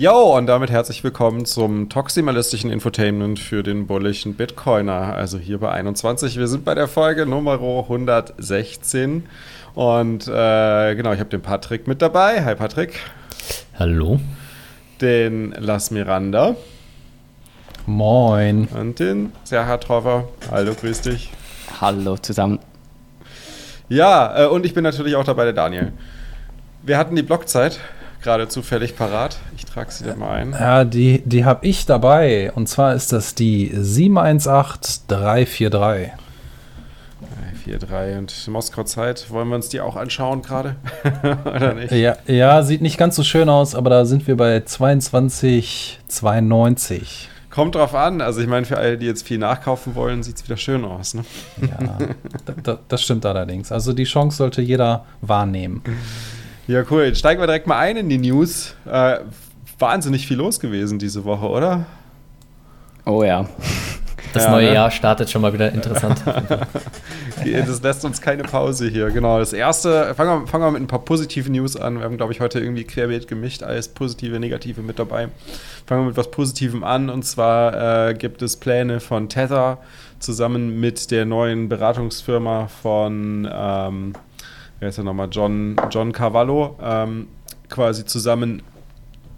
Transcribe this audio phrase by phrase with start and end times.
[0.00, 5.14] Jo, und damit herzlich willkommen zum toximalistischen Infotainment für den bullischen Bitcoiner.
[5.14, 6.38] Also hier bei 21.
[6.38, 9.26] Wir sind bei der Folge Nummer 116.
[9.74, 12.42] Und äh, genau, ich habe den Patrick mit dabei.
[12.42, 12.98] Hi Patrick.
[13.78, 14.18] Hallo.
[15.02, 16.56] Den Las Miranda.
[17.84, 18.68] Moin.
[18.68, 20.28] Und den Serha Troffer.
[20.50, 21.30] Hallo, grüß dich.
[21.78, 22.58] Hallo zusammen.
[23.90, 25.92] Ja, äh, und ich bin natürlich auch dabei, der Daniel.
[26.82, 27.80] Wir hatten die Blockzeit
[28.22, 29.38] gerade zufällig parat.
[29.56, 30.52] Ich trage sie dann mal ein.
[30.52, 32.52] Ja, die, die habe ich dabei.
[32.52, 36.12] Und zwar ist das die 718343.
[37.78, 39.30] 343 und Moskau Zeit.
[39.30, 40.76] Wollen wir uns die auch anschauen gerade?
[41.44, 41.92] Oder nicht?
[41.92, 47.28] Ja, ja, sieht nicht ganz so schön aus, aber da sind wir bei 22,92.
[47.50, 48.20] Kommt drauf an.
[48.20, 51.14] Also ich meine, für alle, die jetzt viel nachkaufen wollen, sieht es wieder schön aus.
[51.14, 51.24] Ne?
[51.60, 51.98] Ja,
[52.88, 53.72] das stimmt allerdings.
[53.72, 55.82] Also die Chance sollte jeder wahrnehmen.
[56.66, 57.04] Ja, cool.
[57.04, 58.74] Jetzt steigen wir direkt mal ein in die News.
[58.86, 59.20] Äh,
[59.78, 61.86] wahnsinnig viel los gewesen diese Woche, oder?
[63.06, 63.48] Oh ja.
[64.32, 64.74] Das ja, neue ne?
[64.74, 66.22] Jahr startet schon mal wieder interessant.
[66.26, 69.10] das lässt uns keine Pause hier.
[69.10, 69.38] Genau.
[69.38, 71.98] Das erste, fangen wir, fangen wir mit ein paar positiven News an.
[71.98, 75.28] Wir haben, glaube ich, heute irgendwie querbeet gemischt, alles positive, negative mit dabei.
[75.86, 77.10] Fangen wir mit was Positivem an.
[77.10, 79.78] Und zwar äh, gibt es Pläne von Tether
[80.20, 83.48] zusammen mit der neuen Beratungsfirma von.
[83.52, 84.12] Ähm,
[84.80, 87.28] wer ist ja nochmal, John, John Cavallo, ähm,
[87.68, 88.62] quasi zusammen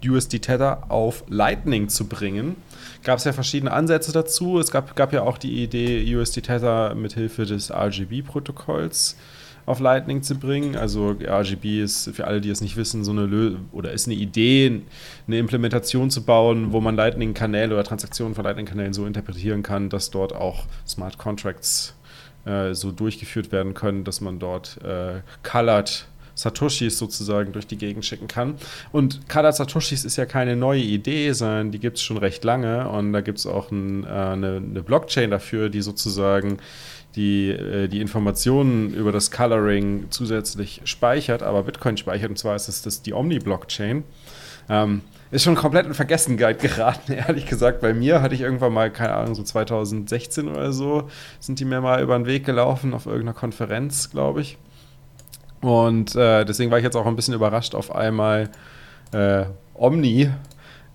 [0.05, 2.55] USD Tether auf Lightning zu bringen.
[3.03, 4.59] Gab es ja verschiedene Ansätze dazu.
[4.59, 9.15] Es gab, gab ja auch die Idee, USD Tether mit Hilfe des RGB-Protokolls
[9.65, 10.75] auf Lightning zu bringen.
[10.75, 14.15] Also RGB ist für alle, die es nicht wissen, so eine Lö oder ist eine
[14.15, 14.81] Idee,
[15.27, 20.11] eine Implementation zu bauen, wo man Lightning-Kanäle oder Transaktionen von Lightning-Kanälen so interpretieren kann, dass
[20.11, 21.95] dort auch Smart Contracts
[22.45, 28.05] äh, so durchgeführt werden können, dass man dort äh, colored Satoshis sozusagen durch die Gegend
[28.05, 28.55] schicken kann.
[28.91, 32.89] Und Colored Satoshis ist ja keine neue Idee, sondern die gibt es schon recht lange.
[32.89, 36.57] Und da gibt es auch ein, äh, eine, eine, Blockchain dafür, die sozusagen
[37.15, 42.29] die, äh, die Informationen über das Coloring zusätzlich speichert, aber Bitcoin speichert.
[42.31, 44.03] Und zwar ist es das die Omni-Blockchain.
[44.69, 45.01] Ähm,
[45.33, 47.81] ist schon komplett in Vergessenheit geraten, ehrlich gesagt.
[47.81, 51.81] Bei mir hatte ich irgendwann mal, keine Ahnung, so 2016 oder so, sind die mir
[51.81, 54.57] mal über den Weg gelaufen auf irgendeiner Konferenz, glaube ich.
[55.61, 58.49] Und äh, deswegen war ich jetzt auch ein bisschen überrascht, auf einmal
[59.11, 60.29] äh, Omni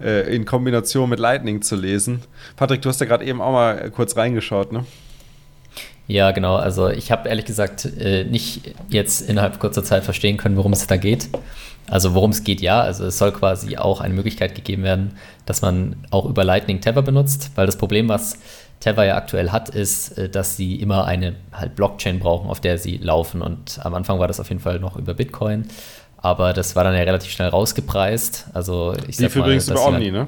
[0.00, 2.22] äh, in Kombination mit Lightning zu lesen.
[2.54, 4.84] Patrick, du hast ja gerade eben auch mal kurz reingeschaut, ne?
[6.08, 6.56] Ja, genau.
[6.56, 10.86] Also ich habe ehrlich gesagt äh, nicht jetzt innerhalb kurzer Zeit verstehen können, worum es
[10.86, 11.28] da geht.
[11.86, 12.80] Also worum es geht, ja.
[12.80, 17.02] Also es soll quasi auch eine Möglichkeit gegeben werden, dass man auch über Lightning Tether
[17.02, 18.38] benutzt, weil das Problem, was
[18.80, 22.78] Tether ja aktuell hat, ist, äh, dass sie immer eine halt Blockchain brauchen, auf der
[22.78, 23.42] sie laufen.
[23.42, 25.68] Und am Anfang war das auf jeden Fall noch über Bitcoin.
[26.16, 28.46] Aber das war dann ja relativ schnell rausgepreist.
[28.54, 30.26] Also ich Wie viel übrigens über Omni, ne?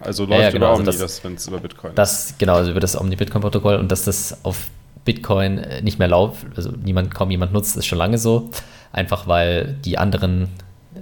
[0.00, 2.56] Also läuft ja, ja, genau, über also Omni, das, wenn es über Bitcoin das, Genau,
[2.56, 4.66] also über das Omni-Bitcoin-Protokoll und dass das auf
[5.04, 8.50] Bitcoin äh, nicht mehr läuft, also niemand, kaum jemand nutzt, ist schon lange so.
[8.92, 10.48] Einfach weil die anderen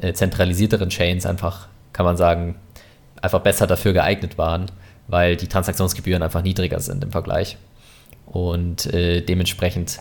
[0.01, 2.57] äh, zentralisierteren Chains einfach, kann man sagen,
[3.21, 4.67] einfach besser dafür geeignet waren,
[5.09, 7.57] weil die Transaktionsgebühren einfach niedriger sind im Vergleich.
[8.27, 9.99] Und äh, dementsprechend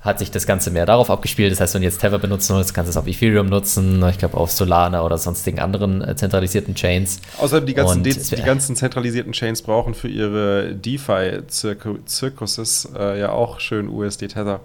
[0.00, 1.52] hat sich das Ganze mehr darauf abgespielt.
[1.52, 4.16] Das heißt, wenn du jetzt Tether benutzen willst, kannst du es auf Ethereum nutzen, ich
[4.18, 7.20] glaube auf Solana oder sonstigen anderen äh, zentralisierten Chains.
[7.38, 13.60] Außerdem die ganzen, die, die ganzen zentralisierten Chains brauchen für ihre DeFi-Zirkuses äh, ja auch
[13.60, 14.60] schön USD Tether.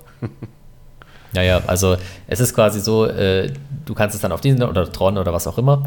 [1.34, 1.97] Naja, also
[2.28, 3.51] es ist quasi so, äh,
[3.85, 5.85] du kannst es dann auf diesen oder Tron oder was auch immer.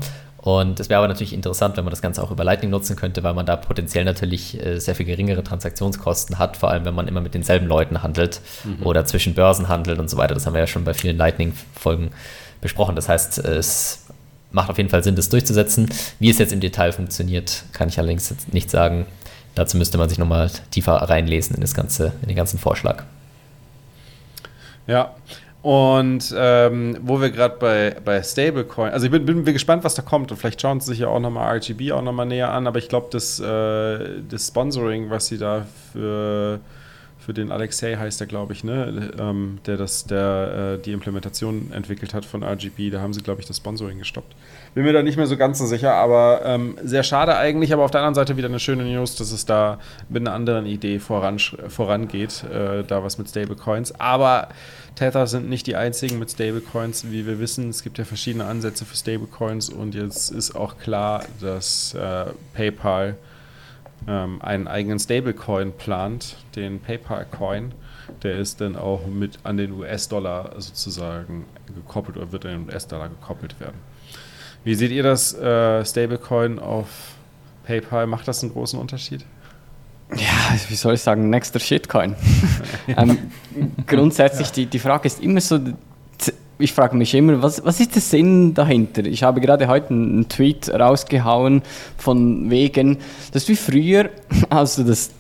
[0.49, 3.23] Und es wäre aber natürlich interessant, wenn man das Ganze auch über Lightning nutzen könnte,
[3.23, 7.07] weil man da potenziell natürlich äh, sehr viel geringere Transaktionskosten hat, vor allem wenn man
[7.07, 8.87] immer mit denselben Leuten handelt mhm.
[8.87, 10.33] oder zwischen Börsen handelt und so weiter.
[10.33, 12.13] Das haben wir ja schon bei vielen Lightning-Folgen
[12.63, 12.97] besprochen.
[12.97, 14.07] Das heißt, es
[14.51, 15.91] macht auf jeden Fall Sinn, das durchzusetzen.
[16.19, 19.05] Wie es jetzt im Detail funktioniert, kann ich allerdings nicht sagen.
[19.55, 23.05] Dazu müsste man sich nochmal tiefer reinlesen in, das ganze, in den ganzen Vorschlag.
[24.87, 25.15] Ja.
[25.61, 30.03] Und ähm, wo wir gerade bei, bei Stablecoin, also ich bin, bin, gespannt, was da
[30.03, 30.31] kommt.
[30.31, 32.67] Und vielleicht schauen sie sich ja auch nochmal RGB auch nochmal näher an.
[32.69, 36.61] Aber ich glaube, das, äh, das Sponsoring, was sie da für,
[37.19, 41.73] für den Alexei heißt der, glaube ich, ne, ähm, der das, der äh, die Implementation
[41.73, 44.37] entwickelt hat von RGB, da haben sie, glaube ich, das Sponsoring gestoppt.
[44.75, 47.73] Bin mir da nicht mehr so ganz so sicher, aber ähm, sehr schade eigentlich.
[47.73, 50.67] Aber auf der anderen Seite wieder eine schöne News, dass es da mit einer anderen
[50.67, 53.99] Idee voran, vorangeht, äh, da was mit Stablecoins.
[53.99, 54.49] Aber
[54.99, 57.13] Tether sind nicht die einzigen mit Stablecoins.
[57.13, 61.25] Wie wir wissen, es gibt ja verschiedene Ansätze für Stablecoins und jetzt ist auch klar,
[61.41, 63.17] dass äh, PayPal
[64.09, 67.75] ähm, einen eigenen Stablecoin plant, den PayPal-Coin.
[68.25, 73.09] Der ist dann auch mit an den US-Dollar sozusagen gekoppelt oder wird an den US-Dollar
[73.09, 73.79] gekoppelt werden.
[74.65, 76.89] Wie seht ihr das äh, Stablecoin auf
[77.63, 78.09] PayPal?
[78.09, 79.25] Macht das einen großen Unterschied?
[80.17, 82.15] Ja, wie soll ich sagen, nächster Shitcoin.
[82.89, 83.19] ähm,
[83.87, 85.59] grundsätzlich, die, die Frage ist immer so,
[86.59, 89.05] ich frage mich immer, was, was ist der Sinn dahinter?
[89.05, 91.63] Ich habe gerade heute einen Tweet rausgehauen
[91.97, 92.99] von wegen,
[93.33, 94.11] dass wie früher,
[94.51, 95.11] also das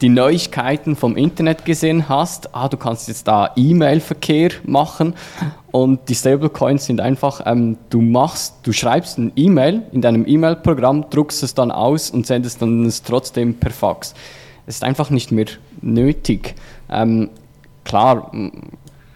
[0.00, 5.14] die Neuigkeiten vom Internet gesehen hast, ah, du kannst jetzt da E-Mail-Verkehr machen
[5.72, 11.10] und die Stablecoins sind einfach, ähm, du machst, du schreibst ein E-Mail in deinem E-Mail-Programm,
[11.10, 14.14] druckst es dann aus und sendest dann es trotzdem per Fax.
[14.68, 15.46] Es ist einfach nicht mehr
[15.80, 16.54] nötig.
[16.90, 17.30] Ähm,
[17.84, 18.30] klar,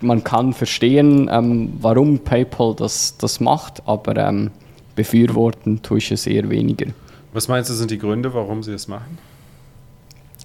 [0.00, 4.50] man kann verstehen, ähm, warum PayPal das, das macht, aber ähm,
[4.96, 6.86] befürworten tue ich es eher weniger.
[7.34, 9.18] Was meinst du, sind die Gründe, warum sie es machen?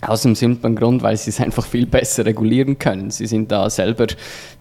[0.01, 3.09] Aus dem simplen Grund, weil sie es einfach viel besser regulieren können.
[3.09, 4.07] Sie sind da selber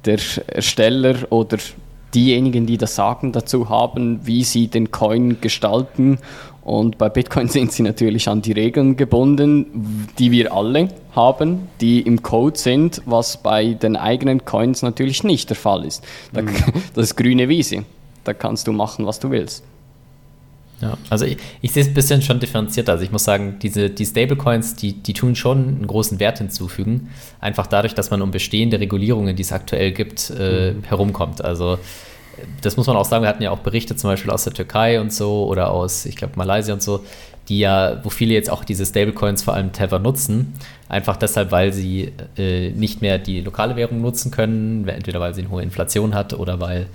[0.04, 1.58] der Ersteller oder
[2.14, 6.18] diejenigen, die das Sagen dazu haben, wie sie den Coin gestalten.
[6.66, 12.00] Und bei Bitcoin sind sie natürlich an die Regeln gebunden, die wir alle haben, die
[12.00, 16.02] im Code sind, was bei den eigenen Coins natürlich nicht der Fall ist.
[16.32, 16.48] Mhm.
[16.94, 17.84] Das ist grüne Wiese.
[18.24, 19.62] Da kannst du machen, was du willst.
[20.80, 22.92] Ja, also ich, ich sehe es ein bisschen schon differenzierter.
[22.92, 27.10] Also ich muss sagen, diese, die Stablecoins, die, die tun schon einen großen Wert hinzufügen.
[27.38, 30.82] Einfach dadurch, dass man um bestehende Regulierungen, die es aktuell gibt, äh, mhm.
[30.82, 31.44] herumkommt.
[31.44, 31.78] Also
[32.60, 35.00] das muss man auch sagen, wir hatten ja auch Berichte zum Beispiel aus der Türkei
[35.00, 37.04] und so oder aus, ich glaube, Malaysia und so,
[37.48, 40.54] die ja, wo viele jetzt auch diese Stablecoins vor allem Tether nutzen,
[40.88, 45.42] einfach deshalb, weil sie äh, nicht mehr die lokale Währung nutzen können, entweder weil sie
[45.42, 46.86] eine hohe Inflation hat oder weil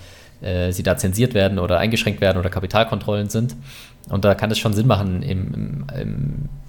[0.41, 3.55] äh, sie da zensiert werden oder eingeschränkt werden oder Kapitalkontrollen sind.
[4.09, 5.85] Und da kann es schon Sinn machen, im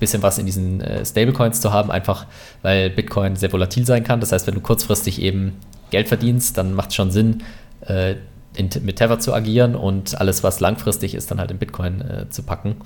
[0.02, 2.26] bisschen was in diesen äh, Stablecoins zu haben, einfach
[2.60, 4.20] weil Bitcoin sehr volatil sein kann.
[4.20, 5.54] Das heißt, wenn du kurzfristig eben
[5.90, 7.44] Geld verdienst, dann macht es schon Sinn,
[7.86, 8.16] äh,
[8.56, 12.28] in, mit Tether zu agieren und alles, was langfristig ist, dann halt in Bitcoin äh,
[12.28, 12.76] zu packen.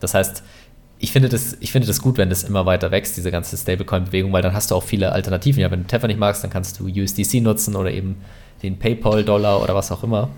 [0.00, 0.42] Das heißt,
[1.00, 4.32] ich finde, das, ich finde das gut, wenn das immer weiter wächst, diese ganze Stablecoin-Bewegung,
[4.32, 5.60] weil dann hast du auch viele Alternativen.
[5.60, 8.16] Ja, wenn du Tether nicht magst, dann kannst du USDC nutzen oder eben
[8.62, 10.30] den PayPal-Dollar oder was auch immer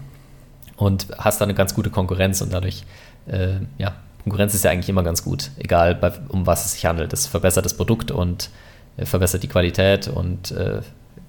[0.81, 2.85] und hast da eine ganz gute Konkurrenz und dadurch,
[3.27, 6.87] äh, ja, Konkurrenz ist ja eigentlich immer ganz gut, egal bei, um was es sich
[6.87, 7.13] handelt.
[7.13, 8.51] Das verbessert das Produkt und
[8.97, 10.81] äh, verbessert die Qualität und äh,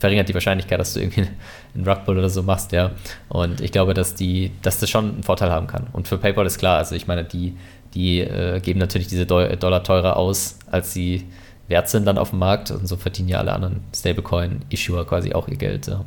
[0.02, 1.28] verringert die Wahrscheinlichkeit, dass du irgendwie
[1.76, 2.92] einen Rugbull oder so machst, ja.
[3.30, 5.88] Und ich glaube, dass die, dass das schon einen Vorteil haben kann.
[5.94, 7.56] Und für PayPal ist klar, also ich meine, die,
[7.94, 11.28] die äh, geben natürlich diese Dollar teurer aus, als sie
[11.68, 15.48] wert sind dann auf dem Markt und so verdienen ja alle anderen Stablecoin-Issuer quasi auch
[15.48, 15.88] ihr Geld.
[15.88, 16.04] Ja.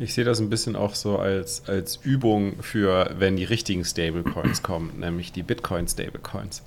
[0.00, 4.62] Ich sehe das ein bisschen auch so als, als Übung für, wenn die richtigen Stablecoins
[4.62, 6.62] kommen, nämlich die Bitcoin-Stablecoins.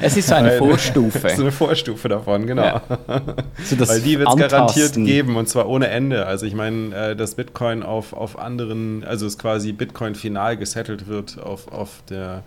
[0.00, 1.18] Es ist so eine Vorstufe.
[1.18, 2.62] Es ist eine Vorstufe davon, genau.
[2.62, 2.82] Ja.
[3.64, 6.26] So Weil die wird es garantiert geben und zwar ohne Ende.
[6.26, 11.06] Also ich meine, äh, dass Bitcoin auf, auf anderen, also es quasi Bitcoin final gesettelt
[11.06, 12.42] wird auf, auf der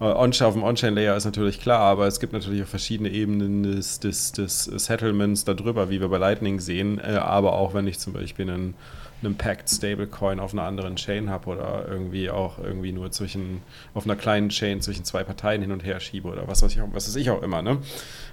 [0.00, 3.98] äh, auf dem On-Chain-Layer ist natürlich klar, aber es gibt natürlich auch verschiedene Ebenen des,
[4.00, 6.98] des, des Settlements darüber, wie wir bei Lightning sehen.
[6.98, 8.74] Äh, aber auch wenn ich zum Beispiel einen
[9.22, 13.62] einem Packed Stablecoin auf einer anderen Chain habe oder irgendwie auch irgendwie nur zwischen,
[13.94, 16.80] auf einer kleinen Chain zwischen zwei Parteien hin und her schiebe oder was weiß ich,
[16.92, 17.62] was weiß ich auch immer.
[17.62, 17.78] Ne?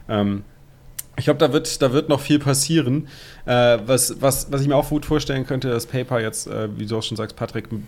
[0.10, 0.44] Ähm,
[1.15, 3.08] ich glaube, da wird, da wird noch viel passieren.
[3.46, 6.86] Äh, was, was, was ich mir auch gut vorstellen könnte, dass PayPal jetzt, äh, wie
[6.86, 7.84] du auch schon sagst, Patrick, mit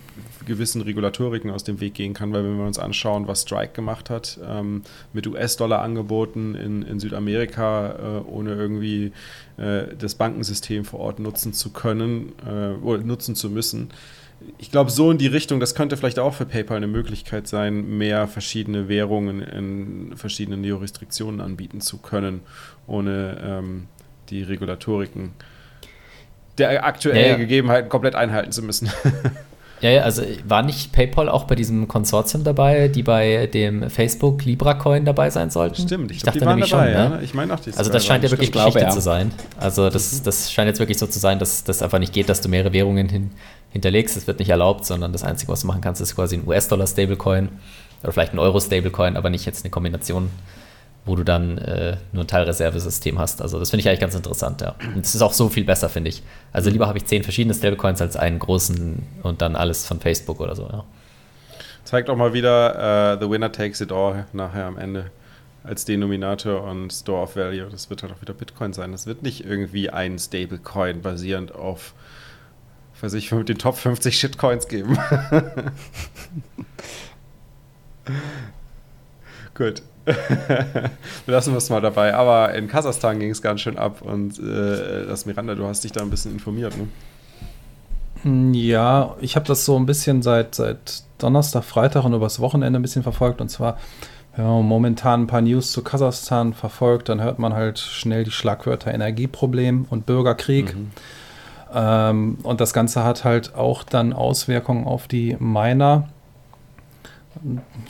[0.46, 4.10] gewissen Regulatoriken aus dem Weg gehen kann, weil wenn wir uns anschauen, was Strike gemacht
[4.10, 9.12] hat, ähm, mit US-Dollar-Angeboten in, in Südamerika, äh, ohne irgendwie
[9.56, 13.90] äh, das Bankensystem vor Ort nutzen zu können äh, oder nutzen zu müssen,
[14.58, 17.98] ich glaube, so in die Richtung, das könnte vielleicht auch für PayPal eine Möglichkeit sein,
[17.98, 22.40] mehr verschiedene Währungen in verschiedenen Jurisdiktionen anbieten zu können,
[22.86, 23.88] ohne ähm,
[24.30, 25.30] die Regulatoriken
[26.58, 27.36] der aktuellen ja, ja.
[27.36, 28.90] Gegebenheiten komplett einhalten zu müssen.
[29.82, 34.44] Ja, ja, also war nicht PayPal auch bei diesem Konsortium dabei, die bei dem Facebook
[34.44, 35.82] Libra Coin dabei sein sollten?
[35.82, 37.10] Stimmt, ich, ich dachte nämlich dabei, schon.
[37.10, 37.20] Ne?
[37.22, 38.90] Ich meine auch, die Also das scheint ja wirklich Geschichte glaube, ja.
[38.90, 39.32] zu sein.
[39.58, 40.24] Also das, mhm.
[40.24, 42.72] das scheint jetzt wirklich so zu sein, dass das einfach nicht geht, dass du mehrere
[42.72, 43.32] Währungen hin,
[43.70, 44.16] hinterlegst.
[44.16, 47.48] Das wird nicht erlaubt, sondern das Einzige, was du machen kannst, ist quasi ein US-Dollar-Stablecoin
[48.02, 50.30] oder vielleicht ein Euro-Stablecoin, aber nicht jetzt eine Kombination
[51.06, 53.40] wo du dann äh, nur ein Teilreservesystem hast.
[53.40, 54.74] Also das finde ich eigentlich ganz interessant, ja.
[54.94, 56.22] Und es ist auch so viel besser, finde ich.
[56.52, 60.40] Also lieber habe ich zehn verschiedene Stablecoins als einen großen und dann alles von Facebook
[60.40, 60.84] oder so, ja.
[61.84, 65.12] Zeigt auch mal wieder, uh, the winner takes it all nachher am Ende
[65.62, 67.68] als Denominator und Store of Value.
[67.70, 68.90] Das wird halt auch wieder Bitcoin sein.
[68.90, 71.94] Das wird nicht irgendwie ein Stablecoin basierend auf,
[73.02, 74.98] weiß ich, mit den Top 50 Shitcoins geben.
[79.54, 79.82] Gut.
[81.26, 82.14] Lassen wir es mal dabei.
[82.14, 85.92] Aber in Kasachstan ging es ganz schön ab und äh, das Miranda, du hast dich
[85.92, 86.86] da ein bisschen informiert, ne?
[88.22, 92.78] Hm, ja, ich habe das so ein bisschen seit, seit Donnerstag, Freitag und übers Wochenende
[92.78, 93.40] ein bisschen verfolgt.
[93.40, 93.78] Und zwar,
[94.36, 98.30] wenn man momentan ein paar News zu Kasachstan verfolgt, dann hört man halt schnell die
[98.30, 100.74] Schlagwörter Energieproblem und Bürgerkrieg.
[100.74, 100.90] Mhm.
[101.76, 106.08] Ähm, und das Ganze hat halt auch dann Auswirkungen auf die Miner.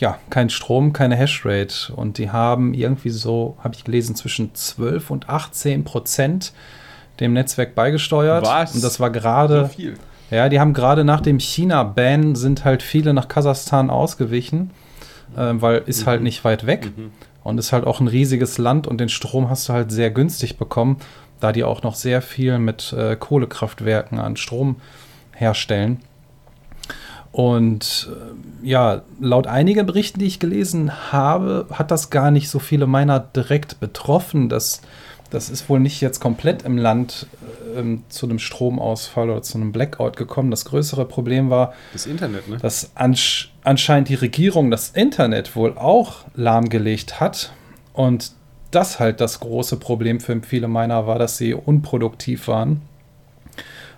[0.00, 1.92] Ja, kein Strom, keine Hashrate.
[1.94, 6.52] Und die haben irgendwie so, habe ich gelesen, zwischen 12 und 18 Prozent
[7.20, 8.44] dem Netzwerk beigesteuert.
[8.44, 8.74] Was?
[8.74, 9.62] Und das war gerade.
[9.62, 9.94] So viel.
[10.32, 14.72] Ja, die haben gerade nach dem China-Ban sind halt viele nach Kasachstan ausgewichen,
[15.36, 16.10] äh, weil ist halt mhm.
[16.10, 17.12] halt nicht weit weg mhm.
[17.44, 20.58] und ist halt auch ein riesiges Land und den Strom hast du halt sehr günstig
[20.58, 20.96] bekommen,
[21.40, 24.76] da die auch noch sehr viel mit äh, Kohlekraftwerken an Strom
[25.32, 26.00] herstellen.
[27.32, 32.58] Und äh, ja, laut einigen Berichten, die ich gelesen habe, hat das gar nicht so
[32.58, 34.48] viele Miner direkt betroffen.
[34.48, 34.80] Das,
[35.28, 37.26] das ist wohl nicht jetzt komplett im Land
[37.76, 40.50] ähm, zu einem Stromausfall oder zu einem Blackout gekommen.
[40.50, 42.56] Das größere Problem war, das Internet, ne?
[42.56, 47.52] dass ansch anscheinend die Regierung das Internet wohl auch lahmgelegt hat.
[47.92, 48.32] Und
[48.70, 52.82] das halt das große Problem für viele Miner war, dass sie unproduktiv waren.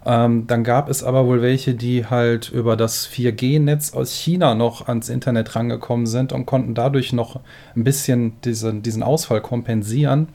[0.06, 4.88] Ähm, dann gab es aber wohl welche, die halt über das 4G-Netz aus China noch
[4.88, 7.40] ans Internet rangekommen sind und konnten dadurch noch
[7.76, 10.28] ein bisschen diesen, diesen Ausfall kompensieren.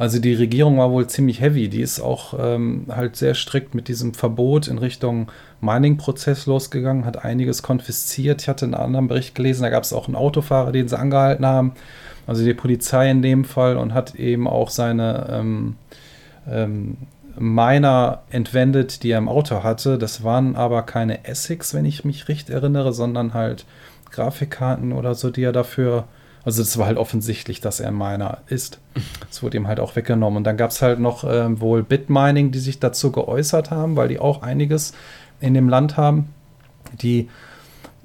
[0.00, 1.68] Also die Regierung war wohl ziemlich heavy.
[1.68, 7.22] Die ist auch ähm, halt sehr strikt mit diesem Verbot in Richtung Mining-Prozess losgegangen, hat
[7.22, 8.40] einiges konfisziert.
[8.40, 11.44] Ich hatte einen anderen Bericht gelesen, da gab es auch einen Autofahrer, den sie angehalten
[11.44, 11.72] haben.
[12.30, 15.74] Also die Polizei in dem Fall und hat eben auch seine ähm,
[16.48, 16.96] ähm,
[17.36, 19.98] Miner entwendet, die er im Auto hatte.
[19.98, 23.66] Das waren aber keine Essex, wenn ich mich recht erinnere, sondern halt
[24.12, 26.04] Grafikkarten oder so, die er dafür
[26.44, 28.78] also es war halt offensichtlich, dass er Miner ist.
[29.28, 30.36] Es wurde ihm halt auch weggenommen.
[30.36, 34.06] Und dann gab es halt noch äh, wohl Bitmining, die sich dazu geäußert haben, weil
[34.06, 34.92] die auch einiges
[35.40, 36.30] in dem Land haben.
[37.02, 37.28] Die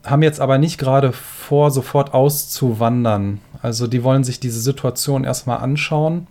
[0.03, 3.39] haben jetzt aber nicht gerade vor, sofort auszuwandern.
[3.65, 6.27] Also die wollen sich diese Situation erstmal anschauen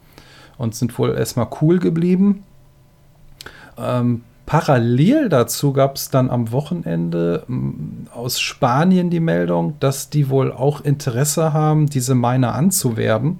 [0.56, 2.44] und sind wohl erstmal cool geblieben.
[3.76, 7.44] Ähm, Parallel dazu gab es dann am Wochenende
[8.14, 13.38] aus Spanien die Meldung, dass die wohl auch Interesse haben, diese Miner anzuwerben,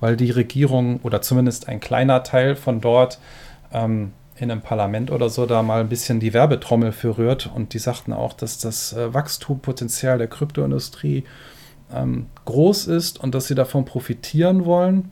[0.00, 3.18] weil die Regierung oder zumindest ein kleiner Teil von dort
[3.72, 7.48] ähm, in einem Parlament oder so da mal ein bisschen die Werbetrommel für rührt.
[7.54, 11.24] Und die sagten auch, dass das äh, Wachstumpotenzial der Kryptoindustrie
[11.94, 15.10] ähm, groß ist und dass sie davon profitieren wollen.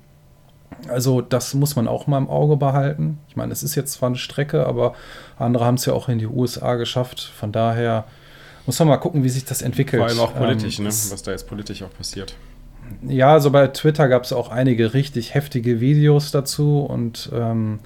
[0.89, 3.19] Also das muss man auch mal im Auge behalten.
[3.29, 4.95] Ich meine, es ist jetzt zwar eine Strecke, aber
[5.39, 7.21] andere haben es ja auch in die USA geschafft.
[7.21, 8.05] Von daher
[8.67, 10.01] muss man mal gucken, wie sich das entwickelt.
[10.01, 10.91] Vor allem auch politisch, ähm, ne?
[10.91, 12.35] was da jetzt politisch auch passiert.
[13.07, 17.81] Ja, also bei Twitter gab es auch einige richtig heftige Videos dazu und ähm,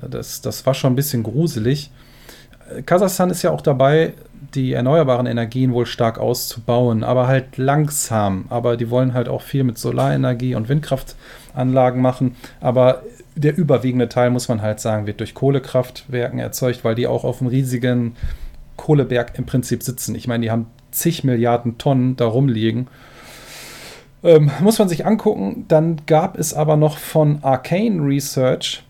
[0.00, 1.90] das, das war schon ein bisschen gruselig.
[2.86, 4.14] Kasachstan ist ja auch dabei,
[4.54, 8.46] die erneuerbaren Energien wohl stark auszubauen, aber halt langsam.
[8.48, 12.36] Aber die wollen halt auch viel mit Solarenergie und Windkraftanlagen machen.
[12.60, 13.02] Aber
[13.36, 17.40] der überwiegende Teil, muss man halt sagen, wird durch Kohlekraftwerken erzeugt, weil die auch auf
[17.40, 18.16] einem riesigen
[18.76, 20.14] Kohleberg im Prinzip sitzen.
[20.14, 22.88] Ich meine, die haben zig Milliarden Tonnen da rumliegen.
[24.22, 25.64] Ähm, muss man sich angucken.
[25.68, 28.82] Dann gab es aber noch von Arcane Research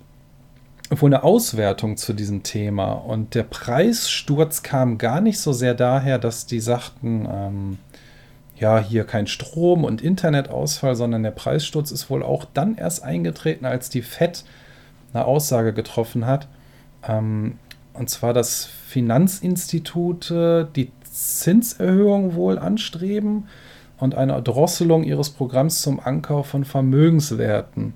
[0.91, 2.93] wohl eine Auswertung zu diesem Thema.
[2.93, 7.79] Und der Preissturz kam gar nicht so sehr daher, dass die sagten, ähm,
[8.57, 13.65] ja, hier kein Strom und Internetausfall, sondern der Preissturz ist wohl auch dann erst eingetreten,
[13.65, 14.45] als die FED
[15.15, 16.49] eine Aussage getroffen hat.
[17.07, 17.59] Ähm,
[17.95, 23.49] und zwar, dass Finanzinstitute die Zinserhöhung wohl anstreben
[23.99, 27.95] und eine Drosselung ihres Programms zum Ankauf von Vermögenswerten.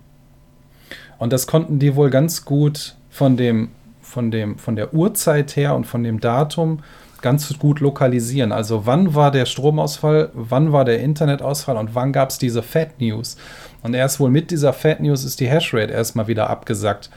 [1.25, 3.71] Und das konnten die wohl ganz gut von dem,
[4.03, 6.81] von dem, von der Uhrzeit her und von dem Datum
[7.23, 8.53] ganz gut lokalisieren.
[8.53, 13.01] Also wann war der Stromausfall, wann war der Internetausfall und wann gab es diese Fat
[13.01, 13.39] News.
[13.83, 17.09] Und erst wohl mit dieser Fat News ist die Hashrate erstmal wieder abgesackt.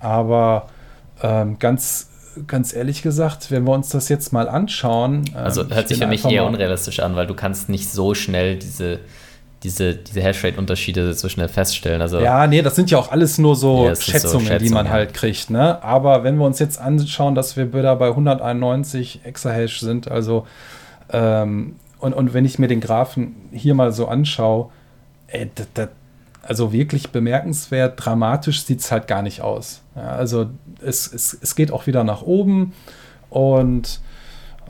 [0.00, 0.66] Aber
[1.22, 2.10] ähm, ganz,
[2.48, 5.26] ganz ehrlich gesagt, wenn wir uns das jetzt mal anschauen.
[5.28, 8.58] Ähm, also hört sich für mich eher unrealistisch an, weil du kannst nicht so schnell
[8.58, 8.98] diese
[9.64, 12.02] diese, diese Hashrate-Unterschiede so schnell feststellen.
[12.02, 14.72] Also, ja, nee, das sind ja auch alles nur so, ja, Schätzungen, so Schätzung, die
[14.72, 15.48] man halt kriegt.
[15.50, 15.82] Ne?
[15.82, 20.46] Aber wenn wir uns jetzt anschauen, dass wir wieder bei 191 Exahash sind, also
[21.10, 24.68] ähm, und, und wenn ich mir den Graphen hier mal so anschaue,
[25.28, 25.88] ey, das, das,
[26.42, 29.80] also wirklich bemerkenswert, dramatisch sieht es halt gar nicht aus.
[29.96, 30.50] Ja, also
[30.82, 32.74] es, es, es geht auch wieder nach oben
[33.30, 34.00] und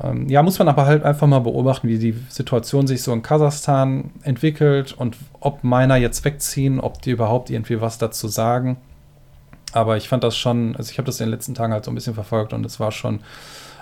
[0.03, 3.23] ähm, ja, muss man aber halt einfach mal beobachten, wie die Situation sich so in
[3.23, 8.77] Kasachstan entwickelt und ob Miner jetzt wegziehen, ob die überhaupt irgendwie was dazu sagen.
[9.73, 11.91] Aber ich fand das schon, also ich habe das in den letzten Tagen halt so
[11.91, 13.21] ein bisschen verfolgt und es war schon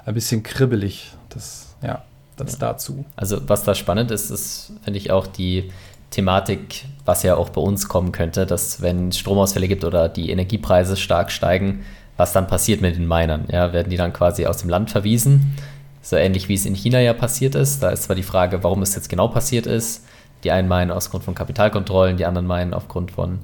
[0.04, 1.12] ein bisschen kribbelig.
[1.30, 2.02] Das, ja,
[2.36, 2.58] das ja.
[2.58, 3.04] dazu.
[3.16, 5.70] Also was da spannend ist, ist, finde ich, auch die
[6.10, 10.30] Thematik, was ja auch bei uns kommen könnte, dass wenn es Stromausfälle gibt oder die
[10.30, 11.84] Energiepreise stark steigen,
[12.18, 13.46] was dann passiert mit den Minern.
[13.50, 15.56] Ja, werden die dann quasi aus dem Land verwiesen?
[16.02, 17.82] So ähnlich wie es in China ja passiert ist.
[17.82, 20.04] Da ist zwar die Frage, warum es jetzt genau passiert ist.
[20.44, 23.38] Die einen meinen aus Grund von Kapitalkontrollen, die anderen meinen aufgrund von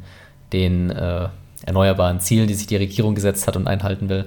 [0.53, 1.29] den äh,
[1.65, 4.27] erneuerbaren Zielen, die sich die Regierung gesetzt hat und einhalten will.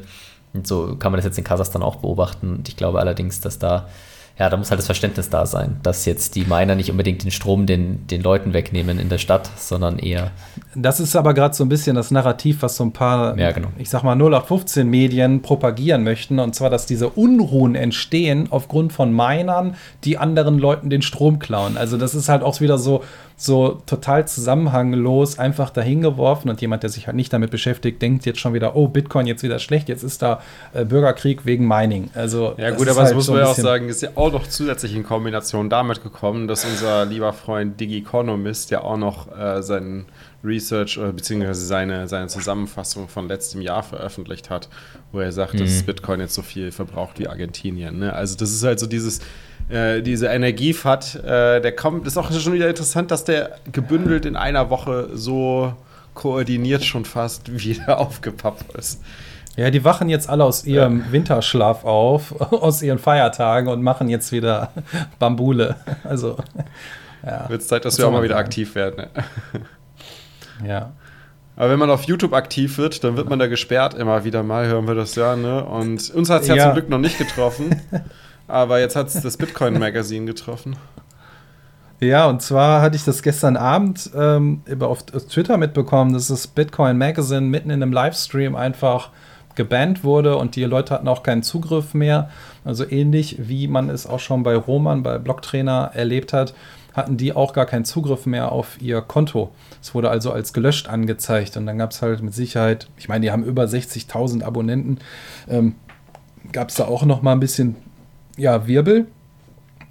[0.53, 2.55] Und so kann man das jetzt in Kasachstan auch beobachten.
[2.55, 3.89] Und ich glaube allerdings, dass da
[4.39, 7.31] ja, da muss halt das Verständnis da sein, dass jetzt die Miner nicht unbedingt den
[7.31, 10.31] Strom den, den Leuten wegnehmen in der Stadt, sondern eher.
[10.73, 13.67] Das ist aber gerade so ein bisschen das Narrativ, was so ein paar, ja, genau.
[13.77, 16.39] ich sag mal, 0815 Medien propagieren möchten.
[16.39, 21.77] Und zwar, dass diese Unruhen entstehen aufgrund von Minern, die anderen Leuten den Strom klauen.
[21.77, 23.03] Also, das ist halt auch wieder so,
[23.41, 28.39] so total zusammenhanglos einfach dahingeworfen und jemand, der sich halt nicht damit beschäftigt, denkt jetzt
[28.39, 30.41] schon wieder, oh, Bitcoin jetzt wieder schlecht, jetzt ist da
[30.73, 32.11] äh, Bürgerkrieg wegen Mining.
[32.13, 34.47] Also ja gut, aber halt das muss man ja auch sagen, ist ja auch noch
[34.47, 40.05] zusätzlich in Kombination damit gekommen, dass unser lieber Freund Digiconomist ja auch noch äh, seinen
[40.43, 44.69] Research oder beziehungsweise seine, seine Zusammenfassung von letztem Jahr veröffentlicht hat,
[45.11, 45.59] wo er sagt, mhm.
[45.59, 47.99] dass Bitcoin jetzt so viel verbraucht wie Argentinien.
[47.99, 48.13] Ne?
[48.13, 49.21] Also das ist halt so dieses
[49.69, 54.35] äh, diese Energiefahrt, äh, der kommt, ist auch schon wieder interessant, dass der gebündelt in
[54.35, 55.73] einer Woche so
[56.13, 59.01] koordiniert schon fast wieder aufgepappt ist.
[59.57, 61.11] Ja, die wachen jetzt alle aus ihrem.
[61.11, 64.71] Winterschlaf auf, aus ihren Feiertagen und machen jetzt wieder
[65.19, 65.75] Bambule.
[66.03, 66.37] Also,
[67.25, 67.49] ja.
[67.49, 68.95] Wird Zeit, dass wir auch mal wieder aktiv werden.
[68.97, 69.09] Ne?
[70.63, 70.91] Ja.
[71.55, 74.67] Aber wenn man auf YouTube aktiv wird, dann wird man da gesperrt immer wieder mal,
[74.67, 75.65] hören wir das ja, ne?
[75.65, 77.81] Und uns hat es ja, ja, zum Glück noch nicht getroffen.
[78.47, 80.75] Aber jetzt hat es das Bitcoin Magazine getroffen.
[81.99, 86.99] Ja, und zwar hatte ich das gestern Abend ähm, auf Twitter mitbekommen, dass das Bitcoin
[86.99, 89.09] Magazine mitten in einem Livestream einfach
[89.55, 92.29] gebannt wurde und die Leute hatten auch keinen Zugriff mehr.
[92.63, 96.53] Also ähnlich wie man es auch schon bei Roman, bei Blocktrainer erlebt hat,
[96.93, 99.51] hatten die auch gar keinen Zugriff mehr auf ihr Konto.
[99.81, 103.25] Es wurde also als gelöscht angezeigt und dann gab es halt mit Sicherheit, ich meine,
[103.25, 104.99] die haben über 60.000 Abonnenten,
[105.49, 105.75] ähm,
[106.51, 107.75] gab es da auch noch mal ein bisschen
[108.37, 109.07] ja, Wirbel.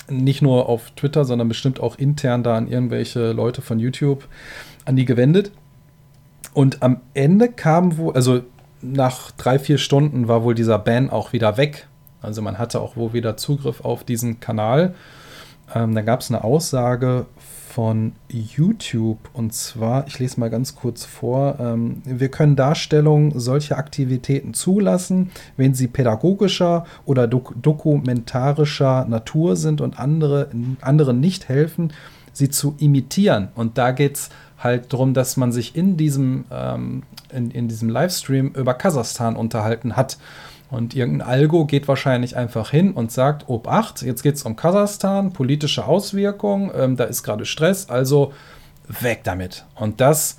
[0.08, 4.26] Nicht nur auf Twitter, sondern bestimmt auch intern da an irgendwelche Leute von YouTube
[4.84, 5.52] an die gewendet.
[6.52, 8.40] Und am Ende kam wohl, also
[8.82, 11.86] nach drei, vier Stunden war wohl dieser Ban auch wieder weg.
[12.22, 14.94] Also man hatte auch wohl wieder Zugriff auf diesen Kanal.
[15.74, 17.26] Ähm, dann gab es eine Aussage
[17.70, 19.18] von YouTube.
[19.32, 25.30] Und zwar, ich lese mal ganz kurz vor, ähm, wir können Darstellungen solcher Aktivitäten zulassen,
[25.56, 30.48] wenn sie pädagogischer oder dok dokumentarischer Natur sind und andere,
[30.80, 31.92] anderen nicht helfen,
[32.32, 33.48] sie zu imitieren.
[33.54, 37.88] Und da geht es halt darum, dass man sich in diesem, ähm, in, in diesem
[37.88, 40.18] Livestream über Kasachstan unterhalten hat.
[40.70, 45.32] Und irgendein Algo geht wahrscheinlich einfach hin und sagt, Obacht, jetzt geht es um Kasachstan,
[45.32, 48.32] politische Auswirkungen, ähm, da ist gerade Stress, also
[48.86, 49.64] weg damit.
[49.74, 50.38] Und das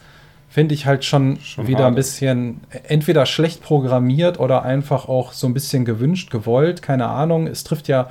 [0.50, 1.88] finde ich halt schon, schon wieder hart.
[1.92, 7.48] ein bisschen entweder schlecht programmiert oder einfach auch so ein bisschen gewünscht, gewollt, keine Ahnung.
[7.48, 8.10] Es trifft ja,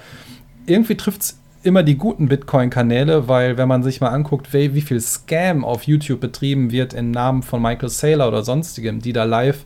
[0.66, 4.80] irgendwie trifft es immer die guten Bitcoin-Kanäle, weil wenn man sich mal anguckt, wie, wie
[4.80, 9.24] viel Scam auf YouTube betrieben wird im Namen von Michael Saylor oder sonstigem, die da
[9.24, 9.64] live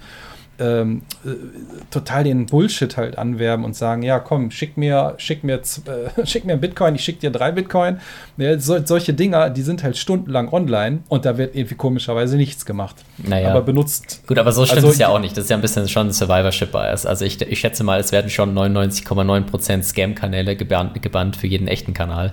[0.59, 1.31] ähm, äh,
[1.91, 6.45] total den Bullshit halt anwerben und sagen, ja komm, schick mir, schick mir, äh, schick
[6.45, 8.01] mir ein Bitcoin, ich schick dir drei Bitcoin.
[8.37, 12.67] Ja, so, solche Dinger, die sind halt stundenlang online und da wird irgendwie komischerweise nichts
[12.67, 12.97] gemacht.
[13.19, 13.51] Naja.
[13.51, 14.23] Aber benutzt.
[14.27, 15.37] Gut, aber so stimmt also, es ja auch nicht.
[15.37, 17.07] Das ist ja ein bisschen schon Survivorship-Bias.
[17.07, 21.95] Also ich, ich schätze mal, es werden schon 99,9% Scam-Kanäle gebannt, gebannt für jeden echten
[21.95, 22.33] Kanal.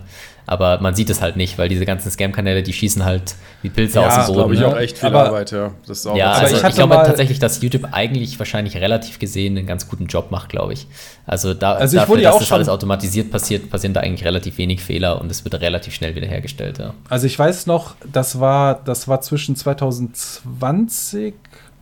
[0.52, 4.02] Aber man sieht es halt nicht, weil diese ganzen Scam-Kanäle, die schießen halt wie Pilze
[4.02, 4.34] ja, aus dem Boden.
[4.36, 4.68] glaube ich ne?
[4.68, 5.72] auch echt viel aber, Arbeit, ja.
[5.88, 9.58] Das ist auch ja, also ich, ich glaube tatsächlich, dass YouTube eigentlich wahrscheinlich relativ gesehen
[9.58, 10.88] einen ganz guten Job macht, glaube ich.
[11.26, 15.22] Also, da, also dafür, dass das alles automatisiert passiert, passieren da eigentlich relativ wenig Fehler
[15.22, 16.96] und es wird relativ schnell wiederhergestellt, ja.
[17.08, 21.34] Also ich weiß noch, das war, das war zwischen 2020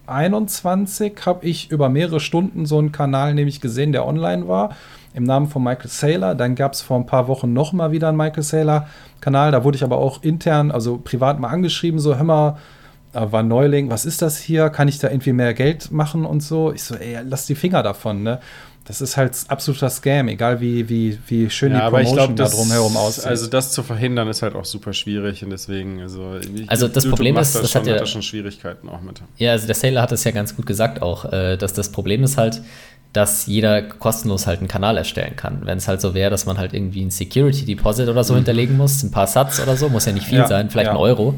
[0.05, 4.75] 21 habe ich über mehrere Stunden so einen Kanal nämlich gesehen, der online war
[5.13, 6.35] im Namen von Michael Saylor.
[6.35, 9.51] Dann gab es vor ein paar Wochen noch mal wieder einen Michael Saylor-Kanal.
[9.51, 12.57] Da wurde ich aber auch intern, also privat mal angeschrieben, so, hör mal,
[13.13, 14.69] war Neuling, was ist das hier?
[14.69, 16.71] Kann ich da irgendwie mehr Geld machen und so?
[16.71, 18.39] Ich so, ey, lass die Finger davon, ne?
[18.85, 22.55] Das ist halt absoluter Scam, egal wie, wie, wie schön ja, die Promotion glaub, da
[22.55, 23.25] drumherum aussieht.
[23.25, 27.17] Also das zu verhindern ist halt auch super schwierig und deswegen, also Also das YouTube
[27.17, 29.21] Problem ist, das, das hat ja schon Schwierigkeiten auch mit.
[29.37, 32.23] Ja, also der Sailor hat es ja ganz gut gesagt auch, äh, dass das Problem
[32.23, 32.63] ist halt,
[33.13, 35.61] dass jeder kostenlos halt einen Kanal erstellen kann.
[35.63, 38.37] Wenn es halt so wäre, dass man halt irgendwie ein Security Deposit oder so mhm.
[38.39, 40.93] hinterlegen muss, ein paar Satz oder so, muss ja nicht viel ja, sein, vielleicht ja.
[40.93, 41.35] ein Euro,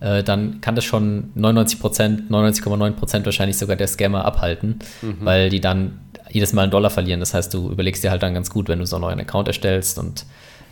[0.00, 5.16] äh, dann kann das schon 99 Prozent, 99,9 Prozent wahrscheinlich sogar der Scammer abhalten, mhm.
[5.20, 7.20] weil die dann jedes Mal einen Dollar verlieren.
[7.20, 9.48] Das heißt, du überlegst dir halt dann ganz gut, wenn du so einen neuen Account
[9.48, 10.26] erstellst und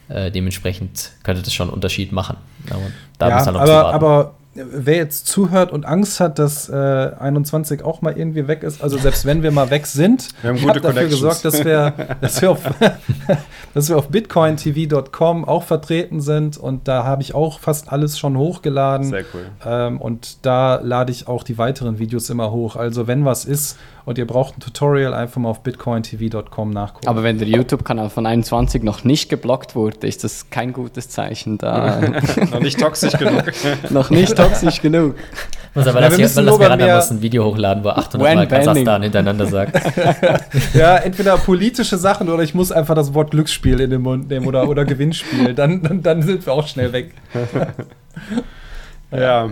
[0.09, 2.37] Äh, dementsprechend könnte das schon einen Unterschied machen.
[2.69, 2.83] Aber
[3.19, 7.83] da ja, muss noch aber, aber wer jetzt zuhört und Angst hat, dass äh, 21
[7.83, 10.81] auch mal irgendwie weg ist, also selbst wenn wir mal weg sind, Wir haben gute
[10.81, 12.61] dafür gesorgt, dass wir, dass wir auf,
[13.75, 18.37] dass wir auf bitcointv.com auch vertreten sind und da habe ich auch fast alles schon
[18.37, 19.09] hochgeladen.
[19.09, 19.47] Sehr cool.
[19.65, 22.77] Ähm, und da lade ich auch die weiteren Videos immer hoch.
[22.77, 27.09] Also wenn was ist und ihr braucht ein Tutorial, einfach mal auf bitcointv.com nachgucken.
[27.09, 31.59] Aber wenn der YouTube-Kanal von 21 noch nicht geblockt wurde, ist das kein gutes Zeichen.
[31.59, 32.01] Da
[32.51, 33.45] Noch nicht toxisch genug.
[33.91, 35.15] noch nicht toxisch genug.
[35.75, 37.99] muss aber Ja, das wir hier, müssen das mir- muss ein Video hochladen, wo er
[37.99, 38.65] 800 When Mal banning.
[38.67, 39.81] Kasachstan hintereinander sagt.
[40.75, 44.47] Ja, entweder politische Sachen oder ich muss einfach das Wort Glücksspiel in den Mund nehmen
[44.47, 45.55] oder, oder Gewinnspiel.
[45.55, 47.13] Dann, dann, dann sind wir auch schnell weg.
[49.11, 49.51] Ja,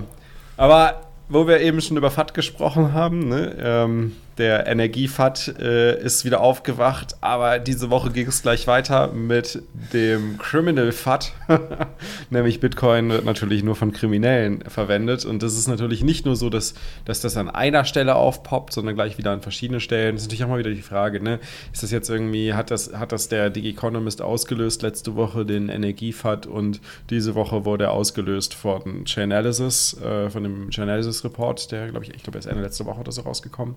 [0.57, 6.25] aber wo wir eben schon über FAT gesprochen haben, ne, ähm, der Energie-FAT äh, ist
[6.25, 11.33] wieder aufgewacht, aber diese Woche ging es gleich weiter mit dem Criminal-FAT,
[12.31, 16.49] nämlich Bitcoin wird natürlich nur von Kriminellen verwendet und das ist natürlich nicht nur so,
[16.49, 16.73] dass,
[17.05, 20.15] dass das an einer Stelle aufpoppt, sondern gleich wieder an verschiedenen Stellen.
[20.15, 21.39] Das ist natürlich auch mal wieder die Frage, ne,
[21.73, 25.69] ist das jetzt irgendwie, hat das, hat das der Dig Economist ausgelöst letzte Woche, den
[25.69, 32.07] Energie-FAT und diese Woche wurde er ausgelöst von Chainalysis, äh, von dem Chainalysis-Report, der, glaube
[32.07, 33.75] ich, ich glaube, er ist Ende letzte Woche oder so rausgekommen,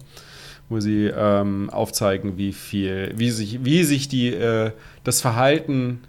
[0.70, 4.72] wo sie ähm, aufzeigen, wie viel, wie sich, wie sich die, äh,
[5.04, 6.02] das Verhalten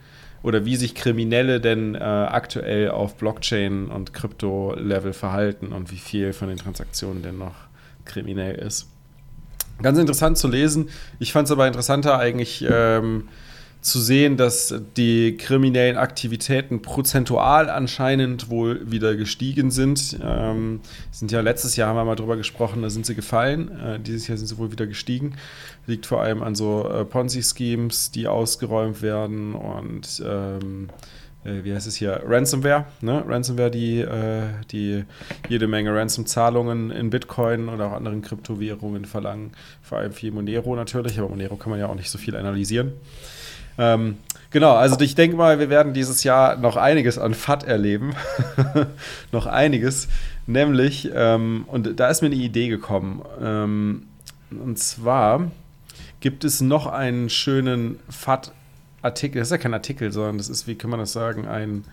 [0.43, 6.33] oder wie sich Kriminelle denn äh, aktuell auf Blockchain und Krypto-Level verhalten und wie viel
[6.33, 7.55] von den Transaktionen denn noch
[8.05, 8.89] kriminell ist.
[9.83, 10.91] Ganz interessant zu lesen.
[11.19, 13.29] Ich fand es aber interessanter eigentlich ähm,
[13.85, 20.19] zu sehen, dass die kriminellen Aktivitäten prozentual anscheinend wohl wieder gestiegen sind.
[20.23, 23.71] Ähm, sind ja letztes Jahr haben wir mal drüber gesprochen, da sind sie gefallen.
[23.79, 25.37] Äh, dieses Jahr sind sie wohl wieder gestiegen.
[25.87, 30.89] Liegt vor allem an so äh, Ponzi-Schemes, die ausgeräumt werden und ähm,
[31.45, 33.23] äh, wie heißt es hier, Ransomware, ne?
[33.29, 35.05] Ransomware, die, äh, die
[35.51, 39.53] jede Menge Ransom-Zahlungen in Bitcoin oder auch anderen Kryptowährungen verlangen.
[39.83, 42.95] Vor allem viel Monero natürlich, aber Monero kann man ja auch nicht so viel analysieren.
[43.79, 44.19] Ähm,
[44.51, 48.15] genau, also ich denke mal, wir werden dieses Jahr noch einiges an FAT erleben.
[49.33, 50.09] noch einiges.
[50.47, 53.23] Nämlich, ähm, und da ist mir eine Idee gekommen.
[53.43, 54.07] Ähm,
[54.51, 55.51] und zwar
[56.21, 59.41] gibt es noch einen schönen FAT-Artikel.
[59.41, 61.85] Das ist ja kein Artikel, sondern das ist, wie kann man das sagen, ein,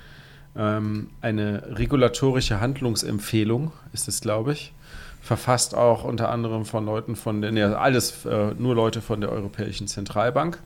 [0.55, 4.73] ähm, eine regulatorische Handlungsempfehlung ist es, glaube ich.
[5.21, 9.31] Verfasst auch unter anderem von Leuten von der, nee, alles äh, nur Leute von der
[9.31, 10.59] Europäischen Zentralbank.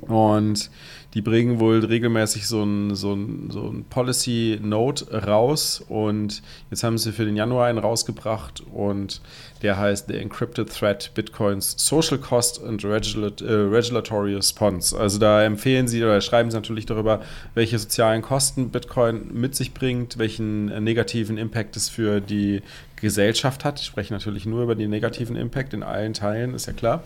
[0.00, 0.70] Und
[1.14, 5.82] die bringen wohl regelmäßig so ein, so ein, so ein Policy Note raus.
[5.88, 8.62] Und jetzt haben sie für den Januar einen rausgebracht.
[8.72, 9.22] Und
[9.62, 14.98] der heißt The Encrypted Threat Bitcoins Social Cost and äh, Regulatory Response.
[14.98, 17.20] Also da empfehlen sie oder schreiben sie natürlich darüber,
[17.54, 22.62] welche sozialen Kosten Bitcoin mit sich bringt, welchen äh, negativen Impact es für die
[22.96, 23.80] Gesellschaft hat.
[23.80, 27.02] Ich spreche natürlich nur über den negativen Impact in allen Teilen, ist ja klar.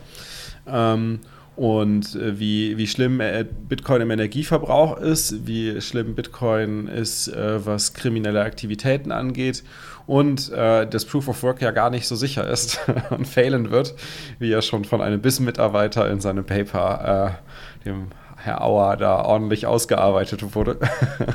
[0.67, 1.19] Ähm,
[1.55, 7.65] und äh, wie, wie schlimm äh, Bitcoin im Energieverbrauch ist, wie schlimm Bitcoin ist, äh,
[7.65, 9.63] was kriminelle Aktivitäten angeht
[10.07, 13.95] und äh, das Proof of Work ja gar nicht so sicher ist und failen wird,
[14.39, 17.37] wie ja schon von einem BIS-Mitarbeiter in seinem Paper,
[17.83, 20.77] äh, dem Herr Auer, da ordentlich ausgearbeitet wurde.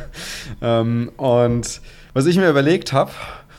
[0.62, 1.80] ähm, und
[2.12, 3.12] was ich mir überlegt habe,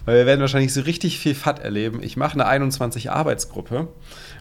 [0.05, 2.01] weil wir werden wahrscheinlich so richtig viel FAT erleben.
[2.01, 3.88] Ich mache eine 21-Arbeitsgruppe.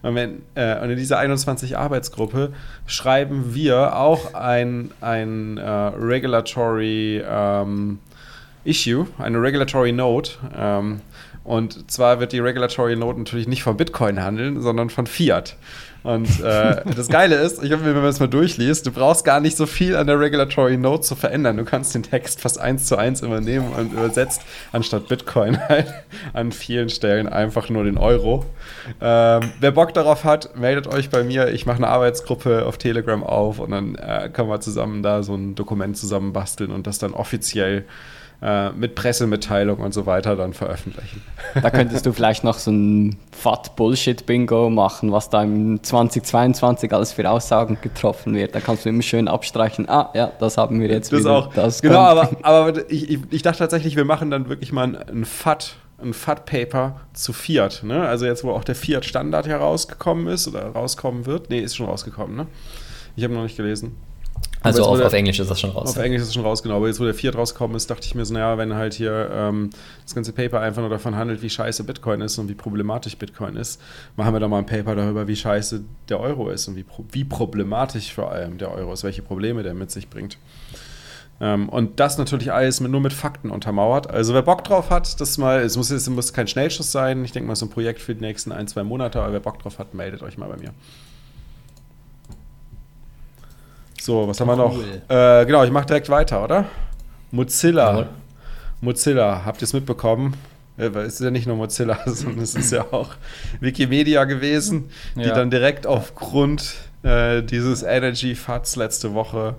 [0.02, 2.52] Und, wenn, äh, und in dieser 21-Arbeitsgruppe
[2.86, 7.98] schreiben wir auch ein, ein äh, Regulatory ähm,
[8.64, 10.32] Issue, eine Regulatory Note.
[10.56, 11.00] Ähm,
[11.44, 15.56] und zwar wird die Regulatory Note natürlich nicht von Bitcoin handeln, sondern von Fiat.
[16.04, 19.40] Und äh, das Geile ist, ich hoffe, wenn man das mal durchliest, du brauchst gar
[19.40, 21.56] nicht so viel an der Regulatory Note zu verändern.
[21.56, 25.92] Du kannst den Text fast eins zu eins übernehmen und übersetzt anstatt Bitcoin halt
[26.32, 28.46] an vielen Stellen einfach nur den Euro.
[29.00, 31.48] Ähm, wer Bock darauf hat, meldet euch bei mir.
[31.48, 35.34] Ich mache eine Arbeitsgruppe auf Telegram auf und dann äh, können wir zusammen da so
[35.34, 37.84] ein Dokument zusammen basteln und das dann offiziell
[38.40, 41.22] äh, mit Pressemitteilung und so weiter dann veröffentlichen.
[41.62, 47.29] Da könntest du vielleicht noch so ein Fat-Bullshit-Bingo machen, was da im 2022 alles für
[47.29, 48.55] Aussagen getroffen wird.
[48.55, 51.33] Da kannst du immer schön abstreichen, ah ja, das haben wir jetzt Das wieder.
[51.33, 51.53] auch.
[51.55, 54.96] Das genau, aber, aber ich, ich, ich dachte tatsächlich, wir machen dann wirklich mal ein,
[54.96, 57.83] ein FAT, ein FAT-Paper zu Fiat.
[57.83, 58.07] Ne?
[58.07, 61.51] Also jetzt, wo auch der Fiat-Standard herausgekommen ist oder rauskommen wird.
[61.51, 62.46] Nee, ist schon rausgekommen, ne?
[63.16, 63.96] Ich habe noch nicht gelesen.
[64.60, 65.90] Also auf, der, auf, Englisch ist das schon raus.
[65.90, 66.02] Auf ja.
[66.02, 66.76] Englisch ist es schon raus, genau.
[66.76, 69.30] Aber jetzt, wo der Fiat rausgekommen ist, dachte ich mir so, naja, wenn halt hier
[69.32, 69.70] ähm,
[70.02, 73.56] das ganze Paper einfach nur davon handelt, wie scheiße Bitcoin ist und wie problematisch Bitcoin
[73.56, 73.80] ist,
[74.16, 77.24] machen wir da mal ein Paper darüber, wie scheiße der Euro ist und wie, wie
[77.24, 80.38] problematisch vor allem der Euro ist, welche Probleme der mit sich bringt.
[81.40, 84.10] Ähm, und das natürlich alles mit, nur mit Fakten untermauert.
[84.10, 87.24] Also wer Bock drauf hat, das mal, es muss, es muss kein Schnellschuss sein.
[87.24, 89.60] Ich denke mal, so ein Projekt für die nächsten ein, zwei Monate, aber wer Bock
[89.60, 90.72] drauf hat, meldet euch mal bei mir.
[94.00, 94.76] So, was haben wir noch?
[95.08, 96.66] Äh, genau, ich mache direkt weiter, oder?
[97.30, 98.00] Mozilla.
[98.00, 98.08] Ja.
[98.80, 100.34] Mozilla, habt ihr es mitbekommen?
[100.76, 103.11] Äh, es ist ja nicht nur Mozilla, sondern es ist ja auch
[103.61, 105.34] Wikimedia gewesen, die ja.
[105.34, 109.56] dann direkt aufgrund äh, dieses Energy Fuds letzte Woche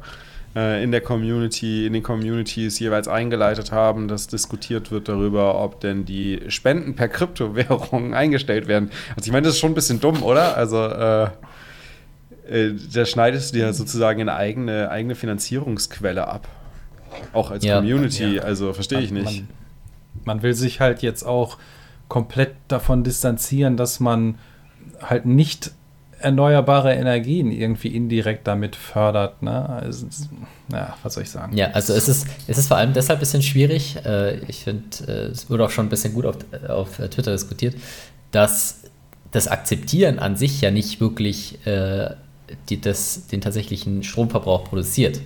[0.56, 5.82] äh, in der Community, in den Communities jeweils eingeleitet haben, dass diskutiert wird darüber, ob
[5.82, 8.90] denn die Spenden per Kryptowährung eingestellt werden.
[9.16, 10.56] Also ich meine, das ist schon ein bisschen dumm, oder?
[10.58, 11.28] Also äh,
[12.50, 16.48] äh, da schneidest du dir sozusagen eine eigene, eigene Finanzierungsquelle ab.
[17.34, 18.44] Auch als ja, Community, ja.
[18.44, 19.26] also verstehe ich nicht.
[19.26, 19.48] Man,
[20.26, 21.58] man, will sich halt jetzt auch
[22.08, 24.36] komplett davon distanzieren, dass man
[25.02, 25.72] halt nicht
[26.20, 29.42] erneuerbare Energien irgendwie indirekt damit fördert.
[29.42, 29.70] Ne?
[29.70, 30.08] Also,
[30.72, 31.56] ja, was soll ich sagen?
[31.56, 33.98] Ja, also es ist, es ist vor allem deshalb ein bisschen schwierig.
[34.06, 36.36] Äh, ich finde, äh, es wurde auch schon ein bisschen gut auf,
[36.68, 37.76] auf Twitter diskutiert,
[38.32, 38.82] dass
[39.32, 42.10] das Akzeptieren an sich ja nicht wirklich äh,
[42.70, 45.22] die das, den tatsächlichen Stromverbrauch produziert.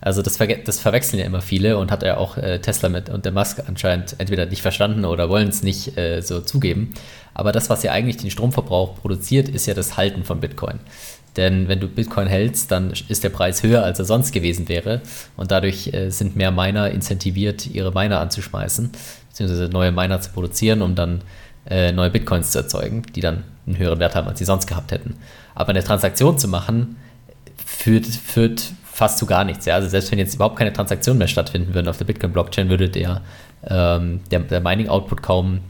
[0.00, 3.24] Also das, das, verwechseln ja immer viele und hat ja auch äh, Tesla mit und
[3.24, 6.94] der Musk anscheinend entweder nicht verstanden oder wollen es nicht äh, so zugeben.
[7.34, 10.80] Aber das, was ja eigentlich den Stromverbrauch produziert, ist ja das Halten von Bitcoin.
[11.36, 15.02] Denn wenn du Bitcoin hältst, dann ist der Preis höher, als er sonst gewesen wäre.
[15.36, 18.90] Und dadurch äh, sind mehr Miner incentiviert, ihre Miner anzuschmeißen,
[19.28, 21.22] beziehungsweise neue Miner zu produzieren, um dann
[21.68, 24.92] äh, neue Bitcoins zu erzeugen, die dann einen höheren Wert haben, als sie sonst gehabt
[24.92, 25.16] hätten.
[25.56, 26.96] Aber eine Transaktion zu machen,
[27.64, 29.66] führt, führt fast zu gar nichts.
[29.66, 29.74] Ja?
[29.74, 33.22] Also selbst wenn jetzt überhaupt keine Transaktionen mehr stattfinden würden auf der Bitcoin-Blockchain, würde der,
[33.66, 35.60] ähm, der, der Mining-Output kaum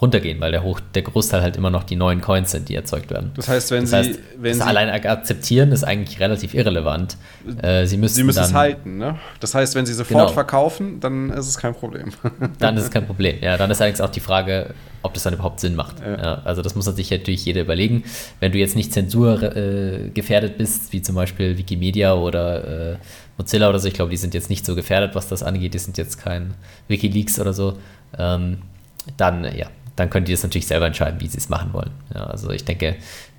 [0.00, 3.10] runtergehen, weil der, Hoch, der Großteil halt immer noch die neuen Coins sind, die erzeugt
[3.10, 3.32] werden.
[3.34, 3.96] Das heißt, wenn das Sie.
[3.96, 7.16] Heißt, wenn das Sie allein akzeptieren ist eigentlich relativ irrelevant.
[7.62, 9.18] Äh, Sie müssen, Sie müssen es halten, ne?
[9.40, 10.32] Das heißt, wenn Sie sofort genau.
[10.32, 12.10] verkaufen, dann ist es kein Problem.
[12.58, 13.56] dann ist es kein Problem, ja.
[13.56, 16.00] Dann ist allerdings auch die Frage, ob das dann überhaupt Sinn macht.
[16.00, 16.22] Ja.
[16.22, 18.04] Ja, also das muss sich natürlich jeder überlegen.
[18.40, 22.96] Wenn du jetzt nicht zensurgefährdet äh, bist, wie zum Beispiel Wikimedia oder äh,
[23.38, 25.72] Mozilla oder so, ich glaube, die sind jetzt nicht so gefährdet, was das angeht.
[25.72, 26.54] Die sind jetzt kein
[26.88, 27.78] Wikileaks oder so.
[28.18, 28.58] Ähm,
[29.16, 31.90] dann, ja, dann können die das natürlich selber entscheiden, wie sie es machen wollen.
[32.14, 32.96] Ja, also ich denke,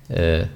[0.08, 0.46] äh,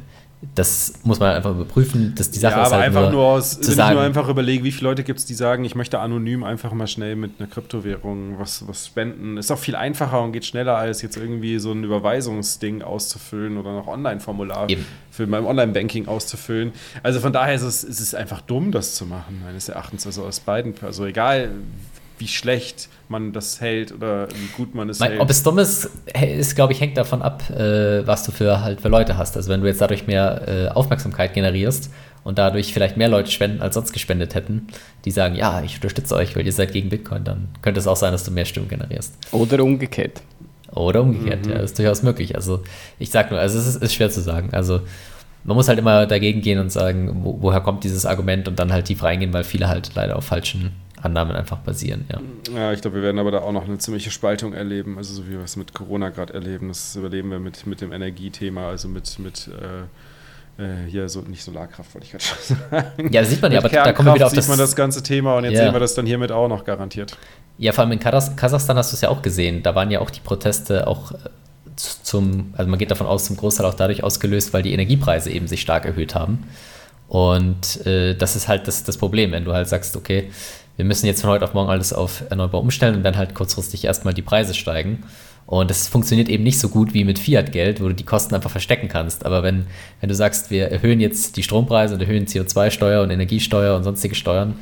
[0.54, 3.24] das muss man einfach überprüfen, dass die Sache ja, ist aber halt einfach nur, nur
[3.26, 5.64] aus, zu wenn sagen, ich nur einfach überlege, wie viele Leute gibt es, die sagen,
[5.64, 9.36] ich möchte anonym einfach mal schnell mit einer Kryptowährung was, was spenden.
[9.36, 13.72] Ist auch viel einfacher und geht schneller, als jetzt irgendwie so ein Überweisungsding auszufüllen oder
[13.72, 14.66] noch Online-Formular
[15.12, 16.72] für mein Online-Banking auszufüllen.
[17.04, 20.06] Also von daher ist es, ist es einfach dumm, das zu machen, meines Erachtens.
[20.06, 21.50] Also aus beiden, also egal
[22.18, 25.20] wie schlecht man das hält oder wie gut man es hält.
[25.20, 25.88] Ob es dumm ist,
[26.20, 29.36] ist glaube ich, hängt davon ab, äh, was du für halt für Leute hast.
[29.36, 31.92] Also wenn du jetzt dadurch mehr äh, Aufmerksamkeit generierst
[32.24, 34.66] und dadurch vielleicht mehr Leute spenden, als sonst gespendet hätten,
[35.04, 37.96] die sagen, ja, ich unterstütze euch, weil ihr seid gegen Bitcoin, dann könnte es auch
[37.96, 39.14] sein, dass du mehr Stimmen generierst.
[39.32, 40.22] Oder umgekehrt.
[40.74, 41.52] Oder umgekehrt, mhm.
[41.52, 42.34] ja, das ist durchaus möglich.
[42.34, 42.62] Also
[42.98, 44.50] ich sag nur, also es ist, ist schwer zu sagen.
[44.52, 44.80] Also
[45.44, 48.72] man muss halt immer dagegen gehen und sagen, wo, woher kommt dieses Argument und dann
[48.72, 52.20] halt tief reingehen, weil viele halt leider auf falschen Annahmen einfach basieren, ja.
[52.54, 55.26] Ja, ich glaube, wir werden aber da auch noch eine ziemliche Spaltung erleben, also so
[55.26, 58.88] wie wir es mit Corona gerade erleben, das überleben wir mit, mit dem Energiethema, also
[58.88, 59.48] mit, mit
[60.58, 63.12] äh, äh hier so nicht Solarkraft, wollte ich gerade schon sagen.
[63.12, 64.44] Ja, das sieht man ja, aber da kommen wir wieder auf das.
[64.44, 65.64] sieht man das ganze Thema und jetzt ja.
[65.64, 67.16] sehen wir das dann hiermit auch noch garantiert.
[67.58, 69.62] Ja, vor allem in Kasachstan hast du es ja auch gesehen.
[69.62, 71.16] Da waren ja auch die Proteste auch äh,
[71.76, 75.46] zum, also man geht davon aus, zum Großteil auch dadurch ausgelöst, weil die Energiepreise eben
[75.46, 76.44] sich stark erhöht haben.
[77.08, 80.30] Und äh, das ist halt das, das Problem, wenn du halt sagst, okay,
[80.82, 83.84] wir müssen jetzt von heute auf morgen alles auf erneuerbar umstellen und dann halt kurzfristig
[83.84, 85.04] erstmal die Preise steigen.
[85.46, 88.50] Und das funktioniert eben nicht so gut wie mit Fiat-Geld, wo du die Kosten einfach
[88.50, 89.24] verstecken kannst.
[89.24, 89.66] Aber wenn,
[90.00, 94.16] wenn du sagst, wir erhöhen jetzt die Strompreise und erhöhen CO2-Steuer und Energiesteuer und sonstige
[94.16, 94.56] Steuern,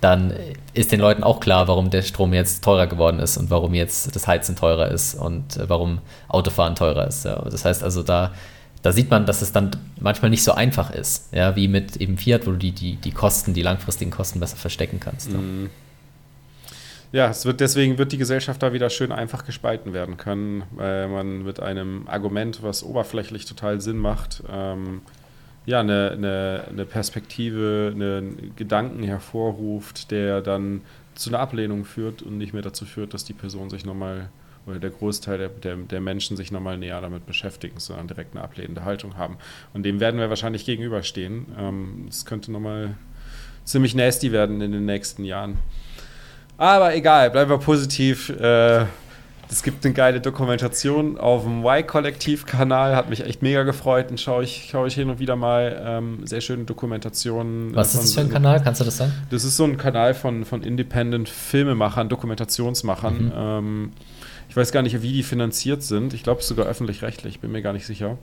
[0.00, 0.32] dann
[0.72, 4.14] ist den Leuten auch klar, warum der Strom jetzt teurer geworden ist und warum jetzt
[4.14, 7.24] das Heizen teurer ist und warum Autofahren teurer ist.
[7.24, 7.42] Ja.
[7.50, 8.30] Das heißt also, da
[8.82, 12.16] da sieht man, dass es dann manchmal nicht so einfach ist, ja, wie mit eben
[12.16, 15.32] Fiat, wo du die, die, die Kosten, die langfristigen Kosten besser verstecken kannst.
[15.32, 15.70] Mhm.
[17.12, 21.08] Ja, es wird deswegen wird die Gesellschaft da wieder schön einfach gespalten werden können, weil
[21.08, 25.02] man mit einem Argument, was oberflächlich total Sinn macht, ähm,
[25.66, 30.82] ja, eine, eine, eine Perspektive, einen Gedanken hervorruft, der dann
[31.14, 34.30] zu einer Ablehnung führt und nicht mehr dazu führt, dass die Person sich nochmal
[34.66, 38.44] oder der Großteil der, der, der Menschen sich nochmal näher damit beschäftigen, sondern direkt eine
[38.44, 39.36] ablehnende Haltung haben.
[39.72, 41.46] Und dem werden wir wahrscheinlich gegenüberstehen.
[41.58, 42.94] Ähm, es könnte nochmal
[43.64, 45.58] ziemlich nasty werden in den nächsten Jahren.
[46.56, 48.28] Aber egal, bleiben wir positiv.
[48.28, 48.84] Äh,
[49.50, 54.44] es gibt eine geile Dokumentation auf dem Y-Kollektiv-Kanal, hat mich echt mega gefreut und schaue
[54.44, 57.74] ich, schaue ich hin und wieder mal ähm, sehr schöne Dokumentationen.
[57.74, 58.62] Was ist das für ein Kanal?
[58.62, 59.12] Kannst du das sagen?
[59.30, 63.24] Das ist so ein Kanal von, von Independent Filmemachern, Dokumentationsmachern.
[63.24, 63.32] Mhm.
[63.34, 63.92] Ähm,
[64.50, 66.12] ich weiß gar nicht, wie die finanziert sind.
[66.12, 68.18] Ich glaube, es ist sogar öffentlich-rechtlich, bin mir gar nicht sicher.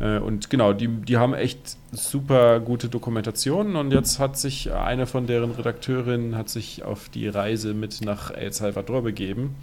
[0.00, 5.06] Äh, und genau, die, die haben echt super gute Dokumentationen und jetzt hat sich eine
[5.06, 9.54] von deren Redakteurinnen hat sich auf die Reise mit nach El Salvador begeben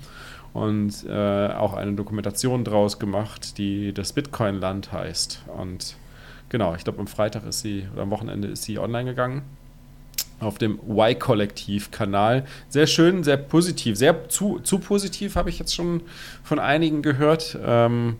[0.54, 5.42] und äh, auch eine Dokumentation draus gemacht, die das Bitcoin-Land heißt.
[5.58, 5.96] Und
[6.50, 9.42] genau, ich glaube, am Freitag ist sie, oder am Wochenende ist sie online gegangen.
[10.40, 12.46] Auf dem Y-Kollektiv-Kanal.
[12.70, 13.98] Sehr schön, sehr positiv.
[13.98, 16.02] Sehr zu, zu positiv habe ich jetzt schon
[16.44, 17.58] von einigen gehört.
[17.64, 18.18] Ähm,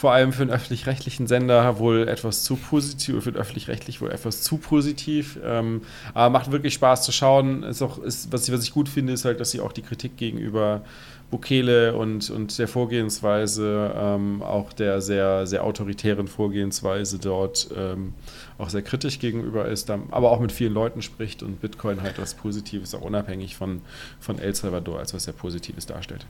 [0.00, 4.40] vor allem für einen öffentlich-rechtlichen Sender wohl etwas zu positiv, für den öffentlich-rechtlich wohl etwas
[4.40, 5.38] zu positiv.
[5.44, 5.82] Ähm,
[6.14, 7.62] aber macht wirklich Spaß zu schauen.
[7.64, 9.82] Ist auch, ist, was, ich, was ich gut finde, ist halt, dass sie auch die
[9.82, 10.82] Kritik gegenüber
[11.30, 18.14] Bukele und, und der Vorgehensweise, ähm, auch der sehr, sehr autoritären Vorgehensweise dort ähm,
[18.58, 22.34] auch sehr kritisch gegenüber ist, aber auch mit vielen Leuten spricht und Bitcoin halt was
[22.34, 23.80] Positives, auch unabhängig von,
[24.18, 26.26] von El Salvador, als was sehr Positives darstellt.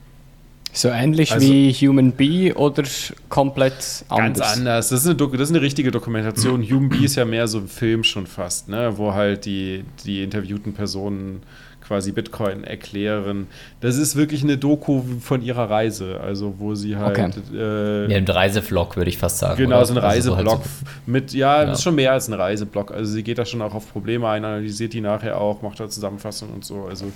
[0.72, 2.84] So ähnlich also, wie Human Bee oder
[3.28, 4.38] komplett anders?
[4.38, 4.88] Ganz anders.
[4.90, 6.62] Das ist eine, das ist eine richtige Dokumentation.
[6.62, 8.96] Human Bee ist ja mehr so ein Film schon fast, ne?
[8.96, 11.42] wo halt die, die interviewten Personen
[11.90, 13.48] quasi Bitcoin erklären.
[13.80, 17.18] Das ist wirklich eine Doku von ihrer Reise, also wo sie halt.
[17.18, 17.30] Okay.
[17.52, 19.56] Äh, ja, ein Reisevlog, würde ich fast sagen.
[19.56, 19.86] Genau, oder?
[19.86, 22.28] so ein Reisevlog also so halt so mit, ja, ja, das ist schon mehr als
[22.28, 22.92] ein Reisevlog.
[22.92, 25.88] Also sie geht da schon auch auf Probleme ein, analysiert die nachher auch, macht da
[25.88, 26.84] Zusammenfassungen und so.
[26.84, 27.06] Also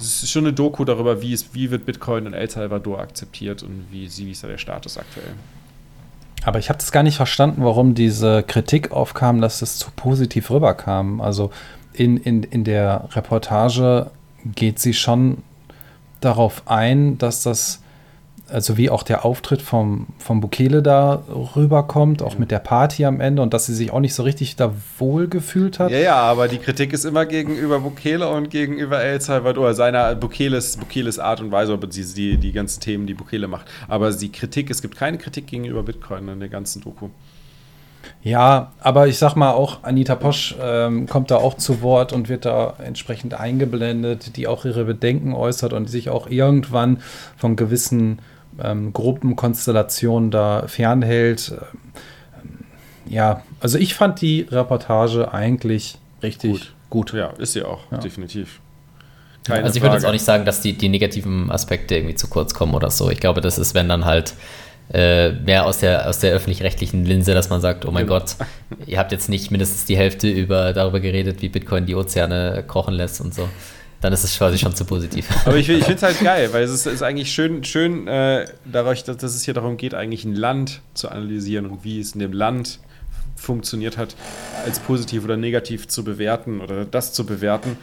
[0.00, 3.62] es ist schon eine Doku darüber, wie, es, wie wird Bitcoin in El Salvador akzeptiert
[3.62, 5.34] und wie, wie ist da der Status aktuell.
[6.44, 10.50] Aber ich habe das gar nicht verstanden, warum diese Kritik aufkam, dass es zu positiv
[10.50, 11.20] rüberkam.
[11.20, 11.50] Also
[11.98, 14.10] in, in, in der Reportage
[14.54, 15.38] geht sie schon
[16.20, 17.80] darauf ein, dass das
[18.50, 21.22] also wie auch der Auftritt vom, vom Bukele da
[21.54, 24.56] rüberkommt, auch mit der Party am Ende und dass sie sich auch nicht so richtig
[24.56, 25.90] da wohl gefühlt hat.
[25.90, 30.78] Ja, ja, aber die Kritik ist immer gegenüber Bukele und gegenüber El Salvador, seiner Bukeles,
[30.78, 33.66] Bukeles Art und Weise, die, die ganzen Themen, die Bukele macht.
[33.86, 37.10] Aber die Kritik, es gibt keine Kritik gegenüber Bitcoin in der ganzen Doku.
[38.22, 42.28] Ja, aber ich sag mal auch, Anita Posch ähm, kommt da auch zu Wort und
[42.28, 47.00] wird da entsprechend eingeblendet, die auch ihre Bedenken äußert und die sich auch irgendwann
[47.36, 48.18] von gewissen
[48.62, 51.52] ähm, Gruppenkonstellation da fernhält.
[51.52, 52.58] Ähm,
[53.08, 56.72] ja, also ich fand die Reportage eigentlich richtig gut.
[56.90, 57.12] gut.
[57.12, 57.98] Ja, ist sie auch, ja.
[57.98, 58.60] definitiv.
[59.44, 62.28] Keine also ich würde jetzt auch nicht sagen, dass die, die negativen Aspekte irgendwie zu
[62.28, 63.10] kurz kommen oder so.
[63.10, 64.34] Ich glaube, das ist, wenn dann halt
[64.92, 68.20] äh, mehr aus der, aus der öffentlich-rechtlichen Linse, dass man sagt, oh mein genau.
[68.20, 68.36] Gott,
[68.86, 72.94] ihr habt jetzt nicht mindestens die Hälfte über, darüber geredet, wie Bitcoin die Ozeane kochen
[72.94, 73.48] lässt und so
[74.00, 75.28] dann ist es quasi schon zu positiv.
[75.44, 78.46] Aber ich, ich finde es halt geil, weil es ist, ist eigentlich schön, schön äh,
[78.64, 82.12] dadurch, dass, dass, es hier darum geht, eigentlich ein Land zu analysieren und wie es
[82.12, 82.78] in dem Land
[83.34, 84.14] funktioniert hat,
[84.64, 87.76] als positiv oder negativ zu bewerten oder das zu bewerten,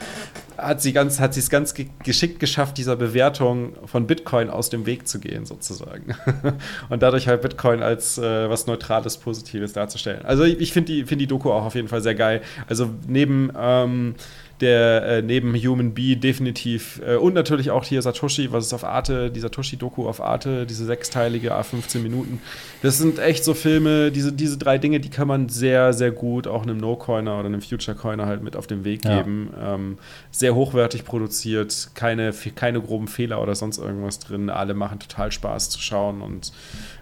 [0.58, 4.86] hat sie ganz, hat sie es ganz geschickt geschafft, dieser Bewertung von Bitcoin aus dem
[4.86, 6.16] Weg zu gehen, sozusagen.
[6.90, 10.26] Und dadurch halt Bitcoin als äh, was Neutrales, Positives darzustellen.
[10.26, 12.42] Also ich, ich finde die, find die Doku auch auf jeden Fall sehr geil.
[12.68, 14.16] Also neben ähm,
[14.62, 18.86] der äh, neben Human Bee definitiv äh, und natürlich auch hier Satoshi, was ist auf
[18.86, 22.42] Arte, die Satoshi-Doku auf Arte, diese sechsteilige A15 Minuten.
[22.82, 26.48] Das sind echt so Filme, diese, diese drei Dinge, die kann man sehr, sehr gut
[26.48, 29.50] auch einem No-Coiner oder einem Future-Coiner halt mit auf den Weg geben.
[29.54, 29.76] Ja.
[29.76, 29.98] Ähm,
[30.32, 34.50] sehr hochwertig produziert, keine, keine groben Fehler oder sonst irgendwas drin.
[34.50, 36.54] Alle machen total Spaß zu schauen und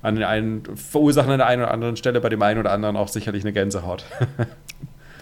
[0.01, 2.97] an den einen, verursachen an der einen oder anderen Stelle bei dem einen oder anderen
[2.97, 4.05] auch sicherlich eine Gänsehaut.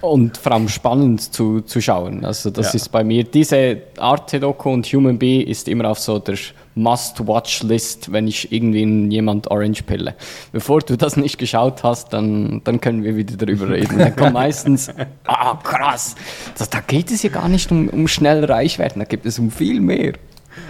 [0.02, 2.26] und vor allem spannend zu, zu schauen.
[2.26, 2.78] Also das ja.
[2.78, 6.38] ist bei mir, diese Arte-Doku und Human Bee ist immer auf so der
[6.76, 10.16] Must-Watch-List, wenn ich irgendwie jemand Orange pille.
[10.52, 14.00] Bevor du das nicht geschaut hast, dann, dann können wir wieder darüber reden.
[14.00, 14.90] Dann kommt meistens,
[15.26, 16.16] ah krass,
[16.58, 19.38] das, da geht es ja gar nicht um, um schnell reich werden, da gibt es
[19.38, 20.14] um viel mehr.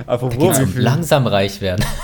[0.06, 1.84] Apropos, wie viel, langsam reich werden.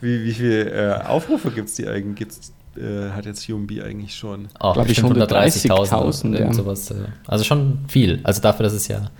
[0.00, 2.16] wie, wie viele äh, Aufrufe gibt es die eigentlich?
[2.16, 4.48] Gibt's äh, hat jetzt UMB eigentlich schon.
[4.60, 6.52] Oh, glaube ich 130.000 ja.
[6.52, 6.90] sowas.
[6.90, 8.20] Äh, also schon viel.
[8.22, 9.10] Also dafür, dass es ja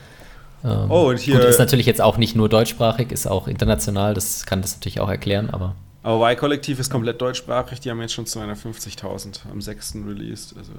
[0.65, 4.15] ähm, oh, und hier gut, ist natürlich jetzt auch nicht nur deutschsprachig, ist auch international.
[4.15, 5.75] Das kann das natürlich auch erklären, aber.
[6.05, 7.81] Aber Y-Kollektiv ist komplett deutschsprachig.
[7.81, 9.97] Die haben jetzt schon 250.000 am 6.
[10.07, 10.57] released.
[10.57, 10.73] Also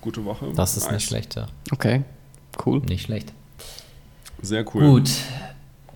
[0.00, 0.46] gute Woche.
[0.54, 0.94] Das ist nice.
[0.94, 1.46] nicht schlecht, ja.
[1.70, 2.02] Okay,
[2.64, 2.80] cool.
[2.80, 3.32] Nicht schlecht.
[4.40, 4.82] Sehr cool.
[4.82, 5.10] Gut,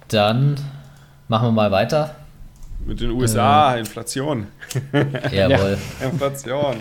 [0.09, 0.57] dann
[1.29, 2.15] machen wir mal weiter.
[2.87, 3.81] Mit den USA, äh.
[3.81, 4.47] Inflation.
[5.33, 5.77] Jawohl.
[6.01, 6.77] Inflation.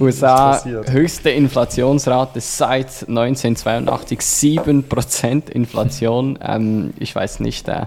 [0.00, 6.38] USA höchste Inflationsrate seit 1982, 7% Inflation.
[6.40, 7.68] Ähm, ich weiß nicht.
[7.68, 7.86] Äh,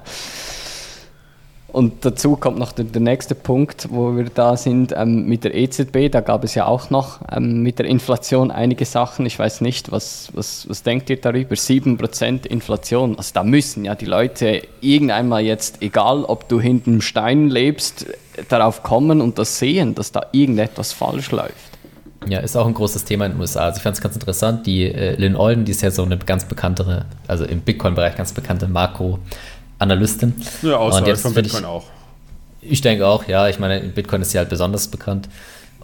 [1.72, 5.56] und dazu kommt noch der, der, nächste Punkt, wo wir da sind ähm, mit der
[5.56, 6.12] EZB.
[6.12, 9.26] Da gab es ja auch noch ähm, mit der Inflation einige Sachen.
[9.26, 11.56] Ich weiß nicht, was, was, was denkt ihr darüber?
[11.56, 13.18] 7% Inflation.
[13.18, 18.08] Also da müssen ja die Leute irgendeinmal jetzt, egal ob du hinten im Stein lebst,
[18.48, 21.54] darauf kommen und das sehen, dass da irgendetwas falsch läuft.
[22.28, 23.66] Ja, ist auch ein großes Thema in den USA.
[23.66, 26.18] Also ich fand es ganz interessant, die äh, Lynn Olden, die ist ja so eine
[26.18, 29.20] ganz bekanntere, also im Bitcoin-Bereich ganz bekannte Makro-
[29.80, 30.34] Analystin.
[30.62, 31.86] Ja, außerhalb von Bitcoin ich, auch.
[32.62, 33.48] Ich denke auch, ja.
[33.48, 35.30] Ich meine, in Bitcoin ist sie halt besonders bekannt.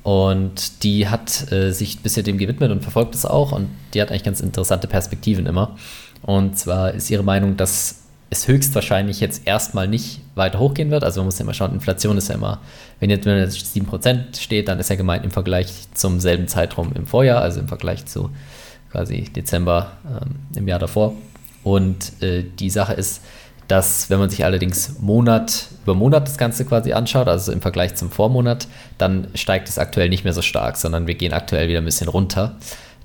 [0.04, 3.52] Und die hat äh, sich bisher dem gewidmet und verfolgt es auch.
[3.52, 5.76] Und die hat eigentlich ganz interessante Perspektiven immer.
[6.22, 11.04] Und zwar ist ihre Meinung, dass es höchstwahrscheinlich jetzt erstmal nicht weiter hochgehen wird.
[11.04, 12.62] Also man muss ja immer schauen, Inflation ist ja immer,
[13.00, 16.92] wenn jetzt, wenn jetzt 7% steht, dann ist ja gemeint im Vergleich zum selben Zeitraum
[16.94, 18.30] im Vorjahr, also im Vergleich zu
[18.92, 21.14] quasi Dezember ähm, im Jahr davor.
[21.64, 23.22] Und äh, die Sache ist,
[23.68, 27.96] dass wenn man sich allerdings Monat über Monat das Ganze quasi anschaut, also im Vergleich
[27.96, 31.80] zum Vormonat, dann steigt es aktuell nicht mehr so stark, sondern wir gehen aktuell wieder
[31.80, 32.56] ein bisschen runter.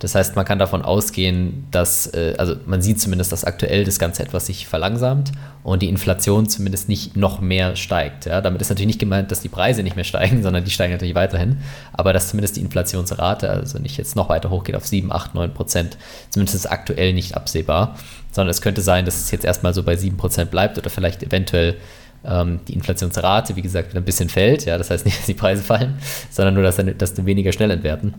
[0.00, 3.98] Das heißt, man kann davon ausgehen, dass, äh, also man sieht zumindest, dass aktuell das
[3.98, 5.30] Ganze etwas sich verlangsamt
[5.62, 8.24] und die Inflation zumindest nicht noch mehr steigt.
[8.24, 10.94] Ja, damit ist natürlich nicht gemeint, dass die Preise nicht mehr steigen, sondern die steigen
[10.94, 11.58] natürlich weiterhin.
[11.92, 15.52] Aber dass zumindest die Inflationsrate, also nicht jetzt noch weiter hochgeht auf 7, 8, 9
[15.52, 15.98] Prozent,
[16.30, 17.96] zumindest ist aktuell nicht absehbar,
[18.32, 21.22] sondern es könnte sein, dass es jetzt erstmal so bei 7 Prozent bleibt oder vielleicht
[21.22, 21.76] eventuell
[22.24, 24.64] ähm, die Inflationsrate, wie gesagt, wieder ein bisschen fällt.
[24.64, 25.98] Ja, das heißt nicht, dass die Preise fallen,
[26.30, 28.14] sondern nur, dass, dass die weniger schnell entwerten.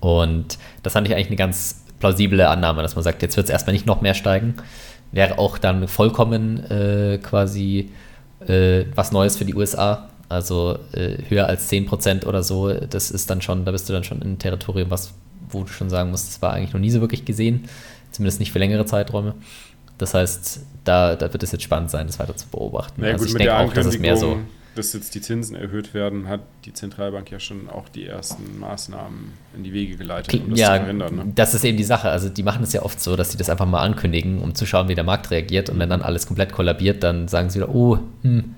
[0.00, 3.50] Und das fand ich eigentlich eine ganz plausible Annahme, dass man sagt, jetzt wird es
[3.50, 4.54] erstmal nicht noch mehr steigen.
[5.10, 7.90] Wäre auch dann vollkommen äh, quasi
[8.46, 10.08] äh, was Neues für die USA.
[10.28, 14.04] Also äh, höher als 10% oder so, das ist dann schon, da bist du dann
[14.04, 15.14] schon in ein Territorium, was,
[15.48, 17.64] wo du schon sagen musst, das war eigentlich noch nie so wirklich gesehen,
[18.18, 19.34] zumindest nicht für längere Zeiträume.
[19.96, 23.02] Das heißt, da, da wird es jetzt spannend sein, das weiter zu beobachten.
[23.02, 24.38] Ja, also gut, ich denke auch, dass es mehr so
[24.78, 29.32] dass jetzt die Zinsen erhöht werden, hat die Zentralbank ja schon auch die ersten Maßnahmen
[29.56, 31.16] in die Wege geleitet, um das ja, zu verhindern.
[31.16, 31.32] Ne?
[31.34, 32.08] Das ist eben die Sache.
[32.08, 34.66] Also die machen es ja oft so, dass sie das einfach mal ankündigen, um zu
[34.66, 35.68] schauen, wie der Markt reagiert.
[35.68, 38.54] Und wenn dann alles komplett kollabiert, dann sagen sie wieder, oh, hm,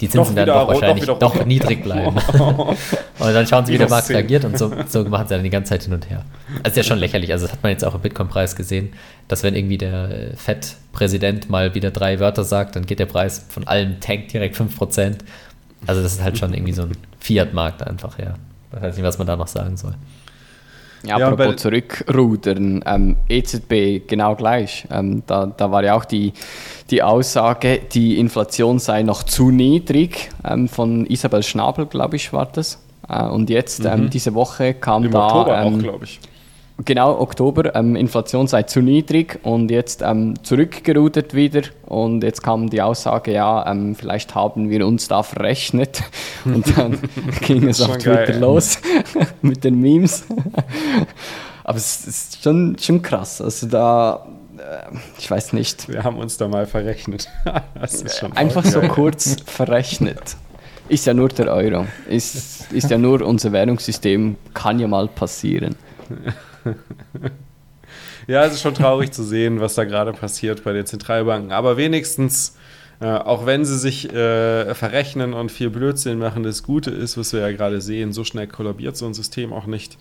[0.00, 2.16] die Zinsen werden doch wahrscheinlich doch, doch niedrig bleiben.
[2.38, 2.76] und
[3.18, 5.70] dann schauen sie, wie der Markt reagiert und so, so machen sie dann die ganze
[5.70, 6.24] Zeit hin und her.
[6.62, 7.32] Also ist ja schon lächerlich.
[7.32, 8.92] Also das hat man jetzt auch im Bitcoin-Preis gesehen,
[9.26, 13.66] dass wenn irgendwie der FED-Präsident mal wieder drei Wörter sagt, dann geht der Preis von
[13.66, 15.18] allem Tank direkt 5%.
[15.86, 18.34] Also das ist halt schon irgendwie so ein Fiat-Markt einfach, ja.
[18.74, 19.94] Ich weiß nicht, was man da noch sagen soll.
[21.04, 24.86] Ja, ja apropos zurückrudern, ähm, EZB genau gleich.
[24.90, 26.32] Ähm, da, da war ja auch die,
[26.90, 32.46] die Aussage, die Inflation sei noch zu niedrig, ähm, von Isabel Schnabel, glaube ich, war
[32.46, 32.78] das.
[33.08, 34.10] Äh, und jetzt, ähm, mhm.
[34.10, 35.26] diese Woche kam Im da...
[35.26, 36.20] Oktober auch, ähm, glaube ich.
[36.84, 42.70] Genau, Oktober, ähm, Inflation sei zu niedrig und jetzt ähm, zurückgerudert wieder und jetzt kam
[42.70, 46.02] die Aussage, ja, ähm, vielleicht haben wir uns da verrechnet
[46.44, 47.00] und dann
[47.40, 48.38] ging es auf Twitter geil.
[48.38, 48.78] los
[49.42, 50.24] mit den Memes.
[51.64, 55.88] Aber es ist schon, schon krass, also da, äh, ich weiß nicht.
[55.88, 57.28] Wir haben uns da mal verrechnet.
[58.36, 60.36] Einfach so kurz verrechnet.
[60.88, 65.74] Ist ja nur der Euro, ist, ist ja nur unser Währungssystem, kann ja mal passieren.
[68.26, 71.52] ja, es ist schon traurig zu sehen, was da gerade passiert bei den Zentralbanken.
[71.52, 72.56] Aber wenigstens,
[73.00, 77.32] äh, auch wenn sie sich äh, verrechnen und viel Blödsinn machen, das Gute ist, was
[77.32, 79.98] wir ja gerade sehen, so schnell kollabiert so ein System auch nicht.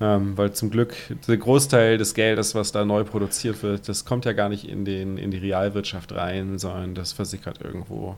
[0.00, 0.94] Ähm, weil zum Glück
[1.26, 4.84] der Großteil des Geldes, was da neu produziert wird, das kommt ja gar nicht in,
[4.84, 8.16] den, in die Realwirtschaft rein, sondern das versickert irgendwo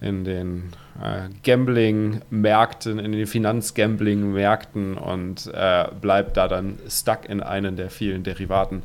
[0.00, 0.72] in den
[1.02, 8.22] äh, Gambling-Märkten, in den Finanzgambling-Märkten und äh, bleibt da dann stuck in einen der vielen
[8.22, 8.82] Derivaten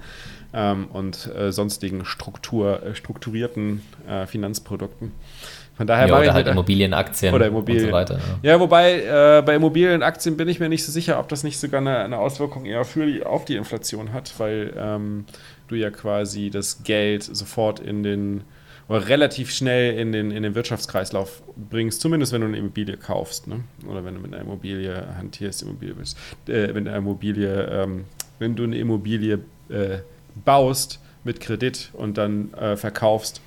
[0.54, 5.12] ähm, und äh, sonstigen Struktur, äh, strukturierten äh, Finanzprodukten.
[5.76, 7.86] Von daher ja, oder halt Immobilienaktien oder Immobilien.
[7.86, 8.20] und so weiter.
[8.44, 11.60] Ja, ja wobei äh, bei Immobilienaktien bin ich mir nicht so sicher, ob das nicht
[11.60, 15.26] sogar eine, eine Auswirkung eher für die, auf die Inflation hat, weil ähm,
[15.68, 18.44] du ja quasi das Geld sofort in den
[18.98, 23.64] relativ schnell in den, in den Wirtschaftskreislauf bringst, zumindest wenn du eine Immobilie kaufst, ne?
[23.88, 26.18] oder wenn du mit einer Immobilie hantierst, Immobilie bist,
[26.48, 28.06] äh, wenn, eine Immobilie, ähm,
[28.40, 29.40] wenn du eine Immobilie
[29.70, 30.00] äh,
[30.46, 33.42] baust mit Kredit und dann äh, verkaufst,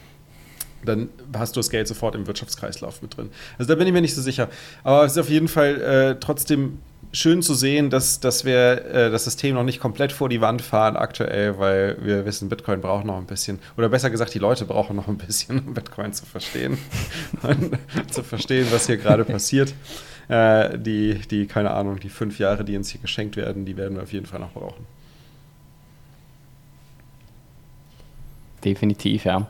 [0.84, 3.30] dann hast du das Geld sofort im Wirtschaftskreislauf mit drin.
[3.58, 4.50] Also da bin ich mir nicht so sicher.
[4.82, 6.78] Aber es ist auf jeden Fall äh, trotzdem
[7.14, 10.60] schön zu sehen, dass, dass wir äh, das System noch nicht komplett vor die Wand
[10.62, 14.64] fahren aktuell, weil wir wissen, Bitcoin braucht noch ein bisschen, oder besser gesagt, die Leute
[14.64, 16.76] brauchen noch ein bisschen, um Bitcoin zu verstehen
[18.10, 19.72] zu verstehen, was hier gerade passiert.
[20.28, 23.96] äh, die, die, keine Ahnung, die fünf Jahre, die uns hier geschenkt werden, die werden
[23.96, 24.84] wir auf jeden Fall noch brauchen.
[28.64, 29.46] Definitiv, ja.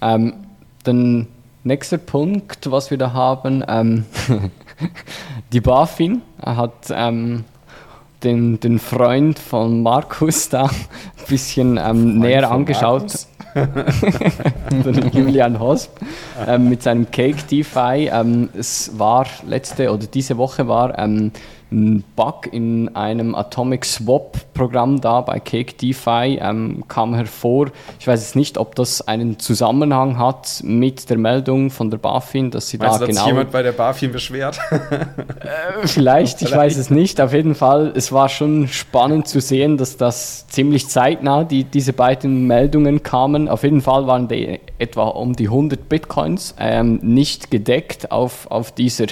[0.00, 0.34] Ähm,
[0.82, 1.28] dann
[1.64, 4.04] nächster Punkt, was wir da haben, ähm,
[5.52, 7.44] die BaFin hat ähm,
[8.22, 10.70] den, den Freund von Markus da ein
[11.28, 13.26] bisschen ähm, näher angeschaut.
[15.12, 15.98] Julian Hosp
[16.46, 18.10] ähm, mit seinem Cake DeFi.
[18.12, 21.32] Ähm, es war letzte oder diese Woche war ähm,
[21.70, 27.70] ein Bug in einem Atomic Swap Programm da bei Cake DeFi ähm, kam hervor.
[28.00, 32.50] Ich weiß jetzt nicht, ob das einen Zusammenhang hat mit der Meldung von der BaFin,
[32.50, 33.20] dass sie Meinst da du, genau.
[33.20, 34.58] Hat sich jemand bei der BaFin beschwert?
[35.38, 37.20] Äh, vielleicht, ich weiß es nicht.
[37.20, 41.92] Auf jeden Fall, es war schon spannend zu sehen, dass das ziemlich zeitnah die, diese
[41.92, 43.48] beiden Meldungen kamen.
[43.48, 48.72] Auf jeden Fall waren die etwa um die 100 Bitcoins ähm, nicht gedeckt auf, auf
[48.72, 49.06] dieser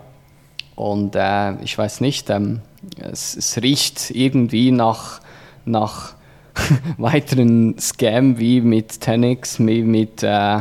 [0.75, 2.63] Und äh, ich weiß nicht, ähm,
[2.99, 5.21] es, es riecht irgendwie nach,
[5.67, 6.15] nach
[6.97, 10.61] weiteren Scam wie mit Tenix, wie mit äh,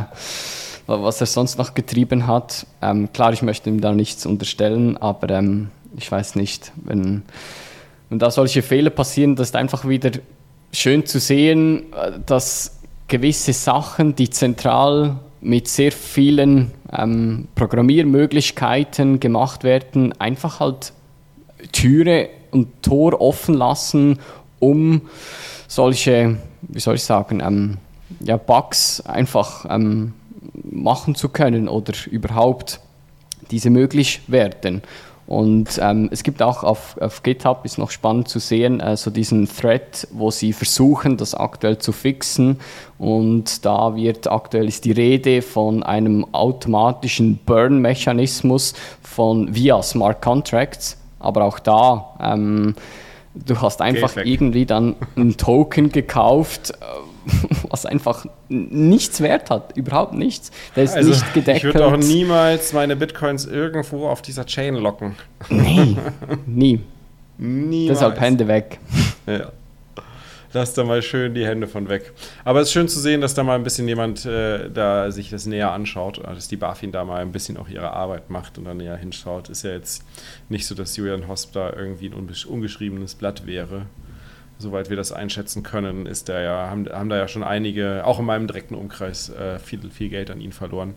[0.86, 2.66] was er sonst noch getrieben hat.
[2.82, 7.22] Ähm, klar, ich möchte ihm da nichts unterstellen, aber ähm, ich weiß nicht, wenn,
[8.10, 10.10] wenn da solche Fehler passieren, das ist einfach wieder
[10.70, 19.64] schön zu sehen, äh, dass gewisse Sachen, die zentral mit sehr vielen ähm, Programmiermöglichkeiten gemacht
[19.64, 20.92] werden, einfach halt
[21.72, 24.18] Türe und Tor offen lassen,
[24.60, 25.02] um
[25.66, 27.78] solche, wie soll ich sagen, ähm,
[28.20, 30.14] ja, Bugs einfach ähm,
[30.70, 32.80] machen zu können oder überhaupt
[33.50, 34.82] diese möglich werden.
[35.26, 39.10] Und ähm, es gibt auch auf, auf GitHub, ist noch spannend zu sehen, äh, so
[39.10, 42.58] diesen Thread, wo sie versuchen, das aktuell zu fixen.
[43.02, 50.98] Und da wird aktuell ist die Rede von einem automatischen Burn-Mechanismus von via Smart Contracts.
[51.18, 52.76] Aber auch da, ähm,
[53.34, 54.26] du hast einfach weg.
[54.26, 56.84] irgendwie dann einen Token gekauft, äh,
[57.70, 60.52] was einfach nichts wert hat, überhaupt nichts.
[60.76, 61.64] Der ist nicht gedeckt.
[61.64, 65.16] Also, ich würde auch niemals meine Bitcoins irgendwo auf dieser Chain locken.
[65.48, 65.96] Nee,
[66.46, 66.78] nie.
[67.36, 67.98] Niemals.
[67.98, 68.78] Deshalb Hände weg.
[69.26, 69.50] Ja.
[70.54, 72.12] Lass da mal schön die Hände von weg.
[72.44, 75.30] Aber es ist schön zu sehen, dass da mal ein bisschen jemand äh, da sich
[75.30, 78.58] das näher anschaut, äh, dass die BaFin da mal ein bisschen auch ihre Arbeit macht
[78.58, 79.48] und da näher hinschaut.
[79.48, 80.04] Ist ja jetzt
[80.50, 83.86] nicht so, dass Julian Hosp da irgendwie ein ungeschriebenes Blatt wäre.
[84.58, 88.18] Soweit wir das einschätzen können, ist der ja, haben, haben da ja schon einige, auch
[88.18, 90.94] in meinem direkten Umkreis, äh, viel, viel Geld an ihn verloren.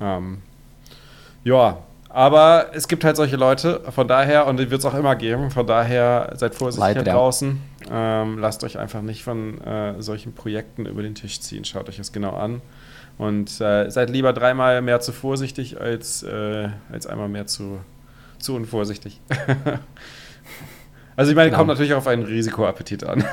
[0.00, 0.42] Ähm,
[1.42, 5.14] ja, aber es gibt halt solche Leute, von daher, und die wird es auch immer
[5.14, 7.60] geben, von daher seid vorsichtig da draußen.
[7.90, 11.64] Ähm, lasst euch einfach nicht von äh, solchen Projekten über den Tisch ziehen.
[11.64, 12.62] Schaut euch das genau an.
[13.18, 17.80] Und äh, seid lieber dreimal mehr zu vorsichtig als, äh, als einmal mehr zu,
[18.38, 19.20] zu unvorsichtig.
[21.18, 21.58] also ich meine, Genau.
[21.58, 23.24] kommt natürlich auf einen Risikoappetit an.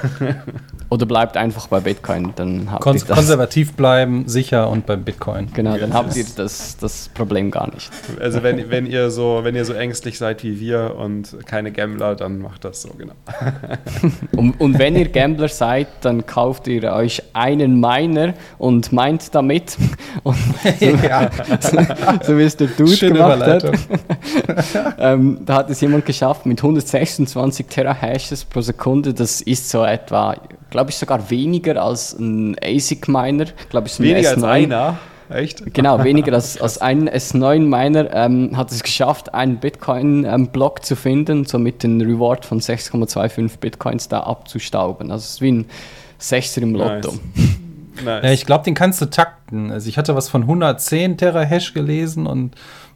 [0.90, 3.10] Oder bleibt einfach bei Bitcoin, dann habt Kon ihr das.
[3.18, 5.50] konservativ bleiben, sicher und beim Bitcoin.
[5.54, 7.90] Genau, dann habt das- ihr das, das Problem gar nicht.
[8.20, 12.16] Also wenn, wenn ihr so, wenn ihr so ängstlich seid wie wir und keine Gambler,
[12.16, 13.14] dann macht das so, genau.
[14.36, 19.78] Und, und wenn ihr Gambler seid, dann kauft ihr euch einen Miner und meint damit.
[20.24, 20.36] Und
[20.80, 21.30] so, ja,
[22.24, 23.64] so wie es der Dude schöne gemacht hat.
[23.64, 24.00] Überleitung.
[24.98, 29.14] ähm, da hat es jemand geschafft mit 126 Terahashes pro Sekunde.
[29.14, 30.36] Das ist so etwa,
[30.70, 33.48] glaube ich, sogar weniger als ein ASIC-Miner.
[33.70, 34.48] Glaube ich, so Weniger als S9.
[34.48, 34.98] einer,
[35.30, 35.74] echt?
[35.74, 41.60] Genau, weniger als, als ein S9-Miner ähm, hat es geschafft, einen Bitcoin-Block zu finden, so
[41.60, 45.12] mit dem Reward von 6,25 Bitcoins da abzustauben.
[45.12, 45.66] Also es ist wie ein
[46.18, 47.14] Sechser im Lotto.
[48.04, 48.24] Nice.
[48.24, 49.72] Ja, ich glaube, den kannst du takten.
[49.72, 52.56] Also ich hatte was von 110 Terahash gelesen und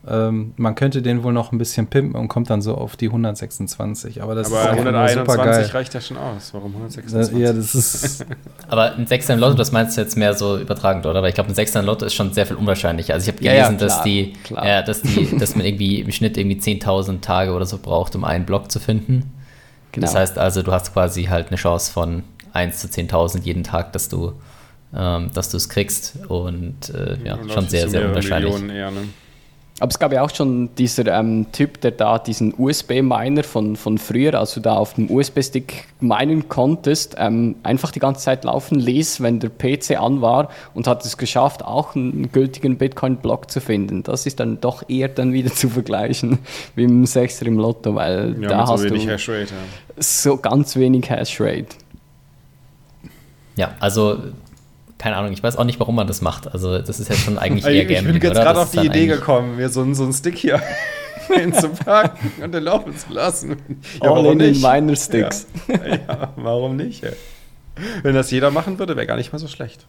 [0.09, 3.07] ähm, man könnte den wohl noch ein bisschen pimpen und kommt dann so auf die
[3.07, 4.23] 126.
[4.23, 6.53] Aber das Aber ist einfach nur 121 reicht ja schon aus.
[6.53, 7.37] Warum 126?
[7.37, 8.25] Ja, das ist.
[8.67, 11.21] Aber ein Sechser im Lotto, das meinst du jetzt mehr so übertragend, oder?
[11.21, 13.13] Weil ich glaube, ein Sechser im Lotto ist schon sehr viel unwahrscheinlicher.
[13.13, 14.67] Also ich habe Ja, ja, gelesen, dass klar, die, klar.
[14.67, 18.23] Ja, dass die, dass man irgendwie im Schnitt irgendwie 10.000 Tage oder so braucht, um
[18.23, 19.31] einen Block zu finden.
[19.91, 20.05] Genau.
[20.05, 23.93] Das heißt also, du hast quasi halt eine Chance von 1 zu 10.000 jeden Tag,
[23.93, 24.33] dass du
[24.95, 28.51] ähm, dass du es kriegst und äh, ja, Dann schon sehr, sehr unwahrscheinlich.
[28.51, 29.01] Millionen Eher, ne?
[29.79, 33.97] Aber es gab ja auch schon dieser ähm, Typ, der da diesen USB-Miner von, von
[33.97, 38.77] früher, als du da auf dem USB-Stick minen konntest, ähm, einfach die ganze Zeit laufen
[38.77, 43.61] ließ, wenn der PC an war und hat es geschafft, auch einen gültigen Bitcoin-Block zu
[43.61, 44.03] finden.
[44.03, 46.39] Das ist dann doch eher dann wieder zu vergleichen
[46.75, 49.47] wie im Sechser im Lotto, weil Ja, da mit so hast wenig du Hashrate.
[49.53, 50.01] Ja.
[50.01, 51.67] so ganz wenig Hashrate.
[53.55, 54.17] Ja, also
[54.99, 56.53] keine Ahnung, ich weiß auch nicht, warum man das macht.
[56.53, 59.07] Also das ist ja schon eigentlich eher Gambling, Ich bin jetzt gerade auf die Idee
[59.07, 60.61] gekommen, mir so, so einen Stick hier
[61.33, 63.57] hinzupacken und den laufen zu lassen.
[64.03, 65.47] Ja, All in den Miner Sticks.
[65.67, 65.87] Ja.
[65.87, 67.03] ja, warum nicht?
[67.03, 67.13] Ey?
[68.03, 69.87] Wenn das jeder machen würde, wäre gar nicht mal so schlecht.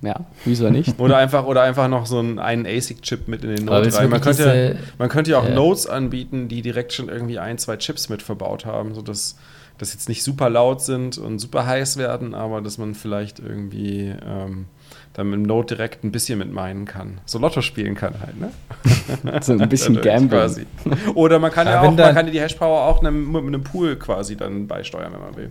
[0.00, 0.98] Ja, wieso nicht?
[0.98, 4.10] oder, einfach, oder einfach noch so einen, einen ASIC-Chip mit in den Node rein.
[4.10, 7.76] Man könnte, man könnte ja auch äh, Nodes anbieten, die direkt schon irgendwie ein, zwei
[7.76, 9.36] Chips mit verbaut haben, sodass
[9.78, 14.14] das jetzt nicht super laut sind und super heiß werden, aber dass man vielleicht irgendwie
[14.24, 14.66] ähm,
[15.14, 17.20] dann mit dem Node direkt ein bisschen mit meinen kann.
[17.26, 18.50] So Lotto spielen kann halt, ne?
[19.42, 20.66] so ein bisschen Gambling.
[21.14, 24.36] Oder man kann ja, ja auch, man kann die Hashpower auch mit einem Pool quasi
[24.36, 25.50] dann beisteuern, wenn man will.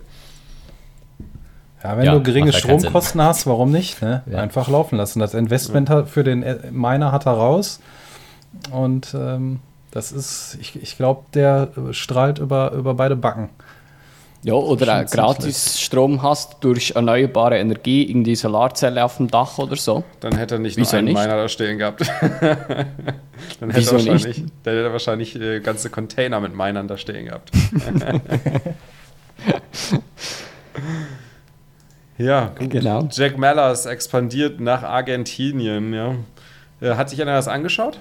[1.82, 4.00] Ja, wenn ja, du geringe Stromkosten hast, warum nicht?
[4.02, 4.22] Ne?
[4.26, 4.38] Ja.
[4.38, 5.18] Einfach laufen lassen.
[5.18, 6.04] Das Investment ja.
[6.04, 7.80] für den äh, Miner hat er raus.
[8.70, 9.60] Und ähm,
[9.90, 13.48] das ist, ich, ich glaube, der strahlt über, über beide Backen.
[14.44, 19.76] Ja, oder auch gratis Strom hast durch erneuerbare Energie, irgendwie Solarzelle auf dem Dach oder
[19.76, 20.02] so.
[20.18, 21.20] Dann hätte er nicht Wieso nur einen nicht?
[21.20, 22.00] Miner da stehen gehabt.
[23.60, 24.52] Dann hätte Wieso er wahrscheinlich, nicht?
[24.64, 27.52] Dann hätte er wahrscheinlich äh, ganze Container mit Minern da stehen gehabt.
[32.18, 33.08] Ja, genau.
[33.10, 35.92] Jack Mellers expandiert nach Argentinien.
[35.92, 36.14] Ja.
[36.80, 37.98] Äh, hat sich einer das angeschaut?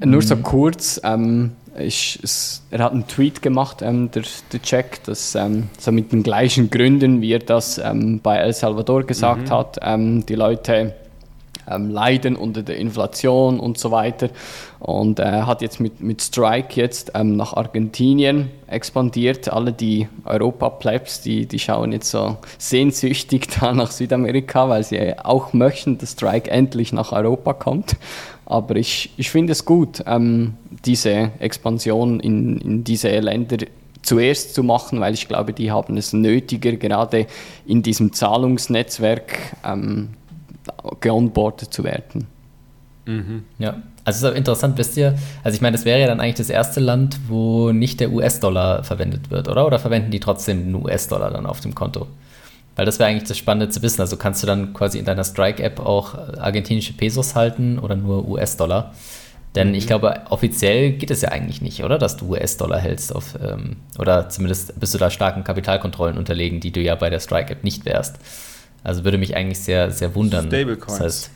[0.00, 0.42] Nur so mhm.
[0.42, 1.00] kurz.
[1.04, 5.92] Ähm, ich, es, er hat einen Tweet gemacht, ähm, der, der Jack, dass ähm, so
[5.92, 9.50] mit den gleichen Gründen, wie er das ähm, bei El Salvador gesagt mhm.
[9.50, 10.94] hat, ähm, die Leute
[11.70, 14.30] ähm, leiden unter der Inflation und so weiter.
[14.80, 19.52] Und er äh, hat jetzt mit, mit Strike jetzt nach Argentinien expandiert.
[19.52, 25.52] Alle die Europa-Plebs, die, die schauen jetzt so sehnsüchtig da nach Südamerika, weil sie auch
[25.52, 27.96] möchten, dass Strike endlich nach Europa kommt.
[28.50, 30.54] Aber ich, ich finde es gut, ähm,
[30.86, 33.58] diese Expansion in, in diese Länder
[34.00, 37.26] zuerst zu machen, weil ich glaube, die haben es nötiger, gerade
[37.66, 40.08] in diesem Zahlungsnetzwerk ähm,
[41.00, 42.26] geonboardet zu werden.
[43.04, 43.44] Mhm.
[43.58, 46.36] Ja, also es ist interessant, wisst ihr, also ich meine, das wäre ja dann eigentlich
[46.36, 49.66] das erste Land, wo nicht der US-Dollar verwendet wird, oder?
[49.66, 52.06] Oder verwenden die trotzdem den US-Dollar dann auf dem Konto?
[52.78, 54.00] Weil das wäre eigentlich das Spannende zu wissen.
[54.00, 58.94] Also kannst du dann quasi in deiner Strike-App auch argentinische Pesos halten oder nur US-Dollar?
[59.56, 59.88] Denn ich mhm.
[59.88, 61.98] glaube, offiziell geht es ja eigentlich nicht, oder?
[61.98, 66.70] Dass du US-Dollar hältst auf, ähm, oder zumindest bist du da starken Kapitalkontrollen unterlegen, die
[66.70, 68.18] du ja bei der Strike-App nicht wärst.
[68.84, 70.46] Also würde mich eigentlich sehr, sehr wundern.
[70.46, 70.86] Stablecoins.
[70.86, 71.30] Das heißt,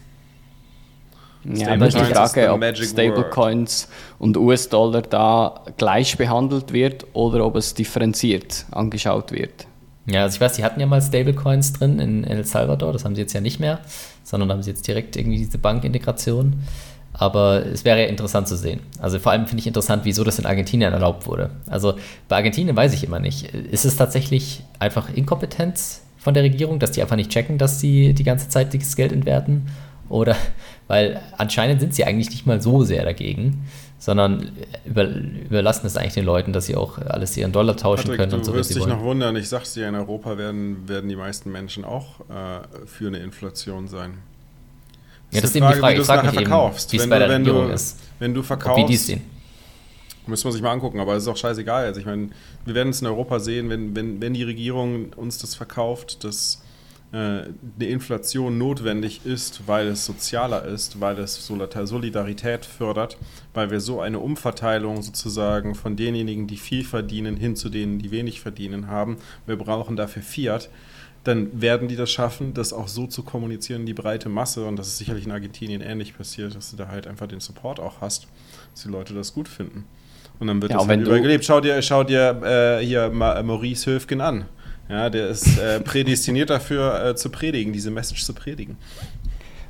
[1.57, 3.89] ja, aber die Frage, ob Stablecoins
[4.21, 9.67] und US-Dollar da gleich behandelt wird oder ob es differenziert angeschaut wird.
[10.07, 13.15] Ja, also ich weiß, die hatten ja mal Stablecoins drin in El Salvador, das haben
[13.15, 13.81] sie jetzt ja nicht mehr,
[14.25, 16.63] sondern haben sie jetzt direkt irgendwie diese Bankintegration.
[17.15, 18.81] Aber es wäre ja interessant zu sehen.
[18.99, 21.51] Also vor allem finde ich interessant, wieso das in Argentinien erlaubt wurde.
[21.69, 21.95] Also
[22.29, 23.55] bei Argentinien weiß ich immer nicht.
[23.55, 28.15] Ist es tatsächlich einfach Inkompetenz von der Regierung, dass die einfach nicht checken, dass sie
[28.15, 29.67] die ganze Zeit dieses Geld entwerten?
[30.09, 30.37] Oder
[30.89, 33.65] weil anscheinend sind sie eigentlich nicht mal so sehr dagegen,
[34.03, 34.51] sondern
[34.85, 38.35] über, überlassen es eigentlich den Leuten, dass sie auch alles ihren Dollar tauschen Patrick, können
[38.35, 38.51] und so.
[38.51, 41.85] Du wirst dich noch wundern, ich sag's dir, in Europa werden, werden die meisten Menschen
[41.85, 44.15] auch äh, für eine Inflation sein.
[45.31, 46.93] Das ja, das ist eben die Frage, ich frage mich verkaufst.
[46.93, 48.01] wie es bei der Regierung du, ist.
[48.19, 49.23] Wenn du verkaufst, wie die sehen.
[50.27, 51.85] Müssen wir sich mal angucken, aber es ist auch scheißegal.
[51.85, 52.31] Also ich meine,
[52.65, 56.61] wir werden es in Europa sehen, wenn, wenn, wenn die Regierung uns das verkauft, dass
[57.13, 63.19] eine Inflation notwendig ist, weil es sozialer ist, weil es Solidarität fördert,
[63.53, 68.11] weil wir so eine Umverteilung sozusagen von denjenigen, die viel verdienen, hin zu denen, die
[68.11, 69.19] wenig verdienen haben.
[69.45, 70.71] Wir brauchen dafür Fiat.
[71.25, 74.65] Dann werden die das schaffen, das auch so zu kommunizieren in die breite Masse.
[74.65, 77.79] Und das ist sicherlich in Argentinien ähnlich passiert, dass du da halt einfach den Support
[77.79, 78.27] auch hast,
[78.73, 79.85] dass die Leute das gut finden.
[80.41, 81.45] Und dann wird ja, das halt übergelebt.
[81.45, 84.47] Schau dir, schau dir äh, hier Maurice Höfgen an.
[84.93, 88.77] Ja, der ist äh, prädestiniert dafür äh, zu predigen, diese Message zu predigen.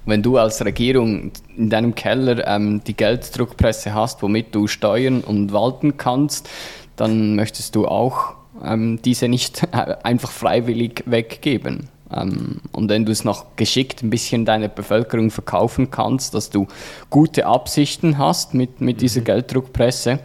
[0.04, 5.52] Wenn du als Regierung in deinem Keller ähm, die Gelddruckpresse hast, womit du steuern und
[5.52, 6.50] walten kannst,
[6.96, 9.62] dann möchtest du auch ähm, diese nicht
[10.02, 11.88] einfach freiwillig weggeben.
[12.12, 16.66] Ähm, und wenn du es noch geschickt ein bisschen deiner Bevölkerung verkaufen kannst, dass du
[17.10, 19.26] gute Absichten hast mit, mit dieser mhm.
[19.26, 20.18] Gelddruckpresse,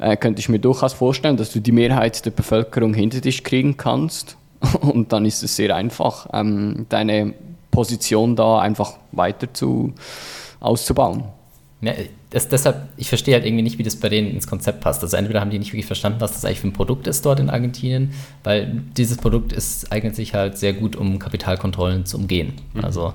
[0.00, 3.76] äh, könnte ich mir durchaus vorstellen, dass du die Mehrheit der Bevölkerung hinter dich kriegen
[3.76, 4.36] kannst.
[4.80, 7.34] Und dann ist es sehr einfach, ähm, deine
[7.70, 9.94] Position da einfach weiter zu,
[10.58, 11.24] auszubauen.
[11.82, 11.94] Ja,
[12.28, 15.02] das, deshalb, ich verstehe halt irgendwie nicht, wie das bei denen ins Konzept passt.
[15.02, 17.40] Also entweder haben die nicht wirklich verstanden, was das eigentlich für ein Produkt ist dort
[17.40, 18.12] in Argentinien,
[18.44, 22.52] weil dieses Produkt ist eignet sich halt sehr gut, um Kapitalkontrollen zu umgehen.
[22.74, 22.84] Mhm.
[22.84, 23.14] Also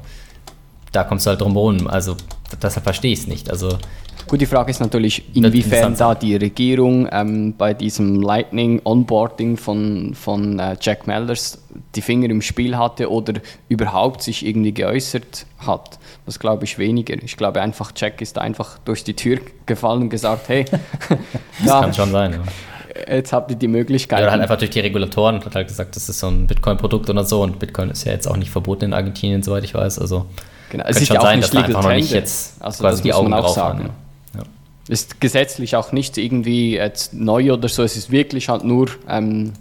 [0.96, 1.88] da kommst du halt drum herum.
[1.88, 2.16] Also
[2.62, 3.50] deshalb verstehe ich es nicht.
[3.50, 3.78] Also
[4.28, 10.16] Gut, die Frage ist natürlich, inwiefern da die Regierung ähm, bei diesem Lightning Onboarding von,
[10.16, 13.34] von äh, Jack Mellers die Finger im Spiel hatte oder
[13.70, 16.00] überhaupt sich irgendwie geäußert hat.
[16.26, 17.22] Das glaube ich weniger.
[17.22, 19.38] Ich glaube einfach, Jack ist einfach durch die Tür
[19.68, 20.66] gefallen und gesagt, hey,
[21.10, 22.34] das ja, kann schon sein.
[22.34, 23.16] Ja.
[23.18, 24.22] Jetzt habt ihr die Möglichkeit.
[24.22, 27.26] Oder halt einfach durch die Regulatoren hat halt gesagt, das ist so ein Bitcoin-Produkt oder
[27.26, 30.00] so und Bitcoin ist ja jetzt auch nicht verboten in Argentinien, soweit ich weiß.
[30.00, 30.26] Also
[30.70, 30.86] genau.
[30.88, 33.32] es ist schon ja sein, dass da einfach noch nicht jetzt also quasi die Augen
[33.32, 33.80] drauf sagen.
[33.80, 33.89] Haben,
[34.88, 39.53] ist gesetzlich auch nicht irgendwie jetzt neu oder so, es ist wirklich halt nur, ähm,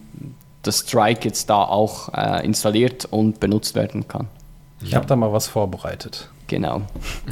[0.62, 4.28] dass Strike jetzt da auch äh, installiert und benutzt werden kann.
[4.82, 4.96] Ich ja.
[4.96, 6.28] habe da mal was vorbereitet.
[6.46, 6.82] Genau.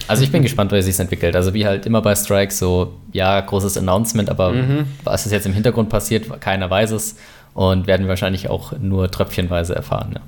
[0.09, 1.37] Also ich bin gespannt, wie es sich entwickelt.
[1.37, 4.87] Also wie halt immer bei Strike so, ja, großes Announcement, aber mhm.
[5.05, 7.16] was ist jetzt im Hintergrund passiert, keiner weiß es
[7.53, 10.12] und werden wir wahrscheinlich auch nur tröpfchenweise erfahren.
[10.14, 10.20] Ja.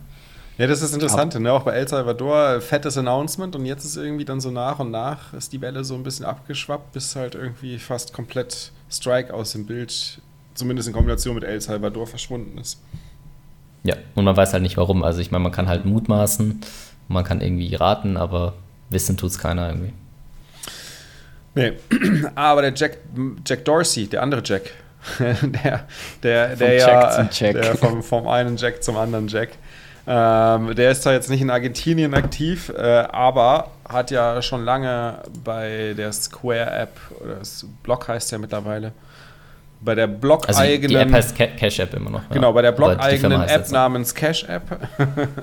[0.57, 1.53] Ja, das ist interessant, ne?
[1.53, 5.33] auch bei El Salvador, fettes Announcement und jetzt ist irgendwie dann so nach und nach
[5.35, 9.67] ist die Welle so ein bisschen abgeschwappt, bis halt irgendwie fast komplett Strike aus dem
[9.67, 10.21] Bild,
[10.55, 12.81] zumindest in Kombination mit El Salvador, verschwunden ist.
[13.83, 15.03] Ja, und man weiß halt nicht warum.
[15.03, 16.61] Also ich meine, man kann halt mutmaßen,
[17.09, 18.55] man kann irgendwie raten, aber
[18.91, 19.93] wissen tut es keiner irgendwie.
[21.57, 21.73] Nee,
[22.37, 22.99] aber der Jack,
[23.45, 24.71] Jack Dorsey, der andere Jack,
[25.19, 25.87] der,
[26.23, 29.51] der, der ja, der vom, vom einen Jack zum anderen Jack,
[30.07, 35.19] ähm, der ist zwar jetzt nicht in Argentinien aktiv, äh, aber hat ja schon lange
[35.43, 38.93] bei der Square-App, oder das Blog heißt ja mittlerweile,
[39.81, 40.85] bei der Blog-eigenen.
[40.85, 42.29] Also die App heißt Cash-App immer noch.
[42.31, 44.63] Genau, bei der Blog-eigenen App namens Cash-App.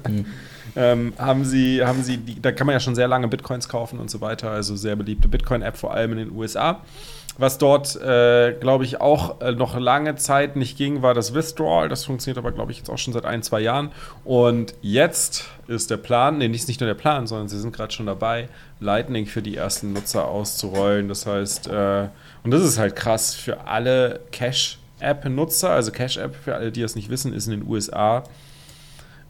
[0.08, 0.26] mhm.
[0.76, 4.00] ähm, haben sie, haben sie die, da kann man ja schon sehr lange Bitcoins kaufen
[4.00, 6.82] und so weiter, also sehr beliebte Bitcoin-App, vor allem in den USA.
[7.38, 11.88] Was dort, äh, glaube ich, auch äh, noch lange Zeit nicht ging, war das Withdrawal.
[11.88, 13.92] Das funktioniert aber, glaube ich, jetzt auch schon seit ein, zwei Jahren.
[14.26, 17.94] Und jetzt ist der Plan, nee, nicht, nicht nur der Plan, sondern sie sind gerade
[17.94, 21.08] schon dabei, Lightning für die ersten Nutzer auszurollen.
[21.08, 22.10] Das heißt, äh,
[22.44, 25.70] und das ist halt krass für alle Cash-App-Nutzer.
[25.70, 28.24] Also Cash-App, für alle, die das nicht wissen, ist in den USA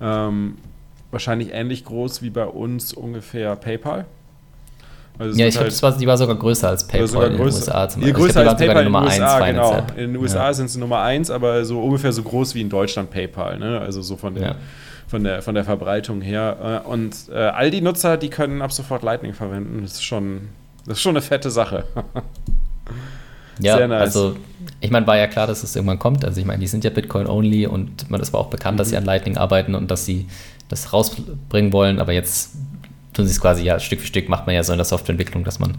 [0.02, 0.58] ähm,
[1.12, 4.06] wahrscheinlich ähnlich groß wie bei uns ungefähr PayPal.
[5.18, 7.88] Also ja, ich glaube, halt, die war sogar größer als PayPal sogar in den USA.
[7.88, 8.14] Zum Beispiel.
[8.14, 9.78] Größer als PayPal in den USA, genau.
[9.96, 10.54] In den USA ja.
[10.54, 13.60] sind sie Nummer 1, aber so ungefähr so groß wie in Deutschland PayPal.
[13.60, 13.80] Ne?
[13.80, 14.56] Also so von der, ja.
[15.08, 16.82] von, der, von der Verbreitung her.
[16.86, 19.82] Äh, und äh, all die Nutzer, die können ab sofort Lightning verwenden.
[19.84, 20.50] Das ist schon,
[20.86, 21.84] das ist schon eine fette Sache.
[23.60, 24.02] ja, nice.
[24.02, 24.36] also
[24.80, 26.26] ich meine, war ja klar, dass es irgendwann kommt.
[26.26, 28.80] Also ich meine, die sind ja Bitcoin-only und es war auch bekannt, mhm.
[28.80, 30.28] dass sie an Lightning arbeiten und dass sie
[30.68, 32.00] das rausbringen wollen.
[32.00, 32.56] Aber jetzt
[33.14, 35.44] tun sie es quasi ja Stück für Stück, macht man ja so in der Softwareentwicklung,
[35.44, 35.78] dass man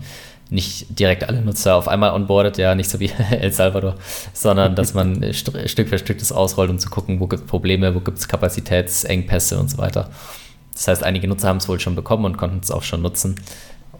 [0.50, 3.94] nicht direkt alle Nutzer auf einmal onboardet, ja, nicht so wie El Salvador,
[4.34, 7.94] sondern dass man Stück für Stück das ausrollt, um zu gucken, wo gibt es Probleme,
[7.94, 10.10] wo gibt es Kapazitätsengpässe und so weiter.
[10.74, 13.36] Das heißt, einige Nutzer haben es wohl schon bekommen und konnten es auch schon nutzen.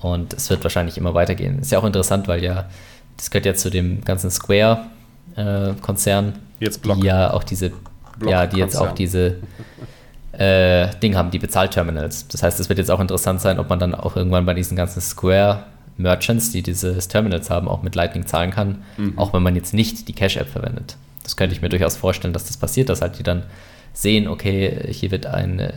[0.01, 1.61] Und es wird wahrscheinlich immer weitergehen.
[1.61, 2.68] Ist ja auch interessant, weil ja,
[3.16, 7.01] das gehört ja zu dem ganzen Square-Konzern, äh, jetzt Block.
[7.01, 7.70] die ja auch diese,
[8.18, 9.37] Block ja, die jetzt auch diese
[10.33, 12.28] äh, Ding haben, die Bezahlterminals.
[12.28, 14.76] Das heißt, es wird jetzt auch interessant sein, ob man dann auch irgendwann bei diesen
[14.76, 15.64] ganzen Square
[15.99, 19.18] Merchants, die dieses Terminals haben, auch mit Lightning zahlen kann, mhm.
[19.18, 20.97] auch wenn man jetzt nicht die Cash-App verwendet.
[21.22, 23.45] Das könnte ich mir durchaus vorstellen, dass das passiert, dass halt die dann
[23.93, 25.72] sehen, okay, hier wird ein äh,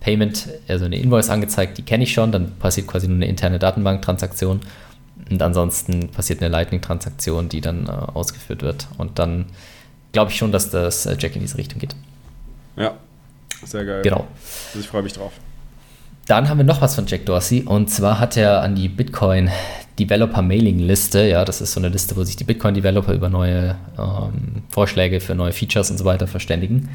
[0.00, 3.58] Payment, also eine Invoice angezeigt, die kenne ich schon, dann passiert quasi nur eine interne
[3.58, 4.60] Datenbanktransaktion
[5.30, 8.88] und ansonsten passiert eine Lightning-Transaktion, die dann äh, ausgeführt wird.
[8.96, 9.46] Und dann
[10.12, 11.94] glaube ich schon, dass das äh, Jack in diese Richtung geht.
[12.76, 12.94] Ja,
[13.64, 14.02] sehr geil.
[14.02, 14.26] Genau.
[14.68, 15.32] Also ich freue mich drauf.
[16.26, 19.50] Dann haben wir noch was von Jack Dorsey und zwar hat er an die Bitcoin
[19.98, 23.28] Developer Mailing Liste, ja, das ist so eine Liste, wo sich die Bitcoin Developer über
[23.28, 26.88] neue ähm, Vorschläge für neue Features und so weiter verständigen.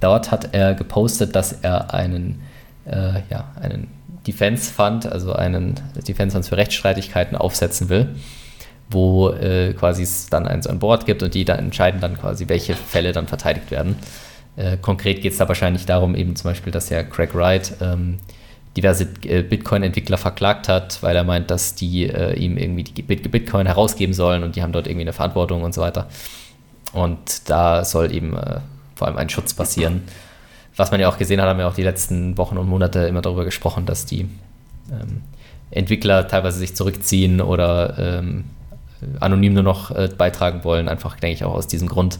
[0.00, 2.40] Dort hat er gepostet, dass er einen,
[2.86, 3.88] äh, ja, einen
[4.26, 5.74] Defense Fund, also einen
[6.06, 8.14] Defense Fund für Rechtsstreitigkeiten aufsetzen will,
[8.90, 12.48] wo äh, quasi es dann eins an Bord gibt und die dann entscheiden dann quasi,
[12.48, 13.96] welche Fälle dann verteidigt werden.
[14.60, 18.18] Äh, konkret geht es da wahrscheinlich darum, eben zum Beispiel, dass ja Craig Wright ähm,
[18.76, 23.66] diverse äh, Bitcoin-Entwickler verklagt hat, weil er meint, dass die äh, ihm irgendwie die Bitcoin
[23.66, 26.08] herausgeben sollen und die haben dort irgendwie eine Verantwortung und so weiter.
[26.92, 28.60] Und da soll eben äh,
[28.96, 30.02] vor allem ein Schutz passieren.
[30.76, 33.22] Was man ja auch gesehen hat, haben wir auch die letzten Wochen und Monate immer
[33.22, 34.28] darüber gesprochen, dass die
[34.92, 35.22] ähm,
[35.70, 38.44] Entwickler teilweise sich zurückziehen oder ähm,
[39.20, 42.18] anonym nur noch beitragen wollen, einfach denke ich auch aus diesem Grund,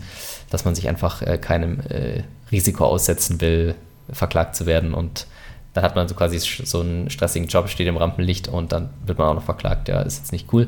[0.50, 3.74] dass man sich einfach äh, keinem äh, Risiko aussetzen will,
[4.12, 5.26] verklagt zu werden und
[5.72, 9.18] dann hat man so quasi so einen stressigen Job, steht im Rampenlicht und dann wird
[9.18, 9.88] man auch noch verklagt.
[9.88, 10.66] Ja, ist jetzt nicht cool.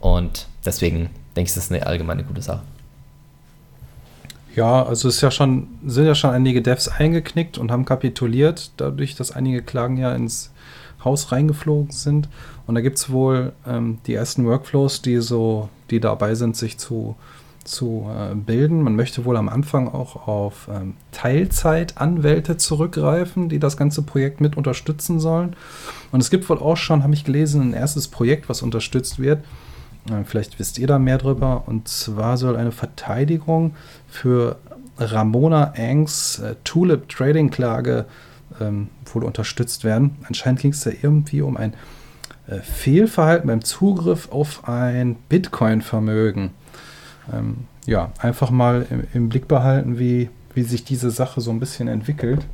[0.00, 2.62] Und deswegen denke ich, das ist eine allgemeine gute Sache.
[4.54, 9.14] Ja, also ist ja schon, sind ja schon einige Devs eingeknickt und haben kapituliert, dadurch,
[9.14, 10.50] dass einige Klagen ja ins
[11.04, 12.28] Haus reingeflogen sind.
[12.66, 16.78] Und da gibt es wohl ähm, die ersten Workflows, die so, die dabei sind, sich
[16.78, 17.16] zu,
[17.64, 18.82] zu äh, bilden.
[18.82, 24.56] Man möchte wohl am Anfang auch auf ähm, Teilzeitanwälte zurückgreifen, die das ganze Projekt mit
[24.56, 25.56] unterstützen sollen.
[26.10, 29.44] Und es gibt wohl auch schon, habe ich gelesen, ein erstes Projekt, was unterstützt wird.
[30.10, 31.64] Äh, vielleicht wisst ihr da mehr drüber.
[31.66, 33.74] Und zwar soll eine Verteidigung
[34.08, 34.56] für
[34.98, 38.06] Ramona Angs äh, Tulip Trading Klage
[38.60, 40.16] ähm, wohl unterstützt werden.
[40.26, 41.74] Anscheinend ging es da irgendwie um ein
[42.60, 46.50] Fehlverhalten beim Zugriff auf ein Bitcoin-Vermögen.
[47.32, 51.60] Ähm, ja, einfach mal im, im, Blick behalten, wie, wie sich diese Sache so ein
[51.60, 52.46] bisschen entwickelt.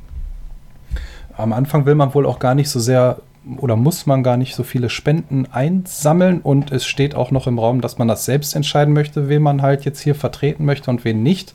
[1.37, 3.21] Am Anfang will man wohl auch gar nicht so sehr
[3.57, 7.57] oder muss man gar nicht so viele Spenden einsammeln und es steht auch noch im
[7.57, 11.05] Raum, dass man das selbst entscheiden möchte, wen man halt jetzt hier vertreten möchte und
[11.05, 11.53] wen nicht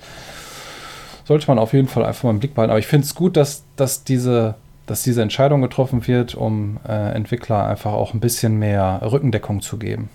[1.24, 2.70] sollte man auf jeden Fall einfach mal im Blick behalten.
[2.70, 4.54] Aber ich finde es gut, dass, dass, diese,
[4.86, 9.78] dass diese Entscheidung getroffen wird, um äh, Entwickler einfach auch ein bisschen mehr Rückendeckung zu
[9.78, 10.10] geben.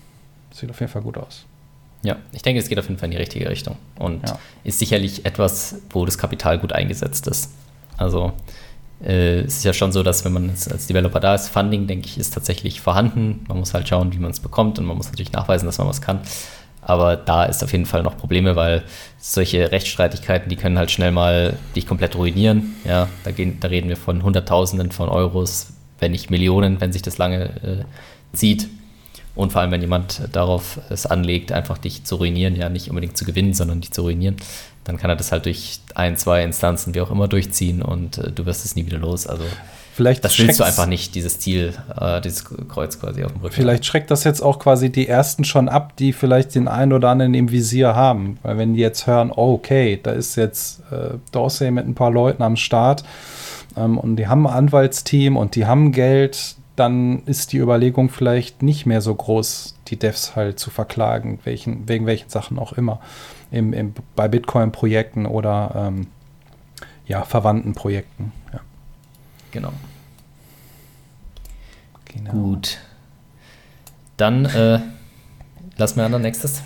[0.52, 1.46] Sieht auf jeden Fall gut aus.
[2.02, 4.38] Ja, ich denke, es geht auf jeden Fall in die richtige Richtung und ja.
[4.64, 7.50] ist sicherlich etwas, wo das Kapital gut eingesetzt ist.
[7.98, 8.32] Also
[9.04, 12.06] äh, es ist ja schon so, dass wenn man als Developer da ist, Funding, denke
[12.06, 13.44] ich, ist tatsächlich vorhanden.
[13.48, 15.88] Man muss halt schauen, wie man es bekommt und man muss natürlich nachweisen, dass man
[15.88, 16.20] was kann.
[16.82, 18.82] Aber da ist auf jeden Fall noch Probleme, weil
[19.18, 22.76] solche Rechtsstreitigkeiten, die können halt schnell mal dich komplett ruinieren.
[22.84, 27.02] Ja, da, gehen, da reden wir von Hunderttausenden von Euros, wenn nicht Millionen, wenn sich
[27.02, 27.84] das lange äh,
[28.34, 28.68] zieht.
[29.40, 33.16] Und vor allem, wenn jemand darauf es anlegt, einfach dich zu ruinieren, ja, nicht unbedingt
[33.16, 34.36] zu gewinnen, sondern dich zu ruinieren,
[34.84, 38.32] dann kann er das halt durch ein, zwei Instanzen, wie auch immer, durchziehen und äh,
[38.32, 39.26] du wirst es nie wieder los.
[39.26, 39.44] Also
[39.94, 43.54] Vielleicht das willst du einfach nicht, dieses Ziel, äh, dieses Kreuz quasi auf dem Rücken.
[43.54, 47.08] Vielleicht schreckt das jetzt auch quasi die ersten schon ab, die vielleicht den einen oder
[47.08, 48.38] anderen im Visier haben.
[48.42, 52.10] Weil wenn die jetzt hören, oh, okay, da ist jetzt äh, Dorsey mit ein paar
[52.10, 53.04] Leuten am Start
[53.74, 58.62] ähm, und die haben ein Anwaltsteam und die haben Geld, dann ist die Überlegung vielleicht
[58.62, 63.00] nicht mehr so groß, die Devs halt zu verklagen, welchen, wegen welchen Sachen auch immer.
[63.50, 66.06] Im, im, bei Bitcoin-Projekten oder ähm,
[67.06, 68.32] ja, verwandten Projekten.
[68.50, 68.60] Ja.
[69.50, 69.72] Genau.
[72.06, 72.30] Genau.
[72.30, 72.78] Gut.
[74.16, 74.80] Dann äh,
[75.76, 76.62] lassen wir an der nächstes.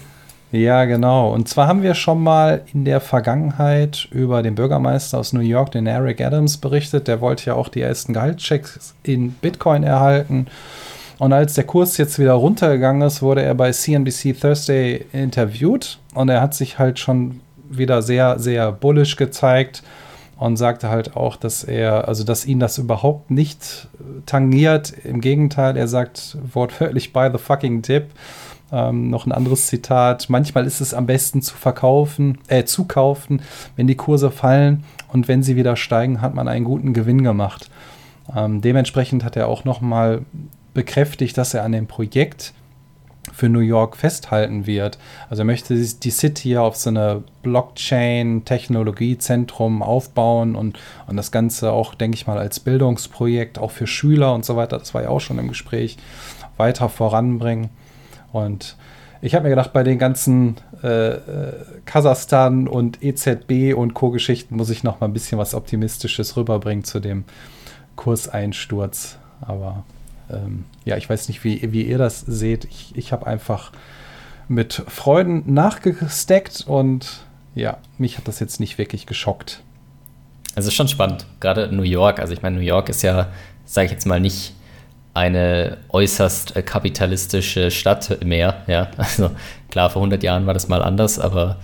[0.54, 1.34] Ja, genau.
[1.34, 5.72] Und zwar haben wir schon mal in der Vergangenheit über den Bürgermeister aus New York,
[5.72, 7.08] den Eric Adams, berichtet.
[7.08, 10.46] Der wollte ja auch die ersten Gehaltschecks in Bitcoin erhalten.
[11.18, 15.98] Und als der Kurs jetzt wieder runtergegangen ist, wurde er bei CNBC Thursday interviewt.
[16.14, 19.82] Und er hat sich halt schon wieder sehr, sehr bullish gezeigt
[20.36, 23.88] und sagte halt auch, dass er, also dass ihn das überhaupt nicht
[24.24, 24.92] tangiert.
[25.02, 28.10] Im Gegenteil, er sagt wortwörtlich by the fucking tip.
[28.74, 30.28] Ähm, noch ein anderes Zitat.
[30.28, 33.40] Manchmal ist es am besten zu verkaufen, äh, zu kaufen,
[33.76, 37.70] wenn die Kurse fallen und wenn sie wieder steigen, hat man einen guten Gewinn gemacht.
[38.34, 40.22] Ähm, dementsprechend hat er auch noch mal
[40.72, 42.52] bekräftigt, dass er an dem Projekt
[43.32, 44.98] für New York festhalten wird.
[45.30, 51.94] Also er möchte die City auf so eine Blockchain-Technologiezentrum aufbauen und, und das Ganze auch,
[51.94, 55.20] denke ich mal, als Bildungsprojekt auch für Schüler und so weiter, das war ja auch
[55.20, 55.96] schon im Gespräch,
[56.56, 57.70] weiter voranbringen.
[58.34, 58.76] Und
[59.22, 61.20] ich habe mir gedacht, bei den ganzen äh, äh
[61.84, 66.98] Kasachstan und EZB und Co-Geschichten muss ich noch mal ein bisschen was Optimistisches rüberbringen zu
[66.98, 67.24] dem
[67.96, 69.18] Kurseinsturz.
[69.40, 69.84] Aber
[70.30, 72.64] ähm, ja, ich weiß nicht, wie, wie ihr das seht.
[72.64, 73.70] Ich, ich habe einfach
[74.48, 77.24] mit Freuden nachgesteckt und
[77.54, 79.62] ja, mich hat das jetzt nicht wirklich geschockt.
[80.56, 82.18] Also schon spannend, gerade New York.
[82.18, 83.28] Also ich meine, New York ist ja,
[83.64, 84.54] sage ich jetzt mal, nicht
[85.14, 88.62] eine äußerst äh, kapitalistische Stadt mehr.
[88.66, 89.30] Ja, also
[89.70, 91.58] klar, vor 100 Jahren war das mal anders, aber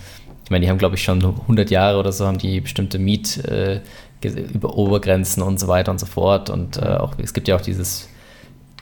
[0.44, 3.44] ich meine, die haben, glaube ich, schon 100 Jahre oder so, haben die bestimmte Miet
[3.44, 3.80] äh,
[4.22, 6.50] über Obergrenzen und so weiter und so fort.
[6.50, 8.08] Und äh, auch, es gibt ja auch dieses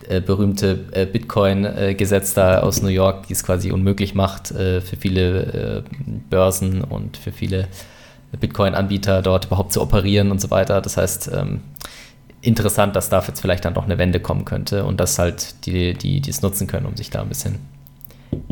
[0.09, 5.85] äh, berühmte äh, Bitcoin-Gesetz da aus New York, die es quasi unmöglich macht, für viele
[6.31, 7.69] Börsen und für viele
[8.39, 10.81] Bitcoin-Anbieter dort überhaupt zu operieren und so weiter.
[10.81, 11.61] Das heißt, ähm,
[12.43, 15.95] interessant, dass da jetzt vielleicht dann doch eine Wende kommen könnte und dass halt die,
[15.95, 17.57] die, die es nutzen können, um sich da ein bisschen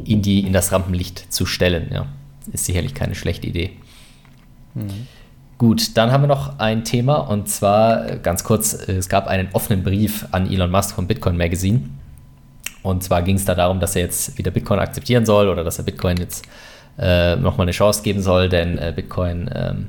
[0.05, 1.91] in, die, in das Rampenlicht zu stellen.
[1.93, 2.07] Ja.
[2.53, 3.73] Ist sicherlich keine schlechte Idee.
[4.75, 5.07] Mhm.
[5.59, 9.27] Gut, dann haben wir noch ein Thema und zwar äh, ganz kurz, äh, es gab
[9.27, 11.81] einen offenen Brief an Elon Musk vom Bitcoin Magazine.
[12.83, 15.79] Und zwar ging es da darum, dass er jetzt wieder Bitcoin akzeptieren soll oder dass
[15.79, 16.47] er Bitcoin jetzt
[16.99, 19.89] äh, nochmal eine Chance geben soll, denn äh, Bitcoin ähm,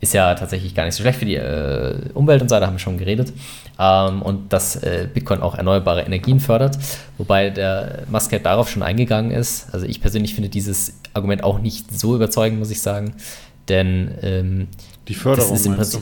[0.00, 2.74] ist ja tatsächlich gar nicht so schlecht für die äh, Umwelt und so, da haben
[2.74, 3.32] wir schon geredet.
[3.78, 6.78] Ähm, und dass äh, Bitcoin auch erneuerbare Energien fördert,
[7.18, 9.72] wobei der Musk halt darauf schon eingegangen ist.
[9.72, 13.14] Also ich persönlich finde dieses Argument auch nicht so überzeugend, muss ich sagen,
[13.68, 14.68] denn ähm,
[15.08, 15.50] die Förderung.
[15.50, 16.00] Das ist im Prinzip,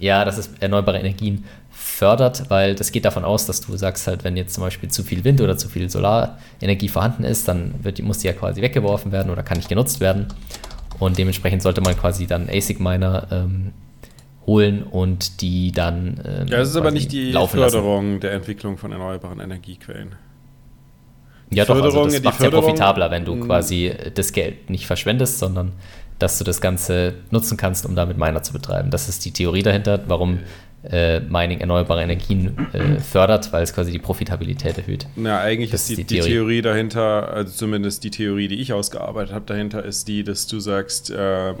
[0.00, 4.24] ja, das ist erneuerbare Energien fördert, weil das geht davon aus, dass du sagst halt,
[4.24, 8.00] wenn jetzt zum Beispiel zu viel Wind oder zu viel Solarenergie vorhanden ist, dann wird,
[8.02, 10.26] muss die ja quasi weggeworfen werden oder kann nicht genutzt werden.
[10.98, 13.72] Und dementsprechend sollte man quasi dann ASIC-Miner ähm,
[14.46, 16.20] holen und die dann.
[16.24, 18.20] Ähm, ja, es ist aber nicht die Förderung lassen.
[18.20, 20.16] der Entwicklung von erneuerbaren Energiequellen.
[21.50, 25.72] Ja, doch, also das macht ja profitabler, wenn du quasi das Geld nicht verschwendest, sondern
[26.18, 28.90] dass du das Ganze nutzen kannst, um damit Miner zu betreiben.
[28.90, 30.40] Das ist die Theorie dahinter, warum
[30.90, 35.06] äh, Mining erneuerbare Energien äh, fördert, weil es quasi die Profitabilität erhöht.
[35.16, 36.28] Ja, eigentlich das ist die, die, Theorie.
[36.28, 36.62] die, Theorie.
[36.62, 41.10] dahinter, also zumindest die Theorie, die ich ausgearbeitet habe, dahinter ist die, dass du sagst,
[41.10, 41.54] äh,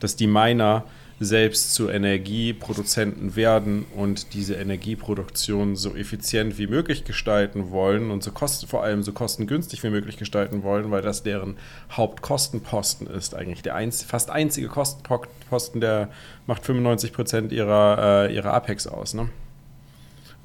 [0.00, 0.84] dass die Miner
[1.20, 8.30] selbst zu Energieproduzenten werden und diese Energieproduktion so effizient wie möglich gestalten wollen und so
[8.30, 11.56] kosten, vor allem so kostengünstig wie möglich gestalten wollen, weil das deren
[11.90, 13.34] Hauptkostenposten ist.
[13.34, 16.10] Eigentlich der einz fast einzige Kostenposten, der
[16.46, 19.14] macht 95 Prozent ihrer, äh, ihrer Apex aus.
[19.14, 19.28] Ne?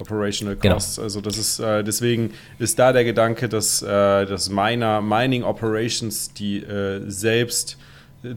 [0.00, 0.74] Operational genau.
[0.74, 0.96] Costs.
[0.96, 1.04] Genau.
[1.04, 3.86] Also das ist äh, deswegen ist da der Gedanke, dass, äh,
[4.26, 7.78] dass Miner, Mining Operations, die äh, selbst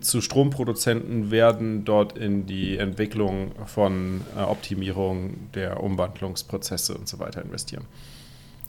[0.02, 7.42] zu Stromproduzenten werden dort in die Entwicklung von äh, Optimierung der Umwandlungsprozesse und so weiter
[7.42, 7.86] investieren.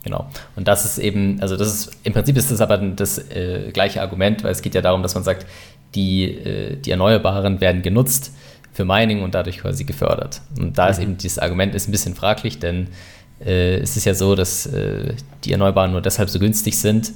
[0.04, 0.28] Genau.
[0.56, 4.00] Und das ist eben, also das ist, im Prinzip ist das aber das äh, gleiche
[4.00, 5.46] Argument, weil es geht ja darum, dass man sagt,
[5.94, 8.32] die, äh, die Erneuerbaren werden genutzt
[8.72, 10.40] für Mining und dadurch quasi gefördert.
[10.58, 10.90] Und da mhm.
[10.90, 12.88] ist eben dieses Argument ist ein bisschen fraglich, denn
[13.44, 15.14] äh, es ist ja so, dass äh,
[15.44, 17.12] die Erneuerbaren nur deshalb so günstig sind,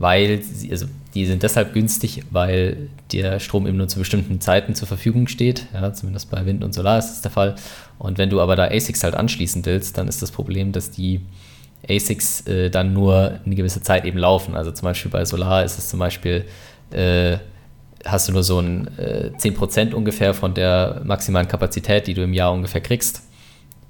[0.00, 4.74] weil sie, also die sind deshalb günstig, weil der Strom eben nur zu bestimmten Zeiten
[4.74, 5.66] zur Verfügung steht.
[5.74, 7.54] Ja, zumindest bei Wind und Solar ist das der Fall.
[7.98, 11.20] Und wenn du aber da ASICs halt anschließen willst, dann ist das Problem, dass die
[11.86, 14.56] ASICs äh, dann nur eine gewisse Zeit eben laufen.
[14.56, 16.46] Also zum Beispiel bei Solar ist es zum Beispiel,
[16.92, 17.36] äh,
[18.06, 22.32] hast du nur so ein äh, 10% ungefähr von der maximalen Kapazität, die du im
[22.32, 23.22] Jahr ungefähr kriegst.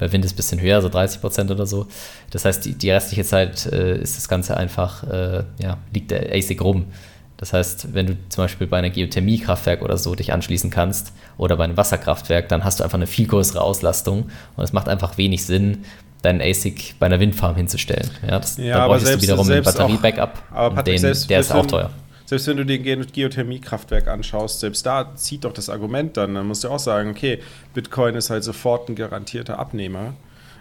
[0.01, 1.87] Bei Wind ist es ein bisschen höher, so 30 Prozent oder so.
[2.31, 6.35] Das heißt, die, die restliche Zeit äh, ist das Ganze einfach, äh, ja, liegt der
[6.35, 6.87] ASIC rum.
[7.37, 11.57] Das heißt, wenn du zum Beispiel bei einer Geothermiekraftwerk oder so dich anschließen kannst oder
[11.57, 15.17] bei einem Wasserkraftwerk, dann hast du einfach eine viel größere Auslastung und es macht einfach
[15.17, 15.85] wenig Sinn,
[16.23, 18.11] deinen ASIC bei einer Windfarm hinzustellen.
[18.27, 20.43] Ja, das, ja da bräuchtest du wiederum ein Batterie-Backup.
[20.51, 21.91] Aber Patrick, den, der ist auch teuer.
[22.31, 26.37] Selbst wenn du den Geothermiekraftwerk anschaust, selbst da zieht doch das Argument dann.
[26.37, 27.41] Dann musst du auch sagen, okay,
[27.75, 30.15] Bitcoin ist halt sofort ein garantierter Abnehmer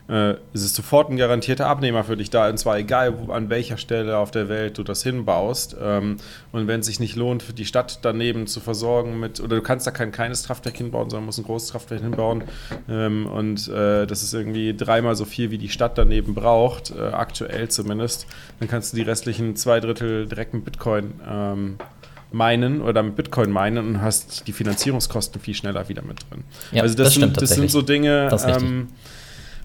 [0.10, 3.50] äh, es ist sofort ein garantierter Abnehmer für dich da, und zwar egal, wo, an
[3.50, 5.76] welcher Stelle auf der Welt du das hinbaust.
[5.80, 6.18] Ähm,
[6.52, 9.62] und wenn es sich nicht lohnt, für die Stadt daneben zu versorgen mit, oder du
[9.62, 12.44] kannst da kein kleines Kraftwerk hinbauen, sondern musst ein großes Kraftwerk hinbauen.
[12.90, 17.00] Ähm, und äh, das ist irgendwie dreimal so viel, wie die Stadt daneben braucht, äh,
[17.00, 18.26] aktuell zumindest.
[18.60, 21.78] Dann kannst du die restlichen zwei Drittel direkt mit Bitcoin ähm,
[22.32, 26.44] meinen oder mit Bitcoin meinen und hast die Finanzierungskosten viel schneller wieder mit drin.
[26.72, 28.28] Ja, also das, das, sind, das sind so Dinge.
[28.30, 28.44] Das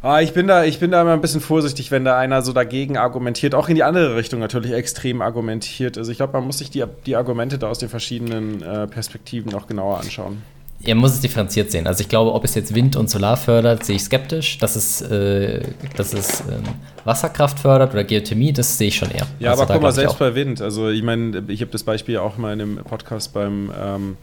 [0.05, 2.53] Ah, ich, bin da, ich bin da immer ein bisschen vorsichtig, wenn da einer so
[2.53, 5.97] dagegen argumentiert, auch in die andere Richtung natürlich extrem argumentiert.
[5.97, 9.51] Also ich glaube, man muss sich die, die Argumente da aus den verschiedenen äh, Perspektiven
[9.51, 10.43] noch genauer anschauen.
[10.83, 11.87] Er muss es differenziert sehen.
[11.87, 14.59] Also ich glaube, ob es jetzt Wind und Solar fördert, sehe ich skeptisch.
[14.59, 15.63] Dass es, äh,
[15.97, 16.65] dass es ähm,
[17.07, 19.27] Wasserkraft fördert oder Geothermie, das sehe ich schon eher.
[19.39, 20.61] Ja, also aber guck mal, selbst bei Wind.
[20.61, 24.19] Also ich meine, ich habe das Beispiel auch mal in einem Podcast beim, ähm,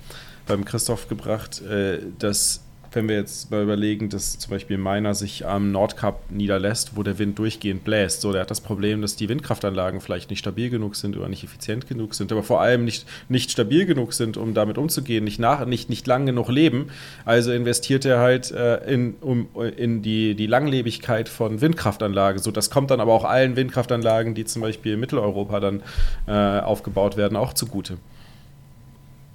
[0.45, 2.61] beim Christoph gebracht, äh, dass
[2.93, 7.17] wenn wir jetzt mal überlegen, dass zum Beispiel Miner sich am Nordkap niederlässt, wo der
[7.19, 8.19] Wind durchgehend bläst.
[8.21, 11.43] So, der hat das Problem, dass die Windkraftanlagen vielleicht nicht stabil genug sind oder nicht
[11.43, 15.39] effizient genug sind, aber vor allem nicht, nicht stabil genug sind, um damit umzugehen, nicht,
[15.39, 16.89] nach, nicht, nicht lang genug leben.
[17.23, 22.41] Also investiert er halt äh, in, um, in die, die Langlebigkeit von Windkraftanlagen.
[22.41, 25.81] So, das kommt dann aber auch allen Windkraftanlagen, die zum Beispiel in Mitteleuropa dann
[26.27, 27.97] äh, aufgebaut werden, auch zugute.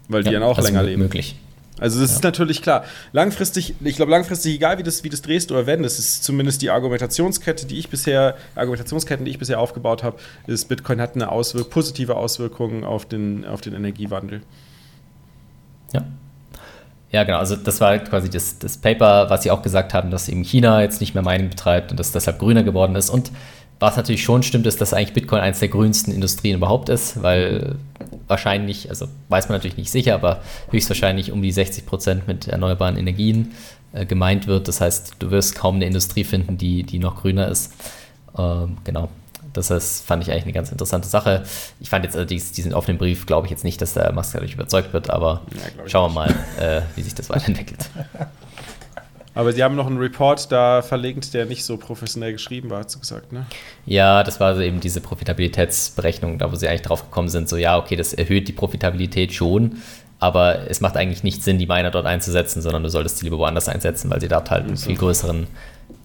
[0.09, 1.02] Weil die ja, dann auch länger leben.
[1.02, 1.36] Möglich.
[1.79, 2.16] Also das ja.
[2.16, 2.85] ist natürlich klar.
[3.12, 6.70] Langfristig, ich glaube langfristig, egal wie das, wie das drehst oder wendest, ist zumindest die
[6.70, 10.16] Argumentationskette, die ich bisher, Argumentationsketten, die ich bisher aufgebaut habe,
[10.47, 14.43] ist, Bitcoin hat eine Auswirk positive Auswirkungen auf den, auf den Energiewandel.
[15.93, 16.05] Ja.
[17.12, 17.39] Ja, genau.
[17.39, 20.83] Also das war quasi das, das Paper, was sie auch gesagt haben, dass eben China
[20.83, 23.11] jetzt nicht mehr Mining betreibt und dass deshalb grüner geworden ist.
[23.11, 23.31] Und
[23.79, 27.77] was natürlich schon stimmt, ist, dass eigentlich Bitcoin eines der grünsten Industrien überhaupt ist, weil
[28.29, 32.97] wahrscheinlich, also weiß man natürlich nicht sicher, aber höchstwahrscheinlich um die 60 Prozent mit erneuerbaren
[32.97, 33.53] Energien
[33.93, 34.68] äh, gemeint wird.
[34.68, 37.72] Das heißt, du wirst kaum eine Industrie finden, die, die noch grüner ist.
[38.37, 39.09] Ähm, genau.
[39.53, 41.45] Das heißt, fand ich eigentlich eine ganz interessante Sache.
[41.81, 44.53] Ich fand jetzt also diesen offenen Brief, glaube ich jetzt nicht, dass der Musk dadurch
[44.53, 47.89] überzeugt wird, aber ja, schauen wir mal, äh, wie sich das weiterentwickelt.
[49.37, 52.95] Aber Sie haben noch einen Report da verlinkt, der nicht so professionell geschrieben war, hast
[52.95, 53.45] du gesagt, ne?
[53.84, 57.59] Ja, das war also eben diese Profitabilitätsberechnung, da wo Sie eigentlich drauf gekommen sind, so
[57.59, 59.76] ja, okay, das erhöht die Profitabilität schon,
[60.18, 63.37] aber es macht eigentlich nicht Sinn, die Miner dort einzusetzen, sondern du solltest die lieber
[63.37, 65.47] woanders einsetzen, weil sie dort halt einen viel größeren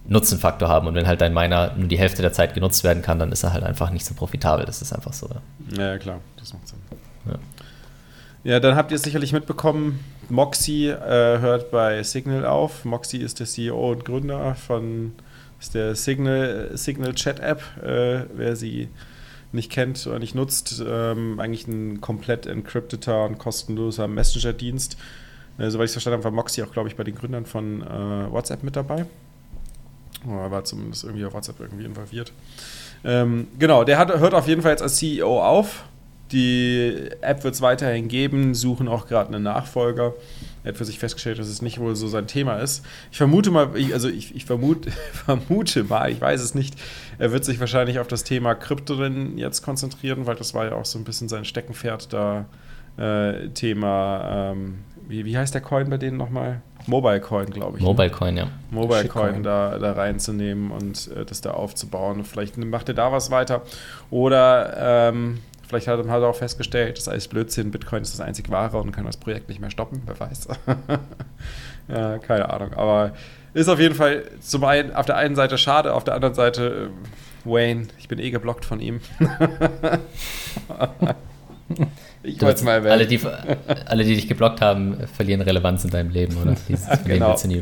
[0.08, 0.86] Nutzenfaktor haben.
[0.86, 3.44] Und wenn halt dein Miner nur die Hälfte der Zeit genutzt werden kann, dann ist
[3.44, 4.66] er halt einfach nicht so profitabel.
[4.66, 5.30] Das ist einfach so.
[5.74, 6.78] Ja, klar, das macht Sinn.
[7.26, 7.36] Ja.
[8.44, 12.84] Ja, dann habt ihr sicherlich mitbekommen, Moxie äh, hört bei Signal auf.
[12.84, 15.12] Moxie ist der CEO und Gründer von
[15.60, 17.62] ist der Signal, Signal Chat App.
[17.80, 18.88] Äh, wer sie
[19.52, 24.96] nicht kennt oder nicht nutzt, ähm, eigentlich ein komplett encrypteter und kostenloser Messenger-Dienst.
[25.58, 27.82] Äh, soweit ich es verstanden habe, war Moxie auch, glaube ich, bei den Gründern von
[27.82, 29.06] äh, WhatsApp mit dabei.
[30.26, 32.32] Oder war zumindest irgendwie auf WhatsApp irgendwie involviert.
[33.04, 35.84] Ähm, genau, der hat, hört auf jeden Fall jetzt als CEO auf
[36.32, 40.14] die App wird es weiterhin geben, suchen auch gerade einen Nachfolger.
[40.64, 42.84] Er hat für sich festgestellt, dass es nicht wohl so sein Thema ist.
[43.10, 46.76] Ich vermute mal, also ich, ich vermute, vermute mal, ich weiß es nicht,
[47.18, 48.94] er wird sich wahrscheinlich auf das Thema Krypto
[49.36, 52.46] jetzt konzentrieren, weil das war ja auch so ein bisschen sein Steckenpferd da.
[52.98, 56.60] Äh, Thema, ähm, wie, wie heißt der Coin bei denen nochmal?
[56.86, 57.82] Mobile Coin, glaube ich.
[57.82, 57.88] Ne?
[57.88, 58.48] Mobile Coin, ja.
[58.70, 62.24] Mobile Coin da, da reinzunehmen und äh, das da aufzubauen.
[62.24, 63.62] Vielleicht macht er da was weiter.
[64.10, 65.38] Oder ähm,
[65.72, 68.92] Vielleicht hat, er auch festgestellt, das ist alles Blödsinn, Bitcoin ist das einzig wahre und
[68.92, 70.48] kann das Projekt nicht mehr stoppen, wer weiß.
[71.88, 72.74] ja, keine Ahnung.
[72.74, 73.12] Aber
[73.54, 76.90] ist auf jeden Fall zum einen auf der einen Seite schade, auf der anderen Seite
[76.90, 79.00] äh, Wayne, ich bin eh geblockt von ihm.
[82.22, 82.92] ich wollte es mal erwähnen.
[82.92, 83.18] Alle die,
[83.86, 86.54] alle, die dich geblockt haben, verlieren Relevanz in deinem Leben, oder?
[86.68, 87.34] Dieses, genau.
[87.34, 87.56] Dem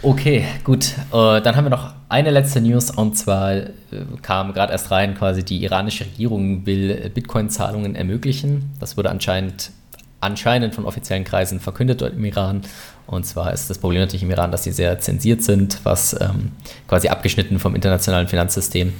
[0.00, 0.94] Okay, gut.
[1.12, 3.62] Uh, dann haben wir noch eine letzte News und zwar uh,
[4.22, 8.70] kam gerade erst rein, quasi die iranische Regierung will Bitcoin-Zahlungen ermöglichen.
[8.78, 9.72] Das wurde anscheinend,
[10.20, 12.62] anscheinend von offiziellen Kreisen verkündet dort im Iran.
[13.08, 16.52] Und zwar ist das Problem natürlich im Iran, dass sie sehr zensiert sind, was ähm,
[16.86, 18.92] quasi abgeschnitten vom internationalen Finanzsystem.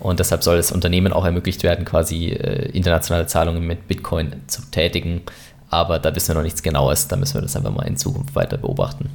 [0.00, 4.62] Und deshalb soll es Unternehmen auch ermöglicht werden, quasi äh, internationale Zahlungen mit Bitcoin zu
[4.70, 5.20] tätigen.
[5.68, 7.08] Aber da wissen wir noch nichts Genaues.
[7.08, 9.10] Da müssen wir das einfach mal in Zukunft weiter beobachten.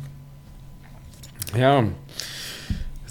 [1.56, 1.84] Ja,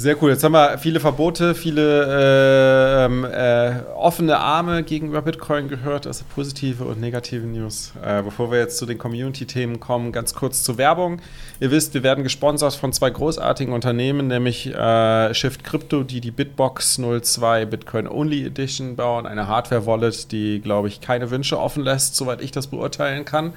[0.00, 0.30] sehr cool.
[0.30, 6.24] Jetzt haben wir viele Verbote, viele äh, ähm, äh, offene Arme gegenüber Bitcoin gehört, also
[6.34, 7.92] positive und negative News.
[8.02, 11.20] Äh, bevor wir jetzt zu den Community-Themen kommen, ganz kurz zur Werbung.
[11.60, 16.30] Ihr wisst, wir werden gesponsert von zwei großartigen Unternehmen, nämlich äh, Shift Crypto, die die
[16.30, 22.16] Bitbox 02 Bitcoin Only Edition bauen, eine Hardware-Wallet, die, glaube ich, keine Wünsche offen lässt,
[22.16, 23.52] soweit ich das beurteilen kann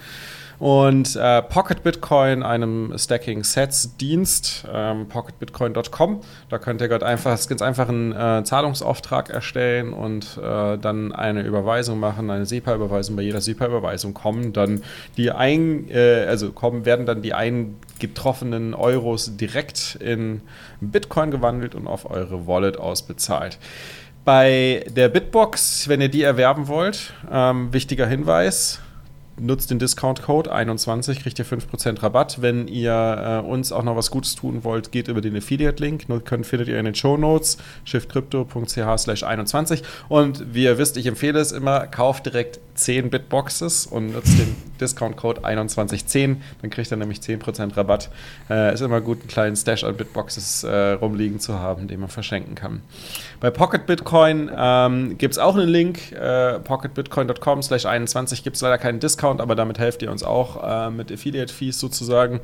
[0.59, 6.21] und äh, Pocket Bitcoin, einem Stacking Sets Dienst, ähm, pocketbitcoin.com.
[6.49, 11.41] Da könnt ihr gerade einfach, ganz einfach einen äh, Zahlungsauftrag erstellen und äh, dann eine
[11.41, 13.15] Überweisung machen, eine SEPA-Überweisung.
[13.15, 14.83] Bei jeder SEPA-Überweisung kommen dann
[15.17, 20.41] die ein, äh, also kommen, werden dann die eingetroffenen Euros direkt in
[20.81, 23.57] Bitcoin gewandelt und auf eure Wallet ausbezahlt.
[24.25, 28.79] Bei der Bitbox, wenn ihr die erwerben wollt, ähm, wichtiger Hinweis,
[29.39, 32.41] nutzt den Discount-Code 21, kriegt ihr 5% Rabatt.
[32.41, 36.05] Wenn ihr äh, uns auch noch was Gutes tun wollt, geht über den Affiliate-Link.
[36.43, 39.83] Findet ihr in den Show Notes, shiftcrypto.ch slash 21.
[40.09, 44.55] Und wie ihr wisst, ich empfehle es immer, kauft direkt 10 Bitboxes und nutzt den
[44.79, 46.41] Discount-Code 2110.
[46.61, 48.09] Dann kriegt ihr nämlich 10% Rabatt.
[48.49, 52.09] Äh, ist immer gut, einen kleinen Stash an Bitboxes äh, rumliegen zu haben, den man
[52.09, 52.81] verschenken kann.
[53.43, 58.61] Bei Pocket Bitcoin ähm, gibt es auch einen Link, äh, pocketbitcoin.com slash 21 gibt es
[58.61, 62.39] leider keinen Discount, aber damit helft ihr uns auch äh, mit Affiliate-Fees sozusagen.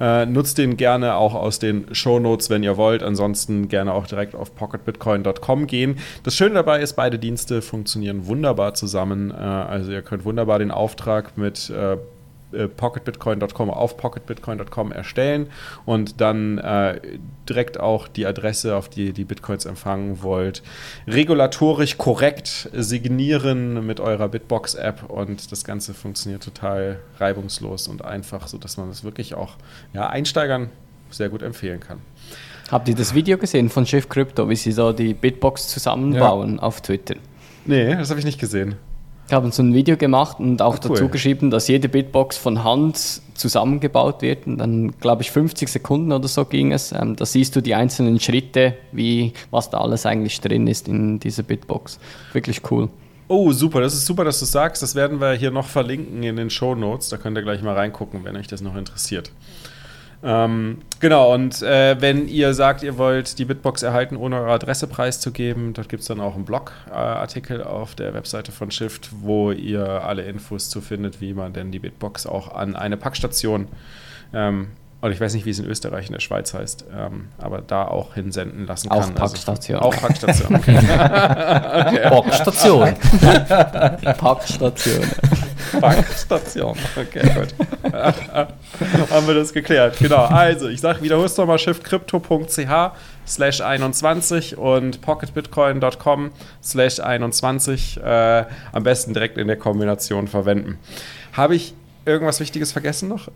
[0.00, 3.02] Äh, nutzt den gerne auch aus den Show Notes, wenn ihr wollt.
[3.02, 5.98] Ansonsten gerne auch direkt auf pocketbitcoin.com gehen.
[6.22, 10.70] Das Schöne dabei ist, beide Dienste funktionieren wunderbar zusammen äh, also ihr könnt wunderbar den
[10.70, 11.98] Auftrag mit äh,
[12.76, 15.48] pocketbitcoin.com auf pocketbitcoin.com erstellen
[15.84, 17.00] und dann äh,
[17.48, 20.62] direkt auch die Adresse, auf die ihr die Bitcoins empfangen wollt,
[21.06, 28.76] regulatorisch korrekt signieren mit eurer Bitbox-App und das Ganze funktioniert total reibungslos und einfach, sodass
[28.76, 29.56] man das wirklich auch
[29.92, 30.70] ja, Einsteigern
[31.10, 32.00] sehr gut empfehlen kann.
[32.70, 36.62] Habt ihr das Video gesehen von Chef Crypto, wie sie so die Bitbox zusammenbauen ja.
[36.62, 37.14] auf Twitter?
[37.64, 38.76] Nee, das habe ich nicht gesehen.
[39.28, 40.90] Ich habe so ein Video gemacht und auch ah, cool.
[40.90, 44.46] dazu geschrieben, dass jede Bitbox von Hand zusammengebaut wird.
[44.46, 46.92] Und dann, glaube ich, 50 Sekunden oder so ging es.
[46.92, 51.20] Ähm, da siehst du die einzelnen Schritte, wie, was da alles eigentlich drin ist in
[51.20, 51.98] dieser Bitbox.
[52.32, 52.88] Wirklich cool.
[53.28, 53.82] Oh, super.
[53.82, 54.82] Das ist super, dass du sagst.
[54.82, 57.10] Das werden wir hier noch verlinken in den Show Notes.
[57.10, 59.30] Da könnt ihr gleich mal reingucken, wenn euch das noch interessiert.
[60.22, 64.86] Ähm, genau, und äh, wenn ihr sagt, ihr wollt die Bitbox erhalten, ohne eure Adresse
[64.88, 69.86] preiszugeben, dort gibt es dann auch einen Blogartikel auf der Webseite von Shift, wo ihr
[69.86, 73.68] alle Infos zu findet, wie man denn die Bitbox auch an eine Packstation
[74.32, 74.68] ähm,
[75.00, 77.86] und ich weiß nicht, wie es in Österreich in der Schweiz heißt, ähm, aber da
[77.86, 78.98] auch hinsenden lassen kann.
[78.98, 79.78] Auch also Packstation.
[79.78, 80.54] Also, auch Packstation.
[80.58, 80.74] Okay.
[82.08, 82.94] Packstation.
[84.18, 85.04] Packstation.
[85.80, 86.76] Bankstation.
[86.96, 87.92] Okay, gut.
[89.10, 89.98] Haben wir das geklärt.
[89.98, 90.24] Genau.
[90.24, 92.92] Also, ich sage, wiederholst nochmal schiffcrypto.ch
[93.26, 96.30] slash 21 und pocketbitcoin.com
[96.62, 100.78] slash 21 äh, am besten direkt in der Kombination verwenden.
[101.32, 101.74] Habe ich
[102.04, 103.28] irgendwas Wichtiges vergessen noch?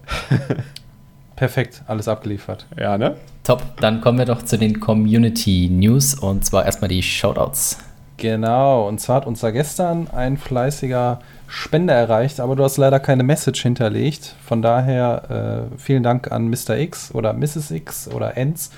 [1.37, 2.67] Perfekt, alles abgeliefert.
[2.79, 3.17] Ja, ne?
[3.45, 7.79] Top, dann kommen wir doch zu den Community News und zwar erstmal die Shoutouts.
[8.17, 11.21] Genau, und zwar hat uns da gestern ein fleißiger
[11.55, 14.35] Spender erreicht, aber du hast leider keine Message hinterlegt.
[14.43, 16.79] Von daher äh, vielen Dank an Mr.
[16.79, 17.71] X oder Mrs.
[17.73, 18.71] X oder Enz.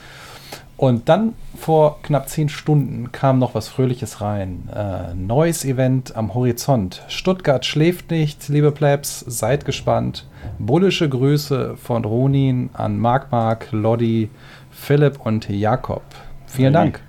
[0.76, 4.68] Und dann vor knapp zehn Stunden kam noch was Fröhliches rein.
[4.74, 7.04] Äh, neues Event am Horizont.
[7.06, 10.26] Stuttgart schläft nicht, liebe Plebs, seid gespannt.
[10.58, 14.30] Bullische Grüße von Ronin an Mark Mark, Lodi,
[14.72, 16.02] Philipp und Jakob.
[16.48, 17.00] Vielen Dank.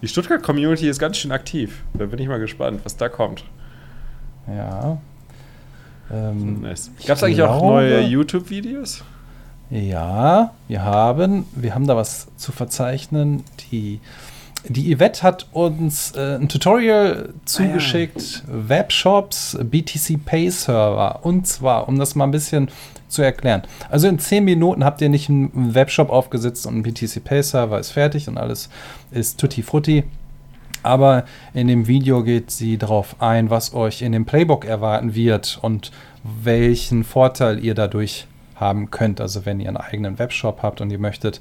[0.00, 1.82] Die Stuttgart-Community ist ganz schön aktiv.
[1.94, 3.42] Da bin ich mal gespannt, was da kommt.
[4.46, 4.98] Ja.
[6.12, 6.90] Ähm, nice.
[7.06, 9.04] Gab es eigentlich auch neue YouTube-Videos?
[9.70, 13.44] Ja, wir haben, wir haben da was zu verzeichnen.
[13.70, 14.00] Die,
[14.66, 18.68] die Yvette hat uns äh, ein Tutorial zugeschickt, ah, ja.
[18.68, 21.20] Webshops, BTC Pay Server.
[21.22, 22.70] Und zwar, um das mal ein bisschen
[23.08, 23.62] zu erklären.
[23.90, 27.78] Also in 10 Minuten habt ihr nicht einen Webshop aufgesetzt und ein BTC Pay Server
[27.78, 28.70] ist fertig und alles
[29.10, 30.04] ist tutti frutti.
[30.82, 31.24] Aber
[31.54, 35.90] in dem Video geht sie darauf ein, was euch in dem Playbook erwarten wird und
[36.22, 38.26] welchen Vorteil ihr dadurch
[38.56, 39.20] haben könnt.
[39.20, 41.40] Also wenn ihr einen eigenen Webshop habt und ihr möchtet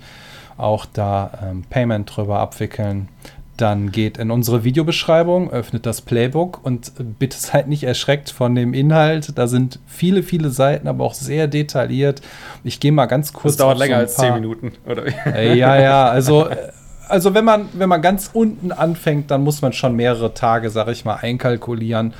[0.57, 3.09] auch da ähm, Payment drüber abwickeln,
[3.57, 8.73] dann geht in unsere Videobeschreibung, öffnet das Playbook und bitte seid nicht erschreckt von dem
[8.73, 9.37] Inhalt.
[9.37, 12.21] Da sind viele, viele Seiten, aber auch sehr detailliert.
[12.63, 13.55] Ich gehe mal ganz kurz.
[13.55, 15.05] Das dauert länger so als zehn Minuten, oder?
[15.25, 16.49] Äh, ja, ja, also.
[17.09, 20.87] Also wenn man, wenn man ganz unten anfängt, dann muss man schon mehrere Tage, sag
[20.89, 22.13] ich mal, einkalkulieren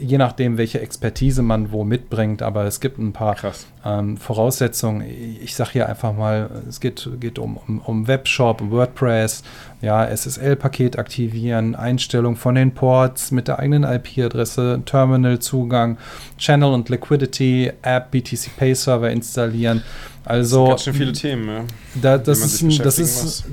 [0.00, 3.36] je nachdem, welche Expertise man wo mitbringt, aber es gibt ein paar
[3.84, 5.04] ähm, Voraussetzungen.
[5.40, 9.44] Ich sage hier einfach mal, es geht, geht um, um, um Webshop, WordPress,
[9.80, 15.98] ja, SSL-Paket aktivieren, Einstellung von den Ports mit der eigenen IP-Adresse, Terminal-Zugang,
[16.36, 19.82] Channel und Liquidity, App, BTC Pay Server installieren.
[20.24, 21.64] Also das sind ganz schön viele Themen, ja.
[22.00, 23.44] Da, das, ist, das ist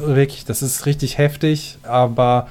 [0.00, 2.48] wirklich, das ist richtig heftig, aber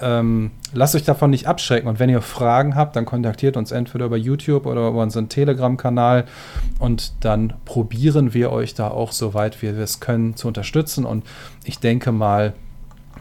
[0.00, 1.88] ähm, lasst euch davon nicht abschrecken.
[1.88, 6.24] Und wenn ihr Fragen habt, dann kontaktiert uns entweder über YouTube oder über unseren Telegram-Kanal.
[6.78, 11.04] Und dann probieren wir euch da auch, soweit wir es können, zu unterstützen.
[11.04, 11.24] Und
[11.64, 12.54] ich denke mal,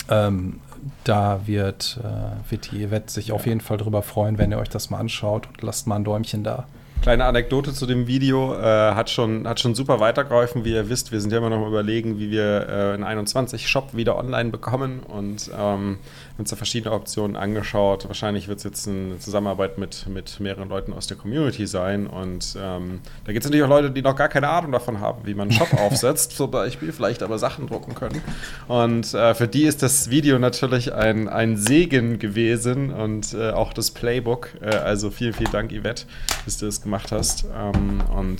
[0.09, 0.59] ähm,
[1.03, 4.69] da wird, äh, wird die Yvette sich auf jeden Fall drüber freuen, wenn ihr euch
[4.69, 6.65] das mal anschaut und lasst mal ein Däumchen da.
[7.03, 11.11] Kleine Anekdote zu dem Video, äh, hat, schon, hat schon super weitergeholfen, wie ihr wisst.
[11.11, 15.01] Wir sind ja immer noch überlegen, wie wir äh, einen 21 Shop wieder online bekommen
[15.01, 15.97] und ähm,
[16.37, 18.07] uns da verschiedene Optionen angeschaut.
[18.07, 22.55] Wahrscheinlich wird es jetzt eine Zusammenarbeit mit, mit mehreren Leuten aus der Community sein und
[22.57, 25.33] ähm, da gibt es natürlich auch Leute, die noch gar keine Ahnung davon haben, wie
[25.33, 28.21] man einen Shop aufsetzt, zum Beispiel, vielleicht aber Sachen drucken können.
[28.69, 33.73] Und äh, für die ist das Video natürlich ein, ein Segen gewesen und äh, auch
[33.73, 34.51] das Playbook.
[34.61, 36.05] Äh, also vielen, vielen Dank, Yvette,
[36.45, 37.45] dass du das gemacht gemacht hast.
[37.45, 38.39] Ähm, und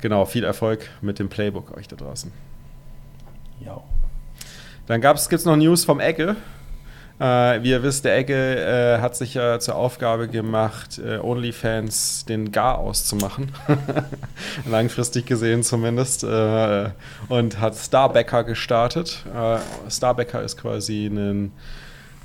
[0.00, 2.32] genau, viel Erfolg mit dem Playbook euch da draußen.
[3.64, 3.80] Ja.
[4.86, 6.34] Dann gibt es noch News vom Ecke.
[7.20, 12.24] Äh, wie ihr wisst, der Ecke äh, hat sich ja zur Aufgabe gemacht, äh, OnlyFans
[12.24, 13.52] den Gar auszumachen.
[14.66, 16.24] Langfristig gesehen zumindest.
[16.24, 16.90] Äh,
[17.28, 19.24] und hat Starbacker gestartet.
[19.32, 21.52] Äh, Starbacker ist quasi ein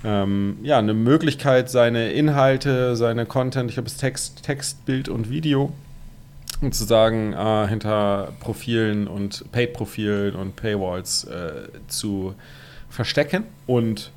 [0.05, 5.29] ähm, ja, eine Möglichkeit, seine Inhalte, seine Content, ich habe es Text, Text, Bild und
[5.29, 5.73] Video,
[6.61, 12.35] sozusagen äh, hinter Profilen und Paid-Profilen und Paywalls äh, zu
[12.89, 14.11] verstecken und,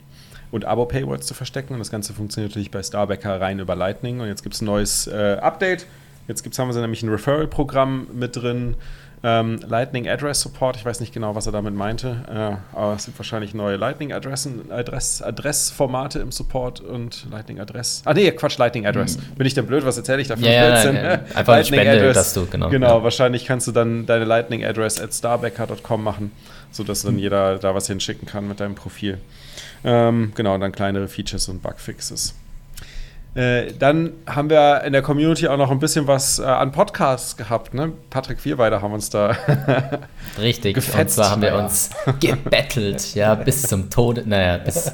[0.50, 1.72] und Abo-Paywalls zu verstecken.
[1.72, 4.20] Und das Ganze funktioniert natürlich bei Starbacker rein über Lightning.
[4.20, 5.86] Und jetzt gibt es ein neues äh, Update.
[6.28, 8.76] Jetzt gibt's, haben wir nämlich ein Referral-Programm mit drin
[9.22, 13.04] ähm, Lightning Address Support, ich weiß nicht genau, was er damit meinte, äh, aber es
[13.04, 18.02] sind wahrscheinlich neue Lightning Adressen, Adress, Adressformate im Support und Lightning Adress.
[18.04, 19.16] Ah nee, Quatsch, Lightning Address.
[19.16, 19.34] Hm.
[19.36, 20.96] Bin ich denn blöd, was erzähle ich da für ja, ja, nein.
[21.34, 22.14] Einfach Lightning Spende, Address.
[22.14, 22.68] dass du, genau.
[22.70, 23.02] Genau, ja.
[23.02, 26.32] wahrscheinlich kannst du dann deine Lightning Address at starbacker.com machen,
[26.70, 27.20] sodass dann hm.
[27.20, 29.18] jeder da was hinschicken kann mit deinem Profil.
[29.84, 32.34] Ähm, genau, und dann kleinere Features und Bugfixes.
[33.38, 37.36] Äh, dann haben wir in der Community auch noch ein bisschen was äh, an Podcasts
[37.36, 37.72] gehabt.
[37.72, 37.92] Ne?
[38.10, 39.36] Patrick Vierweider haben uns da.
[40.40, 44.90] Richtig, gefetzt, und zwar haben wir uns gebettelt, ja, bis zum Tode, naja, bis,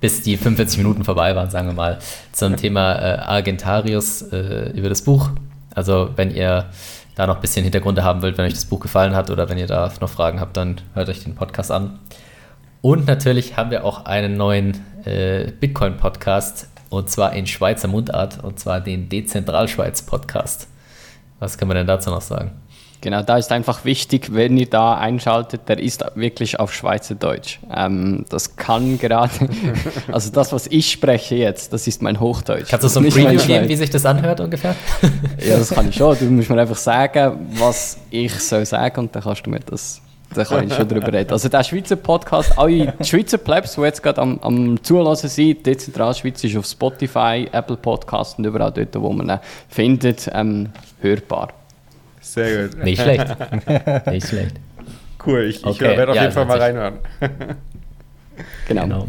[0.00, 2.00] bis die 45 Minuten vorbei waren, sagen wir mal,
[2.32, 5.30] zum Thema äh, Argentarius äh, über das Buch.
[5.72, 6.70] Also, wenn ihr
[7.14, 9.58] da noch ein bisschen Hintergründe haben wollt, wenn euch das Buch gefallen hat oder wenn
[9.58, 12.00] ihr da noch Fragen habt, dann hört euch den Podcast an.
[12.80, 18.58] Und natürlich haben wir auch einen neuen äh, Bitcoin-Podcast und zwar in Schweizer Mundart und
[18.58, 20.68] zwar den Dezentralschweiz Podcast.
[21.38, 22.52] Was kann man denn dazu noch sagen?
[23.04, 27.58] Genau, da ist einfach wichtig, wenn ihr da einschaltet, der ist wirklich auf Schweizerdeutsch.
[27.70, 29.30] Ähm, das kann gerade,
[30.10, 32.70] also das, was ich spreche jetzt, das ist mein Hochdeutsch.
[32.70, 34.74] Kannst du so ein Preview geben, wie sich das anhört ungefähr?
[35.46, 36.16] ja, das kann ich schon.
[36.24, 40.00] Du musst mir einfach sagen, was ich soll sagen und dann kannst du mir das,
[40.34, 41.30] dann kann ich schon darüber reden.
[41.30, 46.42] Also der Schweizer Podcast, alle Schweizer Plebs, die jetzt gerade am, am Zulassen sind, Dezentralschweiz
[46.44, 49.38] ist auf Spotify, Apple Podcasts und überall dort, wo man ihn
[49.68, 50.70] findet, ähm,
[51.00, 51.52] hörbar.
[52.20, 52.82] Sehr gut.
[52.82, 53.26] Nicht schlecht.
[54.06, 54.56] Nicht schlecht.
[55.24, 55.96] Cool, ich, ich okay.
[55.96, 56.98] werde auf ja, jeden Fall mal reinhören.
[58.68, 58.82] genau.
[58.82, 59.08] genau.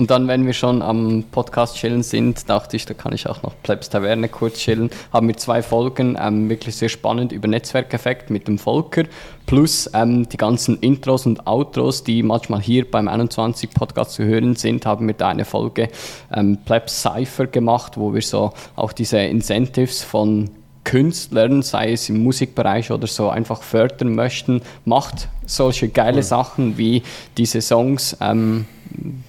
[0.00, 3.42] Und dann, wenn wir schon am Podcast chillen sind, dachte ich, da kann ich auch
[3.42, 4.88] noch Plebs Taverne kurz chillen.
[5.12, 9.04] Haben wir zwei Folgen, ähm, wirklich sehr spannend über Netzwerkeffekt mit dem Volker,
[9.44, 14.56] plus ähm, die ganzen Intros und Outros, die manchmal hier beim 21 Podcast zu hören
[14.56, 15.90] sind, haben wir da eine Folge
[16.32, 20.48] ähm, Plebs Cypher gemacht, wo wir so auch diese Incentives von
[20.84, 26.22] Künstlern, sei es im Musikbereich oder so, einfach fördern möchten, macht solche geile cool.
[26.22, 27.02] Sachen wie
[27.36, 28.16] diese Songs.
[28.22, 28.64] Ähm,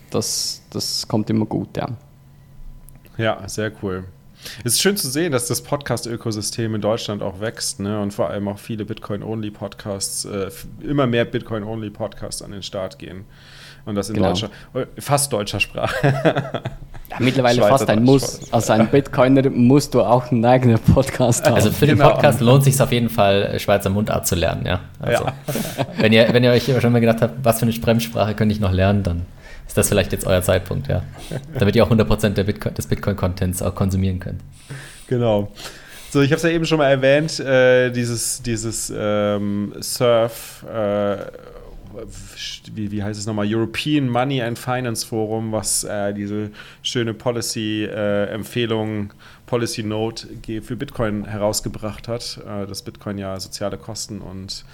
[0.10, 1.90] das, das kommt immer gut, ja.
[3.18, 4.06] Ja, sehr cool.
[4.64, 8.00] Es ist schön zu sehen, dass das Podcast-Ökosystem in Deutschland auch wächst ne?
[8.02, 10.50] und vor allem auch viele Bitcoin-Only-Podcasts, äh,
[10.82, 13.26] immer mehr Bitcoin-Only-Podcasts an den Start gehen.
[13.86, 14.30] Und das in genau.
[14.30, 14.50] deutscher,
[15.00, 16.62] fast deutscher Sprache.
[17.12, 18.54] Ja, mittlerweile Schweizer fast ein Muss.
[18.54, 21.56] Als ein Bitcoiner musst du auch einen eigenen Podcast haben.
[21.56, 22.12] Also für den genau.
[22.12, 24.80] Podcast lohnt es sich auf jeden Fall, äh, Schweizer Mundart zu lernen, ja.
[24.98, 25.34] Also, ja.
[25.98, 28.62] wenn, ihr, wenn ihr euch schon mal gedacht habt, was für eine Fremdsprache könnte ich
[28.62, 29.26] noch lernen, dann
[29.72, 31.02] ist das vielleicht jetzt euer Zeitpunkt, ja.
[31.58, 34.42] Damit ihr auch 100% der Bitcoin, des Bitcoin-Contents auch konsumieren könnt.
[35.08, 35.50] Genau.
[36.10, 41.20] So, ich habe es ja eben schon mal erwähnt, äh, dieses, dieses ähm, Surf, äh,
[42.74, 46.50] wie, wie heißt es nochmal, European Money and Finance Forum, was äh, diese
[46.84, 49.14] schöne Policy-Empfehlung, äh,
[49.46, 50.28] Policy Note
[50.64, 54.66] für Bitcoin herausgebracht hat, äh, dass Bitcoin ja soziale Kosten und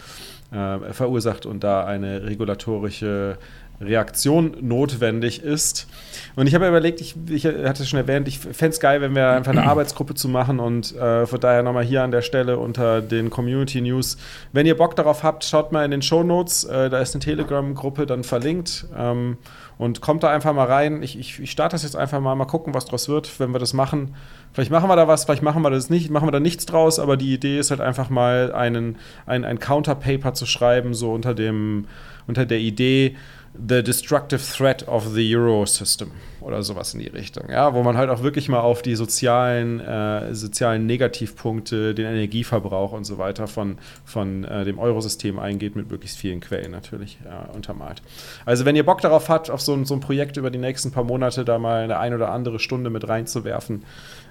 [0.51, 3.37] äh, verursacht und da eine regulatorische
[3.79, 5.87] Reaktion notwendig ist.
[6.35, 9.15] Und ich habe überlegt, ich, ich hatte es schon erwähnt, ich fände es geil, wenn
[9.15, 12.57] wir einfach eine Arbeitsgruppe zu machen und äh, von daher nochmal hier an der Stelle
[12.57, 14.17] unter den Community News.
[14.51, 17.23] Wenn ihr Bock darauf habt, schaut mal in den Show Notes, äh, da ist eine
[17.23, 19.37] Telegram-Gruppe dann verlinkt ähm,
[19.77, 21.03] und kommt da einfach mal rein.
[21.03, 23.59] Ich, ich, ich starte das jetzt einfach mal, mal gucken, was draus wird, wenn wir
[23.59, 24.15] das machen.
[24.57, 26.97] Vielleicht machen wir da was, vielleicht machen wir das nicht, machen wir da nichts draus,
[26.97, 28.95] aber die Idee ist halt einfach mal einen,
[29.27, 31.85] ein, ein Counterpaper zu schreiben, so unter dem,
[32.25, 33.15] unter der Idee,
[33.53, 36.11] The Destructive Threat of the Euro System
[36.41, 39.79] oder sowas in die Richtung, ja, wo man halt auch wirklich mal auf die sozialen,
[39.79, 45.89] äh, sozialen Negativpunkte, den Energieverbrauch und so weiter von, von äh, dem Eurosystem eingeht, mit
[45.89, 48.01] möglichst vielen Quellen natürlich äh, untermalt.
[48.45, 51.03] Also wenn ihr Bock darauf habt, auf so so ein Projekt über die nächsten paar
[51.03, 53.83] Monate da mal eine ein oder andere Stunde mit reinzuwerfen,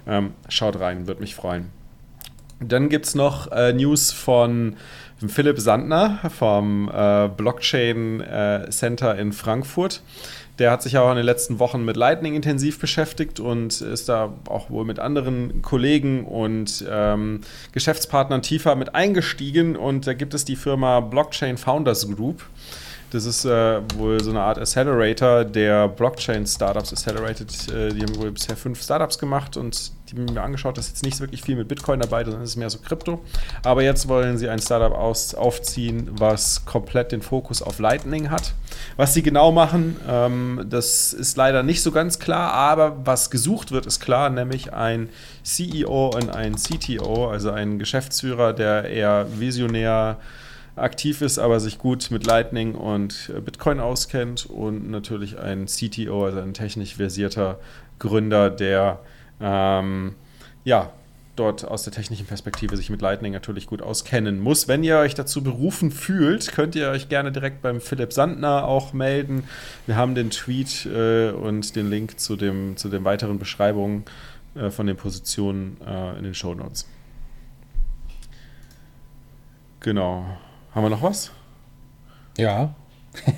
[0.07, 1.71] ähm, schaut rein, würde mich freuen.
[2.59, 4.77] Dann gibt es noch äh, News von
[5.27, 10.01] Philipp Sandner vom äh, Blockchain äh, Center in Frankfurt.
[10.59, 14.33] Der hat sich auch in den letzten Wochen mit Lightning intensiv beschäftigt und ist da
[14.49, 17.41] auch wohl mit anderen Kollegen und ähm,
[17.73, 19.75] Geschäftspartnern tiefer mit eingestiegen.
[19.75, 22.43] Und da gibt es die Firma Blockchain Founders Group.
[23.09, 27.71] Das ist äh, wohl so eine Art Accelerator, der Blockchain-Startups accelerated.
[27.71, 31.03] Äh, die haben wohl bisher fünf Startups gemacht und die haben mir angeschaut, dass jetzt
[31.03, 33.21] nicht wirklich viel mit Bitcoin dabei, sondern es ist mehr so Krypto.
[33.63, 38.53] Aber jetzt wollen sie ein Startup aus, aufziehen, was komplett den Fokus auf Lightning hat.
[38.97, 43.71] Was sie genau machen, ähm, das ist leider nicht so ganz klar, aber was gesucht
[43.71, 45.09] wird, ist klar, nämlich ein
[45.43, 50.17] CEO und ein CTO, also ein Geschäftsführer, der eher visionär
[50.77, 56.25] aktiv ist, aber sich gut mit Lightning und äh, Bitcoin auskennt und natürlich ein CTO,
[56.25, 57.59] also ein technisch versierter
[57.99, 58.99] Gründer, der
[59.41, 60.15] ähm,
[60.63, 60.91] ja,
[61.37, 64.67] dort aus der technischen Perspektive sich mit Lightning natürlich gut auskennen muss.
[64.67, 68.93] Wenn ihr euch dazu berufen fühlt, könnt ihr euch gerne direkt beim Philipp Sandner auch
[68.93, 69.43] melden.
[69.85, 74.03] Wir haben den Tweet äh, und den Link zu, dem, zu den weiteren Beschreibungen
[74.55, 76.87] äh, von den Positionen äh, in den Show Notes.
[79.79, 80.25] Genau.
[80.77, 81.31] Haben wir noch was?
[82.37, 82.75] Ja.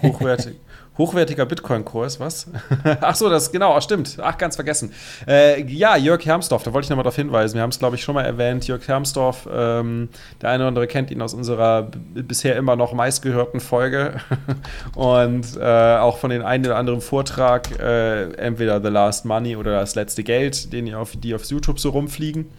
[0.04, 0.58] Hochwertig.
[0.98, 2.48] Hochwertiger Bitcoin-Kurs, was?
[3.00, 4.18] Ach so, das genau, stimmt.
[4.22, 4.92] Ach, ganz vergessen.
[5.26, 7.56] Äh, ja, Jörg Hermsdorf, da wollte ich nochmal darauf hinweisen.
[7.56, 8.68] Wir haben es, glaube ich, schon mal erwähnt.
[8.68, 10.10] Jörg Hermsdorf, ähm,
[10.42, 11.84] der eine oder andere kennt ihn aus unserer
[12.14, 14.18] bisher immer noch meistgehörten Folge.
[14.96, 19.80] Und äh, auch von den einen oder anderen Vortrag, äh, entweder The Last Money oder
[19.80, 22.50] Das letzte Geld, den auf, die auf YouTube so rumfliegen.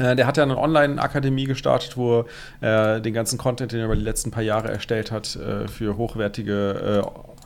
[0.00, 2.24] Äh, der hat ja eine Online-Akademie gestartet, wo
[2.60, 5.96] er den ganzen Content, den er über die letzten paar Jahre erstellt hat, äh, für
[5.96, 7.04] hochwertige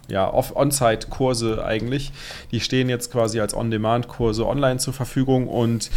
[0.08, 2.12] ja, On-Site-Kurse eigentlich.
[2.52, 5.90] Die stehen jetzt quasi als On-Demand-Kurse online zur Verfügung und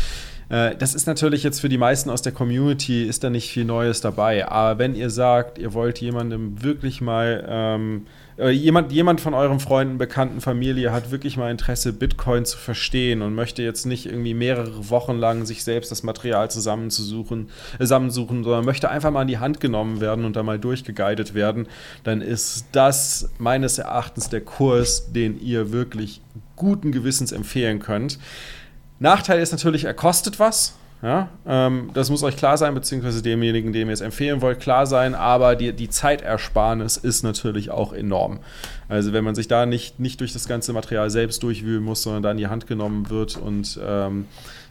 [0.49, 3.65] äh, das ist natürlich jetzt für die meisten aus der Community, ist da nicht viel
[3.65, 4.47] Neues dabei.
[4.47, 9.59] Aber wenn ihr sagt, ihr wollt jemandem wirklich mal, ähm, äh, jemand, jemand von euren
[9.59, 14.35] Freunden, Bekannten, Familie hat wirklich mal Interesse, Bitcoin zu verstehen und möchte jetzt nicht irgendwie
[14.35, 17.49] mehrere Wochen lang sich selbst das Material zusammenzusuchen,
[17.79, 21.33] äh, zusammensuchen, sondern möchte einfach mal in die Hand genommen werden und da mal durchgeguidet
[21.33, 21.67] werden,
[22.03, 26.21] dann ist das meines Erachtens der Kurs, den ihr wirklich
[26.55, 28.19] guten Gewissens empfehlen könnt.
[28.99, 30.75] Nachteil ist natürlich, er kostet was.
[31.03, 34.87] Ja, ähm, das muss euch klar sein, beziehungsweise demjenigen, dem ihr es empfehlen wollt, klar
[34.87, 38.39] sein, aber die, die Zeitersparnis ist natürlich auch enorm.
[38.89, 42.23] Also wenn man sich da nicht, nicht durch das ganze Material selbst durchwühlen muss, sondern
[42.23, 44.25] da in die Hand genommen wird und ähm,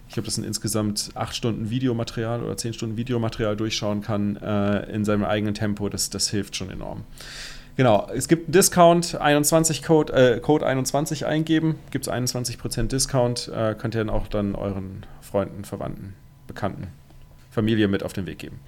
[0.09, 4.90] ich glaube, das sind insgesamt acht Stunden Videomaterial oder zehn Stunden Videomaterial durchschauen kann äh,
[4.90, 7.05] in seinem eigenen Tempo, das, das hilft schon enorm.
[7.77, 13.48] Genau, es gibt einen Discount, 21 Code, äh, Code 21 eingeben, gibt es 21% Discount,
[13.55, 16.15] äh, könnt ihr dann auch dann euren Freunden, Verwandten,
[16.47, 16.89] Bekannten,
[17.51, 18.61] Familie mit auf den Weg geben.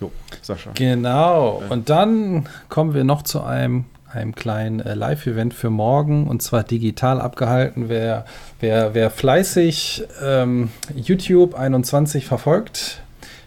[0.00, 0.10] Jo,
[0.42, 0.72] Sascha.
[0.74, 6.42] Genau, und dann kommen wir noch zu einem, einem kleinen äh, Live-Event für morgen und
[6.42, 7.88] zwar digital abgehalten.
[7.88, 8.26] Wer,
[8.60, 13.00] wer, wer fleißig ähm, YouTube 21 verfolgt,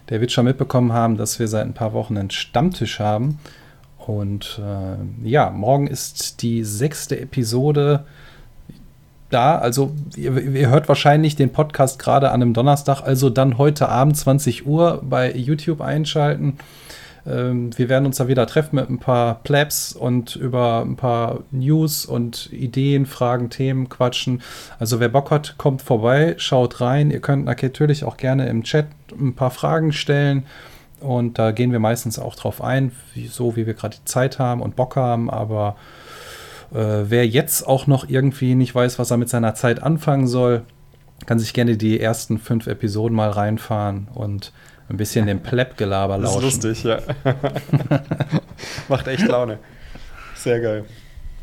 [0.10, 3.38] der wird schon mitbekommen haben, dass wir seit ein paar Wochen einen Stammtisch haben
[3.98, 8.06] und äh, ja, morgen ist die sechste Episode
[9.30, 9.58] da.
[9.58, 14.18] Also ihr, ihr, hört wahrscheinlich den Podcast gerade an einem Donnerstag, also dann heute Abend
[14.18, 16.58] 20 Uhr bei YouTube einschalten.
[17.28, 21.40] Ähm, wir werden uns da wieder treffen mit ein paar Plebs und über ein paar
[21.52, 24.42] News und Ideen, Fragen, Themen quatschen.
[24.80, 27.12] Also wer Bock hat, kommt vorbei, schaut rein.
[27.12, 30.46] Ihr könnt natürlich auch gerne im Chat ein paar Fragen stellen.
[31.00, 32.92] Und da gehen wir meistens auch drauf ein,
[33.30, 35.30] so wie wir gerade die Zeit haben und Bock haben.
[35.30, 35.76] Aber
[36.74, 40.64] äh, wer jetzt auch noch irgendwie nicht weiß, was er mit seiner Zeit anfangen soll,
[41.26, 44.52] kann sich gerne die ersten fünf Episoden mal reinfahren und
[44.90, 46.42] ein bisschen dem Pleb-Gelaber lauschen.
[46.42, 47.00] Das ist lustig, ja.
[48.88, 49.60] Macht echt Laune.
[50.36, 50.86] Sehr geil.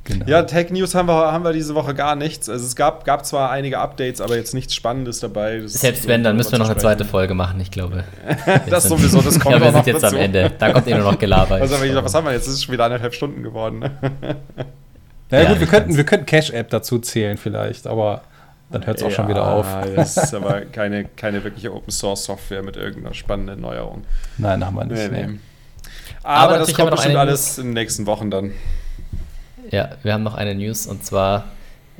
[0.06, 0.24] Genau.
[0.26, 2.48] Ja, Tech News haben wir, haben wir diese Woche gar nichts.
[2.48, 5.58] Also es gab, gab zwar einige Updates, aber jetzt nichts Spannendes dabei.
[5.58, 8.04] Das Selbst wenn, dann müssen wir noch eine zweite Folge machen, ich glaube.
[8.70, 10.16] das sowieso, das kommt ja, wir sind jetzt dazu.
[10.16, 10.52] am Ende.
[10.56, 11.56] Da kommt eh nur noch Gelaber.
[11.56, 12.46] Also, was haben wir jetzt?
[12.46, 13.90] Es ist schon wieder eineinhalb Stunden geworden.
[15.30, 15.38] Ne?
[15.38, 18.22] ja, ja, gut, wir könnten, wir könnten Cash-App dazu zählen vielleicht, aber
[18.70, 19.66] dann hört es auch ja, schon wieder auf.
[19.94, 24.04] Das ist aber keine, keine wirkliche Open-Source-Software mit irgendeiner spannenden Neuerung.
[24.38, 25.10] Nein, haben wir nicht.
[25.10, 25.38] Nee, nee.
[26.22, 28.52] Aber, aber das kommt bestimmt alles in den nächsten Wochen dann.
[29.70, 31.44] Ja, wir haben noch eine News und zwar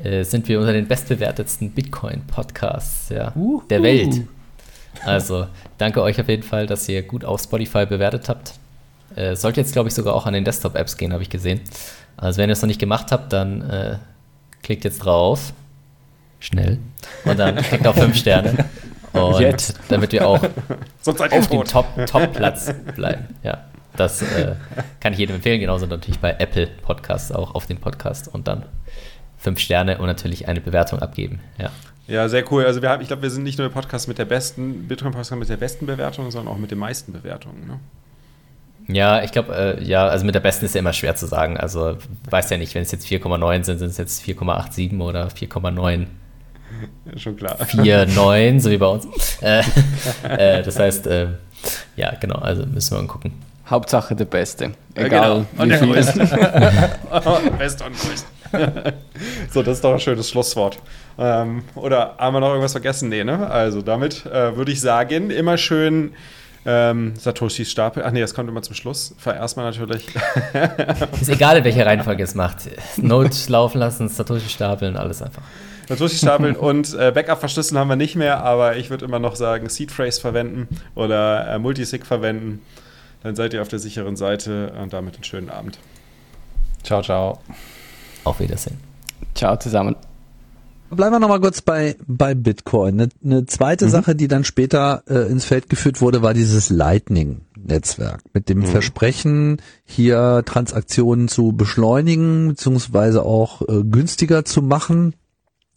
[0.03, 3.33] äh, sind wir unter den bestbewertetsten Bitcoin-Podcasts ja,
[3.71, 4.23] der Welt.
[5.05, 5.47] Also
[5.79, 8.55] danke euch auf jeden Fall, dass ihr gut auf Spotify bewertet habt.
[9.15, 11.61] Äh, sollte jetzt, glaube ich, sogar auch an den Desktop-Apps gehen, habe ich gesehen.
[12.17, 13.97] Also wenn ihr es noch nicht gemacht habt, dann äh,
[14.63, 15.53] klickt jetzt drauf.
[16.41, 16.79] Schnell.
[17.25, 18.65] Und dann klickt auf 5 Sterne.
[19.13, 19.79] Und jetzt.
[19.89, 23.29] damit wir auch auf dem Top-Platz Top bleiben.
[23.43, 23.65] Ja.
[23.97, 24.55] Das äh,
[25.01, 28.67] kann ich jedem empfehlen, genauso natürlich bei Apple Podcasts auch auf den Podcast und dann
[29.39, 31.41] fünf Sterne und natürlich eine Bewertung abgeben.
[31.59, 31.71] Ja.
[32.09, 32.65] Ja, sehr cool.
[32.65, 35.35] Also wir haben, ich glaube, wir sind nicht nur der Podcast mit der besten, Bitcoin-Podcast
[35.37, 37.67] mit der besten Bewertung, sondern auch mit den meisten Bewertungen.
[37.67, 37.81] Ne?
[38.89, 41.57] Ja, ich glaube, äh, ja, also mit der besten ist ja immer schwer zu sagen.
[41.57, 41.97] Also
[42.31, 46.07] weiß ja nicht, wenn es jetzt 4,9 sind, sind es jetzt 4,87 oder 4,9.
[47.11, 47.57] Ja, schon klar.
[47.61, 49.07] 4,9, so wie bei uns.
[49.43, 49.63] äh,
[50.29, 51.29] äh, das heißt, äh,
[51.97, 53.33] ja, genau, also müssen wir mal gucken.
[53.69, 54.73] Hauptsache der Beste.
[54.95, 55.11] Egal.
[55.11, 55.47] Ja, genau.
[55.59, 56.19] Und der Größte.
[57.59, 58.95] Best und Größte.
[59.51, 60.79] so, das ist doch ein schönes Schlusswort.
[61.19, 63.09] Ähm, oder haben wir noch irgendwas vergessen?
[63.09, 63.51] Nee, ne?
[63.51, 66.13] Also damit äh, würde ich sagen, immer schön
[66.67, 68.03] ähm, Satoshis Stapel.
[68.05, 69.15] Ach nee, das kommt immer zum Schluss.
[69.25, 70.07] Erstmal natürlich.
[71.21, 72.69] ist egal, in welcher Reihenfolge es macht.
[72.97, 75.43] Note laufen lassen, Satoshi stapeln, alles einfach.
[75.89, 79.37] Satoshi stapeln und äh, Backup verschlüsseln haben wir nicht mehr, aber ich würde immer noch
[79.37, 82.61] sagen, Seed Phrase verwenden oder äh, Multisig verwenden
[83.27, 85.79] dann seid ihr auf der sicheren Seite und damit einen schönen Abend.
[86.85, 87.41] Ciao, ciao.
[88.23, 88.79] Auf Wiedersehen.
[89.35, 89.97] Ciao zusammen.
[90.91, 93.01] Bleiben wir nochmal kurz bei, bei Bitcoin.
[93.01, 93.91] Eine, eine zweite mhm.
[93.91, 98.67] Sache, die dann später äh, ins Feld geführt wurde, war dieses Lightning-Netzwerk mit dem mhm.
[98.67, 105.15] Versprechen, hier Transaktionen zu beschleunigen, beziehungsweise auch äh, günstiger zu machen.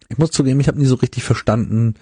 [0.09, 1.95] Ich muss zugeben, ich habe nie so richtig verstanden,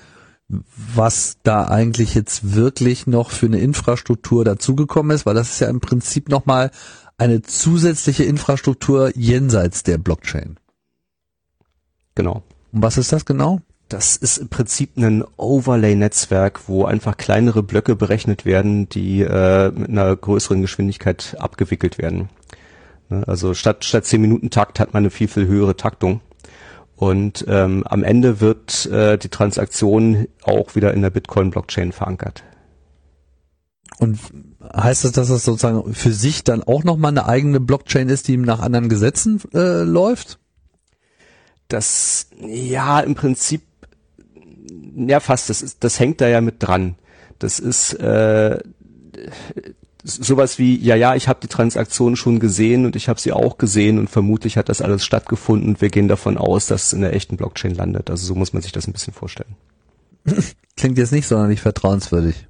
[0.49, 5.67] was da eigentlich jetzt wirklich noch für eine Infrastruktur dazugekommen ist, weil das ist ja
[5.67, 6.71] im Prinzip nochmal
[7.17, 10.57] eine zusätzliche Infrastruktur jenseits der Blockchain.
[12.15, 12.43] Genau.
[12.71, 13.61] Und was ist das genau?
[13.89, 19.89] Das ist im Prinzip ein Overlay-Netzwerk, wo einfach kleinere Blöcke berechnet werden, die äh, mit
[19.89, 22.29] einer größeren Geschwindigkeit abgewickelt werden.
[23.09, 23.23] Ne?
[23.27, 26.19] Also statt, statt 10 Minuten Takt hat man eine viel, viel höhere Taktung.
[26.97, 32.43] Und ähm, am Ende wird äh, die Transaktion auch wieder in der Bitcoin-Blockchain verankert.
[33.99, 34.19] Und
[34.75, 38.37] heißt das, dass das sozusagen für sich dann auch nochmal eine eigene Blockchain ist, die
[38.37, 40.39] nach anderen Gesetzen äh, läuft?
[41.67, 43.61] Das, ja, im Prinzip,
[44.95, 46.95] ja fast, das, ist, das hängt da ja mit dran.
[47.39, 48.59] Das ist äh,
[50.03, 53.57] sowas wie, ja, ja, ich habe die Transaktion schon gesehen und ich habe sie auch
[53.57, 57.01] gesehen und vermutlich hat das alles stattgefunden und wir gehen davon aus, dass es in
[57.01, 58.09] der echten Blockchain landet.
[58.09, 59.55] Also so muss man sich das ein bisschen vorstellen.
[60.77, 62.47] Klingt jetzt nicht sonderlich vertrauenswürdig.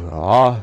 [0.00, 0.62] Ja,